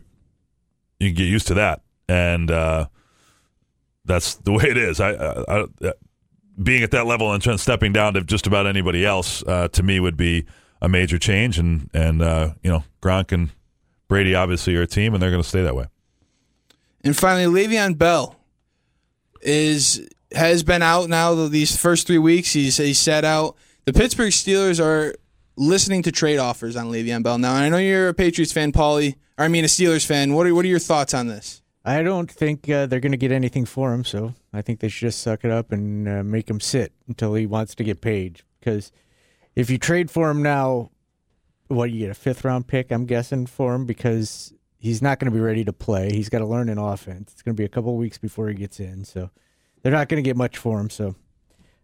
you 0.99 1.09
can 1.09 1.15
get 1.15 1.27
used 1.27 1.45
to 1.45 1.53
that, 1.53 1.83
and 2.09 2.51
uh, 2.51 2.87
that's 4.03 4.35
the 4.35 4.51
way 4.53 4.65
it 4.65 4.77
is. 4.77 4.99
I, 4.99 5.11
I, 5.11 5.63
I 5.81 5.93
being 6.61 6.83
at 6.83 6.91
that 6.91 7.05
level 7.05 7.31
and 7.31 7.59
stepping 7.59 7.93
down 7.93 8.15
to 8.15 8.21
just 8.21 8.45
about 8.45 8.67
anybody 8.67 9.05
else 9.05 9.43
uh, 9.43 9.69
to 9.69 9.81
me 9.81 10.01
would 10.01 10.17
be 10.17 10.45
a 10.81 10.89
major 10.89 11.17
change. 11.17 11.57
And 11.57 11.89
and 11.93 12.21
uh, 12.21 12.53
you 12.63 12.69
know 12.69 12.83
Gronk 13.01 13.31
and 13.31 13.51
Brady 14.07 14.35
obviously 14.35 14.75
are 14.75 14.81
a 14.81 14.87
team, 14.87 15.13
and 15.13 15.23
they're 15.23 15.31
going 15.31 15.43
to 15.43 15.47
stay 15.47 15.61
that 15.61 15.75
way. 15.75 15.85
And 17.01 17.15
finally, 17.15 17.45
Le'Veon 17.45 17.97
Bell 17.97 18.35
is 19.41 20.05
has 20.33 20.63
been 20.63 20.81
out 20.81 21.07
now 21.09 21.33
these 21.47 21.77
first 21.77 22.07
three 22.07 22.17
weeks. 22.17 22.51
He's 22.51 22.77
he's 22.77 22.99
sat 22.99 23.23
out. 23.23 23.55
The 23.85 23.93
Pittsburgh 23.93 24.31
Steelers 24.31 24.83
are 24.83 25.15
listening 25.55 26.03
to 26.03 26.11
trade 26.11 26.37
offers 26.37 26.75
on 26.75 26.87
Le'Veon 26.87 27.23
Bell 27.23 27.37
now. 27.37 27.53
I 27.53 27.69
know 27.69 27.77
you're 27.77 28.09
a 28.09 28.13
Patriots 28.13 28.51
fan, 28.51 28.71
Paulie. 28.71 29.15
I 29.37 29.47
mean, 29.47 29.63
a 29.63 29.67
Steelers 29.67 30.05
fan. 30.05 30.33
What 30.33 30.45
are 30.45 30.53
what 30.53 30.65
are 30.65 30.69
your 30.69 30.79
thoughts 30.79 31.13
on 31.13 31.27
this? 31.27 31.61
I 31.89 32.03
don't 32.03 32.29
think 32.29 32.69
uh, 32.69 32.85
they're 32.85 32.99
going 32.99 33.13
to 33.13 33.17
get 33.17 33.31
anything 33.31 33.65
for 33.65 33.93
him, 33.93 34.03
so 34.03 34.35
I 34.53 34.61
think 34.61 34.79
they 34.79 34.89
should 34.89 35.07
just 35.07 35.21
suck 35.21 35.43
it 35.43 35.51
up 35.51 35.71
and 35.71 36.07
uh, 36.07 36.23
make 36.23 36.49
him 36.49 36.59
sit 36.59 36.93
until 37.07 37.33
he 37.33 37.45
wants 37.45 37.73
to 37.75 37.83
get 37.83 37.99
paid. 38.01 38.41
Because 38.59 38.91
if 39.55 39.69
you 39.69 39.77
trade 39.77 40.11
for 40.11 40.29
him 40.29 40.43
now, 40.43 40.91
what 41.67 41.91
you 41.91 41.99
get 41.99 42.11
a 42.11 42.13
fifth 42.13 42.43
round 42.43 42.67
pick, 42.67 42.91
I'm 42.91 43.05
guessing 43.05 43.45
for 43.45 43.73
him 43.73 43.85
because 43.85 44.53
he's 44.77 45.01
not 45.01 45.19
going 45.19 45.31
to 45.31 45.35
be 45.35 45.41
ready 45.43 45.63
to 45.65 45.73
play. 45.73 46.11
He's 46.11 46.29
got 46.29 46.39
to 46.39 46.45
learn 46.45 46.69
an 46.69 46.77
offense. 46.77 47.31
It's 47.31 47.41
going 47.41 47.55
to 47.55 47.59
be 47.59 47.65
a 47.65 47.69
couple 47.69 47.95
weeks 47.95 48.17
before 48.17 48.49
he 48.49 48.55
gets 48.55 48.79
in, 48.79 49.03
so 49.05 49.29
they're 49.81 49.91
not 49.91 50.09
going 50.09 50.21
to 50.23 50.27
get 50.27 50.35
much 50.37 50.57
for 50.57 50.79
him. 50.79 50.89
So 50.89 51.15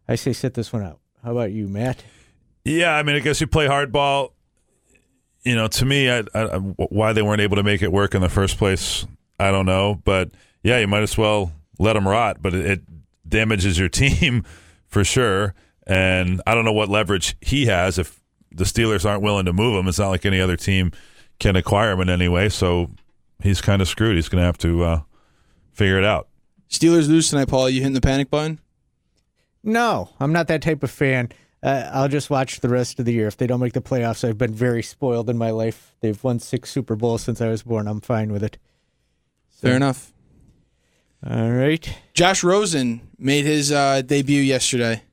I 0.08 0.16
say 0.16 0.34
sit 0.34 0.54
this 0.54 0.72
one 0.72 0.84
out. 0.84 1.00
How 1.24 1.32
about 1.32 1.52
you, 1.52 1.68
Matt? 1.68 2.04
Yeah, 2.64 2.96
I 2.96 3.04
mean, 3.04 3.16
I 3.16 3.20
guess 3.20 3.42
you 3.42 3.48
play 3.48 3.68
hardball. 3.68 4.32
You 5.44 5.56
know, 5.56 5.68
to 5.68 5.86
me, 5.86 6.10
I, 6.10 6.24
I- 6.34 6.58
why 6.58 7.14
they 7.14 7.22
weren't 7.22 7.42
able 7.42 7.56
to 7.58 7.64
make 7.64 7.82
it 7.82 7.92
work 7.92 8.14
in 8.16 8.22
the 8.22 8.30
first 8.30 8.58
place, 8.58 9.06
I 9.40 9.52
don't 9.52 9.66
know. 9.66 10.02
But 10.04 10.32
yeah, 10.64 10.80
you 10.80 10.88
might 10.88 11.04
as 11.04 11.18
well 11.18 11.52
let 11.80 11.94
them 11.94 12.08
rot. 12.08 12.42
But 12.42 12.54
it, 12.54 12.66
it 12.66 12.82
damages 13.28 13.78
your 13.80 13.90
team 14.04 14.44
for 14.88 15.04
sure. 15.04 15.54
And 15.88 16.42
I 16.48 16.56
don't 16.56 16.66
know 16.66 16.74
what 16.74 16.90
leverage 16.90 17.36
he 17.42 17.68
has 17.68 18.00
if 18.00 18.20
the 18.52 18.64
Steelers 18.64 19.08
aren't 19.08 19.22
willing 19.22 19.46
to 19.46 19.54
move 19.54 19.78
him. 19.78 19.88
It's 19.88 20.00
not 20.00 20.10
like 20.10 20.26
any 20.26 20.40
other 20.40 20.56
team 20.56 20.92
can 21.40 21.56
acquire 21.56 21.92
him 21.92 22.00
in 22.00 22.10
any 22.10 22.28
way. 22.28 22.50
So 22.50 22.90
he's 23.42 23.62
kind 23.62 23.82
of 23.82 23.88
screwed. 23.88 24.16
He's 24.16 24.30
going 24.30 24.42
to 24.42 24.46
have 24.46 24.58
to 24.60 24.84
uh, 24.84 25.02
figure 25.74 25.98
it 25.98 26.06
out. 26.06 26.28
Steelers 26.70 27.08
lose 27.08 27.30
tonight, 27.30 27.48
Paul. 27.48 27.70
You 27.70 27.82
hitting 27.82 27.94
the 27.94 28.02
panic 28.02 28.30
button? 28.30 28.60
No, 29.64 30.10
I'm 30.20 30.32
not 30.32 30.48
that 30.48 30.62
type 30.62 30.84
of 30.84 30.92
fan. 30.92 31.30
Uh, 31.62 31.90
I'll 31.92 32.08
just 32.08 32.30
watch 32.30 32.60
the 32.60 32.70
rest 32.70 33.00
of 33.00 33.06
the 33.06 33.14
year. 33.14 33.28
If 33.28 33.38
they 33.38 33.48
don't 33.48 33.60
make 33.60 33.74
the 33.74 33.82
playoffs, 33.82 34.28
I've 34.28 34.38
been 34.38 34.54
very 34.54 34.84
spoiled 34.84 35.30
in 35.30 35.38
my 35.38 35.50
life. 35.50 35.96
They've 36.02 36.24
won 36.24 36.40
six 36.40 36.70
Super 36.70 36.96
Bowls 36.96 37.24
since 37.24 37.42
I 37.42 37.50
was 37.50 37.64
born. 37.64 37.88
I'm 37.88 38.02
fine 38.02 38.32
with 38.32 38.44
it. 38.44 38.58
Fair 39.66 39.76
enough. 39.76 40.12
All 41.28 41.52
right. 41.52 41.98
Josh 42.14 42.44
Rosen 42.44 43.02
made 43.18 43.46
his 43.46 43.72
uh, 43.72 44.02
debut 44.04 44.42
yesterday, 44.42 45.04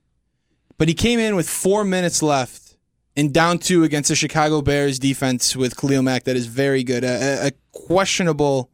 but 0.78 0.88
he 0.88 0.94
came 0.94 1.18
in 1.18 1.36
with 1.36 1.48
four 1.48 1.84
minutes 1.84 2.22
left 2.22 2.76
and 3.16 3.32
down 3.32 3.58
two 3.58 3.82
against 3.84 4.08
the 4.08 4.14
Chicago 4.16 4.60
Bears 4.62 4.98
defense 4.98 5.56
with 5.56 5.76
Khalil 5.76 6.02
Mack. 6.02 6.24
That 6.24 6.36
is 6.36 6.46
very 6.46 6.84
good. 6.84 7.02
A, 7.04 7.44
a- 7.44 7.46
a 7.48 7.50
questionable 7.72 8.70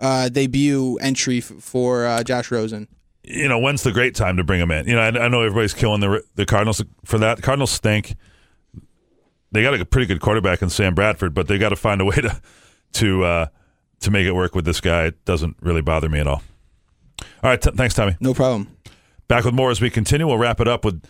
uh, 0.00 0.28
debut 0.30 0.96
entry 1.00 1.38
f- 1.38 1.44
for 1.60 2.06
uh, 2.06 2.22
Josh 2.24 2.50
Rosen. 2.50 2.88
you 3.22 3.48
know, 3.48 3.58
when's 3.58 3.82
the 3.84 3.92
great 3.92 4.14
time 4.14 4.36
to 4.38 4.42
bring 4.44 4.60
him 4.60 4.70
in? 4.70 4.88
You 4.88 4.94
know, 4.96 5.02
I, 5.02 5.08
I 5.26 5.28
know 5.28 5.42
everybody's 5.42 5.74
killing 5.74 6.00
the 6.00 6.24
the 6.34 6.46
Cardinals 6.46 6.82
for 7.04 7.18
that. 7.18 7.36
The 7.36 7.42
Cardinals 7.42 7.70
stink. 7.70 8.16
They 9.52 9.62
got 9.62 9.78
a 9.78 9.84
pretty 9.84 10.06
good 10.06 10.20
quarterback 10.20 10.62
in 10.62 10.70
Sam 10.70 10.94
Bradford, 10.94 11.34
but 11.34 11.48
they 11.48 11.58
got 11.58 11.68
to 11.70 11.76
find 11.76 12.00
a 12.00 12.04
way 12.04 12.16
to 12.16 12.40
to 12.94 13.24
uh, 13.24 13.46
to 14.00 14.10
make 14.10 14.26
it 14.26 14.32
work 14.32 14.54
with 14.54 14.64
this 14.64 14.80
guy. 14.80 15.06
It 15.06 15.24
doesn't 15.24 15.56
really 15.60 15.82
bother 15.82 16.08
me 16.08 16.20
at 16.20 16.26
all. 16.26 16.42
All 17.42 17.50
right, 17.50 17.60
t- 17.60 17.70
thanks, 17.74 17.94
Tommy. 17.94 18.16
No 18.20 18.34
problem. 18.34 18.76
Back 19.28 19.44
with 19.44 19.54
more 19.54 19.70
as 19.70 19.80
we 19.80 19.90
continue. 19.90 20.26
We'll 20.26 20.38
wrap 20.38 20.60
it 20.60 20.68
up 20.68 20.84
with 20.84 21.02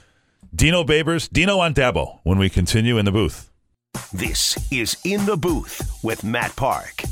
Dino 0.55 0.85
Babers, 0.85 1.31
Dino 1.31 1.59
on 1.59 1.75
Dabo 1.75 2.19
when 2.25 2.39
we 2.39 2.51
continue 2.51 2.99
in 2.99 3.05
the 3.05 3.13
booth. 3.13 3.51
This 4.13 4.57
is 4.71 4.97
In 5.05 5.27
the 5.27 5.37
Booth 5.37 5.99
with 6.03 6.23
Matt 6.23 6.55
Park. 6.57 7.03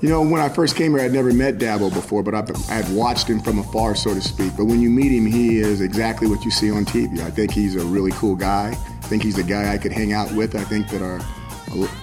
You 0.00 0.08
know, 0.08 0.22
when 0.22 0.40
I 0.40 0.48
first 0.48 0.74
came 0.74 0.92
here, 0.92 1.02
I'd 1.02 1.12
never 1.12 1.32
met 1.32 1.58
Dabo 1.58 1.92
before, 1.92 2.24
but 2.24 2.34
I've, 2.34 2.50
I've 2.68 2.92
watched 2.92 3.28
him 3.28 3.40
from 3.40 3.60
afar, 3.60 3.94
so 3.94 4.12
to 4.12 4.20
speak. 4.20 4.52
But 4.56 4.64
when 4.64 4.80
you 4.80 4.90
meet 4.90 5.12
him, 5.12 5.26
he 5.26 5.58
is 5.58 5.80
exactly 5.80 6.26
what 6.26 6.44
you 6.44 6.50
see 6.50 6.72
on 6.72 6.84
TV. 6.84 7.20
I 7.20 7.30
think 7.30 7.52
he's 7.52 7.76
a 7.76 7.84
really 7.84 8.10
cool 8.12 8.34
guy. 8.34 8.70
I 8.70 9.06
think 9.06 9.22
he's 9.22 9.38
a 9.38 9.44
guy 9.44 9.72
I 9.72 9.78
could 9.78 9.92
hang 9.92 10.12
out 10.12 10.32
with. 10.32 10.56
I 10.56 10.64
think 10.64 10.88
that 10.88 11.02
our 11.02 11.20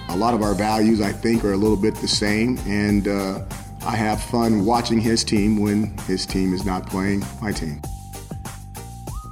a 0.08 0.16
lot 0.16 0.34
of 0.34 0.42
our 0.42 0.54
values, 0.54 1.00
I 1.00 1.12
think, 1.12 1.44
are 1.44 1.52
a 1.52 1.56
little 1.56 1.76
bit 1.76 1.94
the 1.96 2.08
same, 2.08 2.58
and 2.66 3.06
uh, 3.08 3.44
I 3.84 3.96
have 3.96 4.22
fun 4.22 4.64
watching 4.64 5.00
his 5.00 5.24
team 5.24 5.58
when 5.60 5.96
his 6.00 6.26
team 6.26 6.52
is 6.52 6.64
not 6.64 6.86
playing 6.86 7.24
my 7.40 7.52
team. 7.52 7.80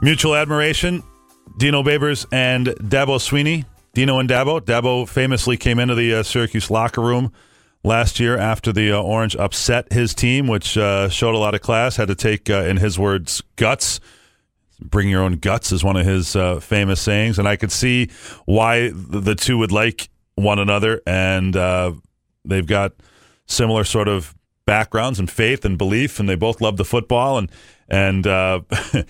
Mutual 0.01 0.35
admiration, 0.35 1.03
Dino 1.59 1.83
Babers 1.83 2.25
and 2.33 2.69
Dabo 2.69 3.19
Swinney. 3.19 3.65
Dino 3.95 4.21
and 4.21 4.29
Dabo. 4.29 4.61
Dabo 4.61 5.09
famously 5.09 5.57
came 5.57 5.81
into 5.81 5.97
the 5.97 6.15
uh, 6.15 6.23
Syracuse 6.23 6.71
locker 6.71 7.01
room 7.01 7.33
last 7.83 8.21
year 8.21 8.39
after 8.39 8.73
the 8.73 8.93
uh, 8.93 9.03
Orange 9.03 9.35
upset 9.35 9.93
his 9.93 10.15
team, 10.15 10.47
which 10.47 10.79
uh, 10.79 11.09
showed 11.09 11.35
a 11.35 11.39
lot 11.39 11.55
of 11.55 11.63
class. 11.63 11.97
Had 11.97 12.09
to 12.09 12.15
take, 12.15 12.49
uh, 12.49 12.63
in 12.63 12.77
his 12.77 12.99
words, 12.99 13.43
guts. 13.57 13.99
Bring 14.81 15.09
your 15.09 15.23
own 15.23 15.39
guts 15.39 15.73
is 15.73 15.83
one 15.83 15.97
of 15.97 16.07
his 16.07 16.37
uh, 16.37 16.61
famous 16.61 17.01
sayings, 17.01 17.41
and 17.41 17.49
I 17.49 17.57
could 17.57 17.73
see 17.73 18.11
why 18.45 18.91
the 18.91 19.19
the 19.19 19.35
two 19.35 19.59
would 19.59 19.73
like 19.73 20.09
one 20.39 20.59
another, 20.59 21.01
and 21.07 21.57
uh, 21.57 21.93
they've 22.45 22.67
got 22.67 22.93
similar 23.47 23.85
sort 23.85 24.09
of 24.09 24.35
backgrounds 24.67 25.19
and 25.19 25.31
faith 25.31 25.65
and 25.65 25.79
belief, 25.79 26.21
and 26.21 26.29
they 26.29 26.35
both 26.35 26.61
love 26.61 26.77
the 26.77 26.85
football, 26.85 27.39
and 27.39 27.51
and 27.89 28.27
uh, 28.27 28.61
I 28.71 29.05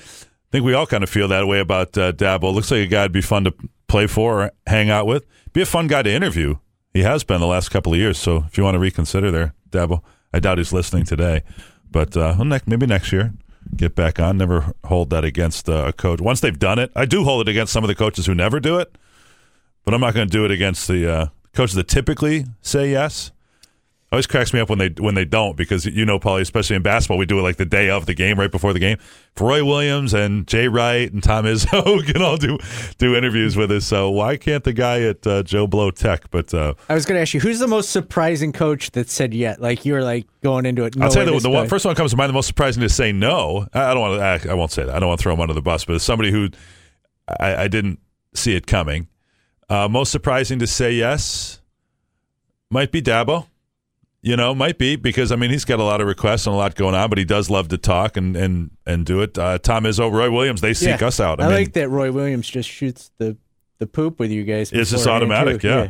think 0.51 0.65
we 0.65 0.75
all 0.75 0.87
kind 0.87 1.05
of 1.05 1.11
feel 1.11 1.29
that 1.29 1.47
way 1.47 1.61
about 1.61 1.97
uh, 1.99 2.13
Dabo. 2.13 2.55
Looks 2.55 2.71
like 2.71 2.81
a 2.81 2.87
guy 2.87 3.03
would 3.03 3.13
be 3.13 3.21
fun 3.21 3.45
to 3.45 3.55
play 3.87 4.07
for 4.07 4.45
or 4.45 4.53
hang 4.67 4.91
out 4.91 5.07
with. 5.07 5.27
Be 5.53 5.63
a 5.63 5.67
fun 5.67 5.87
guy 5.87 6.03
to 6.03 6.11
interview. 6.11 6.57
He 6.93 7.03
has 7.03 7.25
been 7.25 7.41
the 7.41 7.47
last 7.47 7.69
couple 7.71 7.93
of 7.93 7.99
years. 7.99 8.19
So 8.19 8.45
if 8.47 8.57
you 8.57 8.65
want 8.65 8.75
to 8.75 8.79
reconsider 8.79 9.31
there, 9.31 9.55
Dabo, 9.71 10.03
I 10.33 10.41
doubt 10.41 10.59
he's 10.59 10.73
listening 10.73 11.05
today, 11.05 11.43
but 11.91 12.17
uh, 12.17 12.35
well, 12.37 12.45
next, 12.45 12.67
maybe 12.67 12.87
next 12.87 13.13
year 13.13 13.35
get 13.77 13.95
back 13.95 14.19
on. 14.19 14.39
Never 14.39 14.73
hold 14.85 15.11
that 15.11 15.25
against 15.25 15.69
uh, 15.69 15.85
a 15.89 15.93
coach. 15.93 16.21
Once 16.21 16.41
they've 16.41 16.59
done 16.59 16.79
it, 16.79 16.91
I 16.95 17.05
do 17.05 17.25
hold 17.25 17.47
it 17.47 17.51
against 17.51 17.73
some 17.73 17.85
of 17.85 17.89
the 17.89 17.95
coaches 17.95 18.27
who 18.27 18.35
never 18.35 18.61
do 18.61 18.79
it, 18.79 18.97
but 19.85 19.95
I'm 19.95 20.01
not 20.01 20.15
going 20.15 20.27
to 20.27 20.33
do 20.33 20.45
it 20.45 20.51
against 20.51 20.89
the 20.89 21.11
uh, 21.11 21.27
coaches 21.55 21.75
that 21.77 21.89
typically 21.89 22.45
say 22.63 22.91
yes. 22.91 23.33
Always 24.11 24.27
cracks 24.27 24.55
me 24.55 24.61
up 24.61 24.71
when 24.71 24.79
they 24.79 24.89
when 24.89 25.15
they 25.15 25.27
don't 25.27 25.55
because 25.55 25.85
you 25.85 26.07
know, 26.07 26.19
Paulie, 26.19 26.41
especially 26.41 26.77
in 26.77 26.83
basketball, 26.83 27.19
we 27.19 27.27
do 27.27 27.39
it 27.41 27.43
like 27.43 27.57
the 27.57 27.67
day 27.67 27.91
of 27.91 28.07
the 28.07 28.15
game, 28.15 28.39
right 28.39 28.51
before 28.51 28.73
the 28.73 28.79
game. 28.79 28.97
If 29.37 29.41
Roy 29.43 29.63
Williams 29.63 30.15
and 30.15 30.47
Jay 30.47 30.67
Wright 30.67 31.13
and 31.13 31.23
Tom 31.23 31.45
Izzo 31.45 32.07
can 32.13 32.23
all 32.23 32.39
do 32.39 32.57
do 32.97 33.15
interviews 33.15 33.55
with 33.55 33.71
us. 33.71 33.85
So 33.85 34.09
why 34.09 34.39
can't 34.39 34.65
the 34.65 34.73
guy 34.73 35.03
at 35.03 35.27
uh, 35.27 35.43
Joe 35.43 35.67
Blow 35.67 35.91
Tech? 35.91 36.31
But 36.31 36.55
uh, 36.55 36.73
I 36.89 36.95
was 36.95 37.05
going 37.05 37.19
to 37.19 37.21
ask 37.21 37.35
you, 37.35 37.41
who's 37.41 37.59
the 37.59 37.69
most 37.69 37.91
surprising 37.91 38.51
coach 38.51 38.93
that 38.93 39.11
said 39.11 39.35
yet? 39.35 39.61
Like 39.61 39.85
you 39.85 39.93
were 39.93 40.03
like 40.03 40.27
going 40.43 40.65
into 40.65 40.85
it. 40.85 40.97
No 40.97 41.05
I'll 41.05 41.13
tell 41.13 41.27
you 41.27 41.35
the, 41.35 41.41
the 41.41 41.51
one, 41.51 41.69
first 41.69 41.85
one 41.85 41.95
comes 41.95 42.13
to 42.13 42.17
mind. 42.17 42.31
The 42.31 42.35
most 42.35 42.47
surprising 42.47 42.81
to 42.81 42.89
say 42.89 43.13
no. 43.13 43.67
I 43.75 43.91
I 43.91 43.95
don't 43.95 44.01
want 44.01 44.43
to. 44.43 44.51
I 44.51 44.55
won't 44.55 44.73
say 44.73 44.85
that. 44.85 44.95
I 44.95 45.01
don't 45.01 45.09
want 45.09 45.21
to 45.21 45.23
throw 45.23 45.35
him 45.35 45.41
under 45.43 45.53
the 45.53 45.61
bus. 45.61 45.85
But 45.85 46.01
somebody 46.01 46.31
who 46.31 46.49
I, 47.39 47.65
I 47.65 47.69
didn't 47.69 48.01
see 48.33 48.57
it 48.57 48.67
coming. 48.67 49.09
Uh, 49.69 49.89
most 49.89 50.11
surprising 50.11 50.59
to 50.59 50.67
say 50.67 50.93
yes 50.93 51.61
might 52.71 52.91
be 52.91 53.03
Dabo. 53.03 53.47
You 54.21 54.37
know, 54.37 54.53
might 54.55 54.79
be 54.79 54.97
because 54.97 55.31
I 55.31 55.37
mean 55.37 55.51
he's 55.51 55.65
got 55.65 55.79
a 55.79 55.85
lot 55.85 56.01
of 56.01 56.07
requests 56.09 56.47
and 56.47 56.55
a 56.55 56.57
lot 56.57 56.75
going 56.75 56.95
on, 56.95 57.09
but 57.09 57.19
he 57.19 57.25
does 57.25 57.49
love 57.51 57.69
to 57.69 57.79
talk 57.79 58.17
and 58.17 58.37
and 58.37 58.71
and 58.85 59.07
do 59.07 59.23
it. 59.23 59.39
Uh, 59.39 59.59
Tom 59.59 59.85
Izzo, 59.85 60.13
Roy 60.13 60.31
Williams, 60.31 60.61
they 60.61 60.75
seek 60.75 61.01
Yeah. 61.01 61.07
us 61.07 61.21
out. 61.21 61.41
I, 61.41 61.45
I, 61.45 61.49
mean, 61.49 61.57
like 61.57 61.73
that 61.75 61.89
Roy 61.89 62.11
Williams 62.11 62.49
just 62.49 62.69
shoots 62.69 63.13
the 63.19 63.37
the 63.79 63.87
poop 63.87 64.19
with 64.19 64.33
you 64.33 64.43
guys. 64.43 64.73
It's 64.73 64.91
just 64.91 65.07
automatic, 65.07 65.61
too. 65.61 65.69
yeah. 65.69 65.89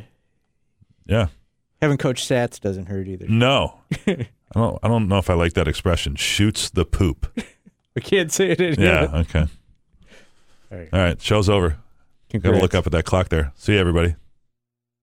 yeah. 1.06 1.26
Having 1.80 1.96
Coach 1.98 2.22
Sats 2.28 2.60
doesn't 2.60 2.86
hurt 2.86 3.08
either. 3.08 3.26
No, 3.28 3.80
I 4.06 4.26
don't. 4.54 4.78
I 4.82 4.88
don't 4.88 5.08
know 5.08 5.18
if 5.18 5.30
I 5.30 5.34
like 5.34 5.54
that 5.54 5.66
expression. 5.66 6.14
Shoots 6.16 6.70
the 6.70 6.84
poop. 6.84 7.32
We 7.94 8.02
can't 8.02 8.30
say 8.30 8.50
it 8.50 8.60
anymore. 8.60 8.84
Yeah. 8.84 9.18
Okay. 9.22 9.40
All 9.40 10.78
right. 10.78 10.88
All 10.92 11.00
right. 11.00 11.20
Show's 11.20 11.48
over. 11.48 11.78
Got 12.32 12.52
to 12.52 12.58
look 12.58 12.74
up 12.74 12.86
at 12.86 12.92
that 12.92 13.04
clock 13.04 13.30
there. 13.30 13.52
See 13.56 13.72
you, 13.72 13.78
everybody. 13.78 14.14